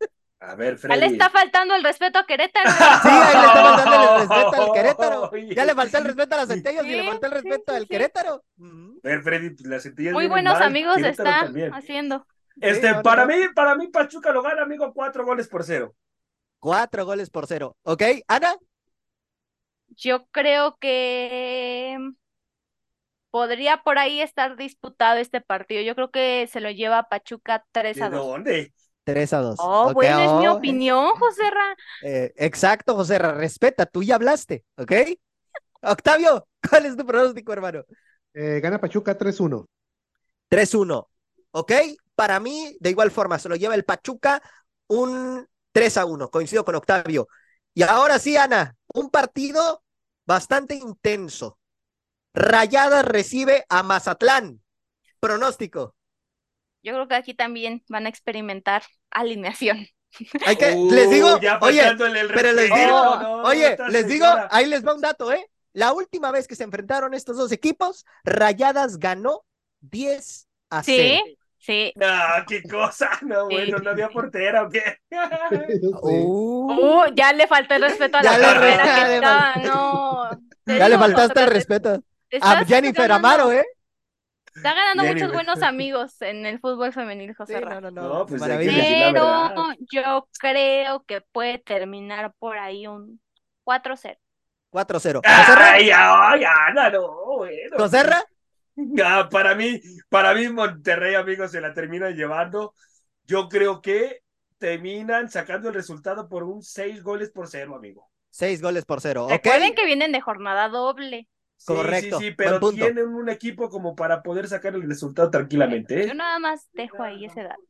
[0.47, 0.99] A ver, Ya Freddy.
[0.99, 2.71] le está faltando el respeto a Querétaro.
[3.01, 5.31] Sí, ahí le estaba dando el respeto al Querétaro.
[5.49, 7.83] Ya le faltó el respeto a las centellas y le faltó el respeto sí, al
[7.83, 7.87] sí.
[7.87, 8.33] Querétaro.
[8.33, 11.73] A ver, Freddy, pues, las centellas Muy buenos mal, amigos Querétaro está también.
[11.73, 12.27] haciendo.
[12.61, 13.27] Este, Sí, no, no, para no.
[13.27, 15.95] mí, para mí, Pachuca lo gana, amigo, cuatro goles por cero.
[16.59, 17.77] Cuatro goles por cero.
[17.83, 18.03] ¿Ok?
[18.27, 18.55] Ana,
[19.97, 21.97] Yo creo que
[23.31, 25.81] podría por ahí estar disputado este partido.
[25.81, 28.27] Yo creo que se lo lleva Pachuca 3 ¿De a 2.
[28.27, 28.73] dónde?
[29.05, 29.55] 3 a 2.
[29.59, 31.75] Oh, Ok, bueno, es mi oh, opinión, José Ra.
[32.01, 34.91] eh, exacto, José, Ra, respeta, tú ya hablaste, ¿ok?
[35.81, 37.83] Octavio, ¿cuál es tu pronóstico, hermano?
[38.33, 39.65] Eh, gana Pachuca 3-1.
[40.49, 41.07] 3-1,
[41.51, 41.71] ¿ok?
[42.15, 44.41] Para mí, de igual forma, se lo lleva el Pachuca
[44.87, 47.27] un 3 a 1, coincido con Octavio.
[47.73, 49.83] Y ahora sí, Ana, un partido
[50.25, 51.59] bastante intenso.
[52.33, 54.61] Rayadas recibe a Mazatlán.
[55.19, 55.95] Pronóstico.
[56.85, 59.87] Yo creo que aquí también van a experimentar alineación.
[60.45, 64.25] Hay que, Uh, les digo, ya oye, el pero les digo, no, oye, les digo,
[64.51, 65.45] ahí les va un dato, ¿eh?
[65.73, 69.43] La última vez que se enfrentaron estos dos equipos, Rayadas ganó
[69.81, 71.23] 10 a 0.
[71.25, 71.93] Sí, sí.
[71.95, 72.07] No,
[72.47, 73.09] qué cosa.
[73.23, 73.55] No, Sí.
[73.55, 74.97] bueno, no había portera o qué.
[76.01, 79.07] Uh, Uh, ya le faltó el respeto a Ya la le carrera re- que ya
[79.07, 80.29] le estaba, no.
[80.65, 82.03] Ya le faltaste el respeto.
[82.41, 83.65] A Jennifer Amaro, ¿eh?
[84.55, 85.27] Está ganando Jennifer.
[85.27, 87.81] muchos buenos amigos en el fútbol femenil, José Sí, Ra.
[87.81, 88.25] no, no, No, no.
[88.25, 88.61] pues, Pero
[89.91, 93.19] yo creo que puede terminar por ahí un
[93.63, 94.17] 4-0.
[94.71, 95.21] 4-0.
[95.23, 95.71] ¿Joserra?
[95.73, 97.77] Ay, ay, Ana, no, bueno.
[97.77, 98.23] ¿Joserra?
[99.03, 99.79] Ah, para mí,
[100.09, 102.73] para mí Monterrey, amigos, se la termina llevando.
[103.25, 104.19] Yo creo que
[104.57, 108.09] terminan sacando el resultado por un seis goles por cero, amigo.
[108.31, 109.25] 6 goles por 0.
[109.27, 109.31] ¿Ok?
[109.31, 111.29] Recuerden que vienen de jornada doble.
[111.57, 112.75] Sí, Correcto, Sí, pero punto.
[112.85, 116.01] tienen un equipo como para poder sacar el resultado tranquilamente.
[116.03, 116.07] ¿eh?
[116.07, 117.61] Yo nada más dejo ahí ese dato.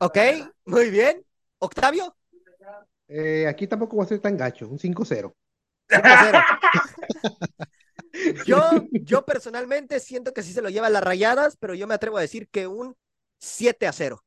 [0.00, 0.18] Ok,
[0.64, 1.24] muy bien.
[1.58, 2.14] ¿Octavio?
[3.08, 5.34] Eh, aquí tampoco va a ser tan gacho, un 5-0.
[5.88, 6.44] 5-0.
[8.46, 8.60] Yo,
[8.92, 12.22] yo personalmente siento que sí se lo lleva las rayadas, pero yo me atrevo a
[12.22, 12.96] decir que un
[13.38, 14.24] 7 a 0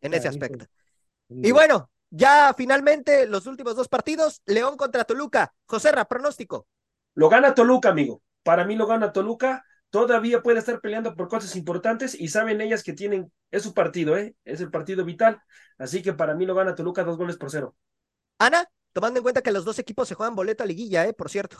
[0.00, 0.66] en ese aspecto.
[1.28, 5.52] Y bueno, ya finalmente los últimos dos partidos, León contra Toluca.
[5.66, 6.68] Joserra, pronóstico.
[7.14, 8.22] Lo gana Toluca, amigo.
[8.46, 9.64] Para mí lo gana Toluca.
[9.90, 14.16] Todavía puede estar peleando por cosas importantes y saben ellas que tienen, es su partido,
[14.16, 14.36] ¿eh?
[14.44, 15.42] Es el partido vital.
[15.78, 17.74] Así que para mí lo gana Toluca dos goles por cero.
[18.38, 21.12] Ana, tomando en cuenta que los dos equipos se juegan boleto a liguilla, ¿eh?
[21.12, 21.58] Por cierto.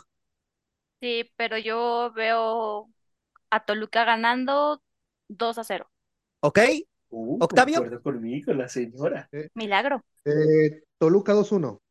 [1.01, 2.89] Sí, pero yo veo
[3.49, 4.81] a Toluca ganando
[5.27, 5.91] 2 a 0.
[6.39, 6.59] ¿Ok?
[7.09, 8.01] Uh, ¿Octavio?
[8.01, 9.29] conmigo, la señora.
[9.55, 10.05] Milagro.
[10.23, 11.81] Eh, Toluca 2-1.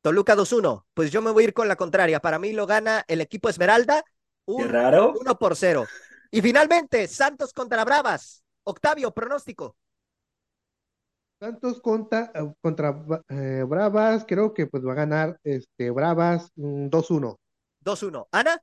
[0.00, 0.86] Toluca 2-1.
[0.94, 2.20] Pues yo me voy a ir con la contraria.
[2.20, 4.02] Para mí lo gana el equipo Esmeralda.
[4.46, 5.14] Qué Un raro.
[5.20, 5.86] 1 por 0.
[6.30, 8.44] Y finalmente, Santos contra Bravas.
[8.64, 9.76] Octavio, pronóstico.
[11.40, 16.88] Santos contra, eh, contra eh, Bravas, creo que pues va a ganar este, Bravas mm,
[16.88, 17.36] 2-1.
[17.82, 18.28] 2-1.
[18.30, 18.62] Ana,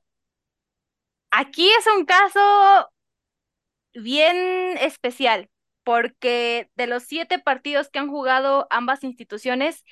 [1.30, 2.40] Aquí es un caso
[3.94, 5.50] bien especial,
[5.84, 9.84] porque de los siete partidos que han jugado ambas instituciones,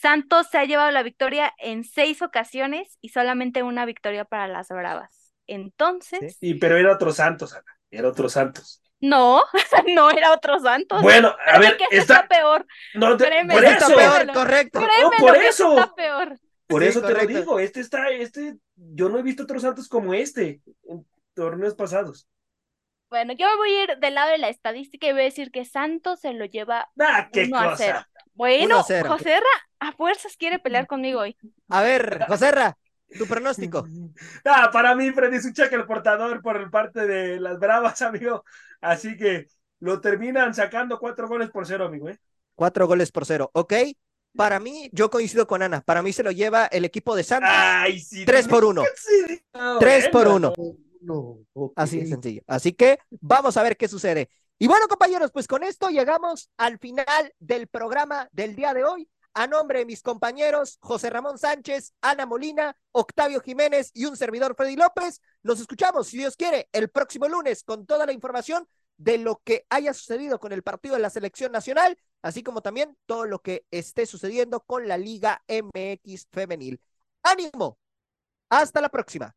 [0.00, 4.68] Santos se ha llevado la victoria en seis ocasiones y solamente una victoria para las
[4.68, 5.34] Bravas.
[5.46, 7.64] Entonces, Y pero era otro Santos, Ana.
[7.90, 8.82] Era otro Santos.
[9.00, 9.42] no,
[9.94, 11.00] no era otro Santos.
[11.02, 12.14] Bueno, a ver, que este está.
[12.16, 12.66] está peor.
[12.94, 13.96] No, te- créeme, por este está eso.
[13.96, 14.80] peor, correcto.
[14.80, 15.70] Créeme por que eso.
[15.78, 16.38] está peor.
[16.66, 17.58] Por Sí, eso te lo digo.
[17.60, 22.28] Este está, este, yo no he visto otros Santos como este en torneos pasados.
[23.08, 25.50] Bueno, yo me voy a ir del lado de la estadística y voy a decir
[25.52, 27.76] que Santos se lo lleva Ah, qué 1 a cosa.
[27.76, 28.06] 0.
[28.36, 29.08] Bueno, 1 a 0.
[29.10, 31.36] José Ra, a fuerzas quiere pelear conmigo hoy.
[31.68, 32.76] A ver, Joserra,
[33.18, 33.86] tu pronóstico.
[34.44, 38.44] Ah, para mí, Freddy es un cheque el portador por parte de las Bravas, amigo.
[38.80, 39.46] Así que
[39.80, 42.08] lo terminan sacando cuatro goles por cero, amigo.
[42.08, 42.18] ¿eh?
[42.54, 43.50] Cuatro goles por cero.
[43.54, 43.74] ¿Ok?
[44.36, 45.80] Para mí, yo coincido con Ana.
[45.80, 47.50] Para mí se lo lleva el equipo de Santos.
[47.50, 48.24] Ay, sí.
[48.24, 48.82] Tres por uno.
[48.96, 49.42] Sí,
[49.80, 50.52] Tres por uno.
[51.00, 51.38] No.
[51.74, 52.42] Así de sencillo.
[52.46, 54.28] Así que vamos a ver qué sucede.
[54.58, 59.10] Y bueno, compañeros, pues con esto llegamos al final del programa del día de hoy.
[59.34, 64.54] A nombre de mis compañeros José Ramón Sánchez, Ana Molina, Octavio Jiménez y un servidor
[64.56, 68.66] Freddy López, nos escuchamos, si Dios quiere, el próximo lunes con toda la información
[68.96, 72.96] de lo que haya sucedido con el partido de la selección nacional, así como también
[73.04, 76.80] todo lo que esté sucediendo con la Liga MX femenil.
[77.22, 77.78] ánimo.
[78.48, 79.36] Hasta la próxima.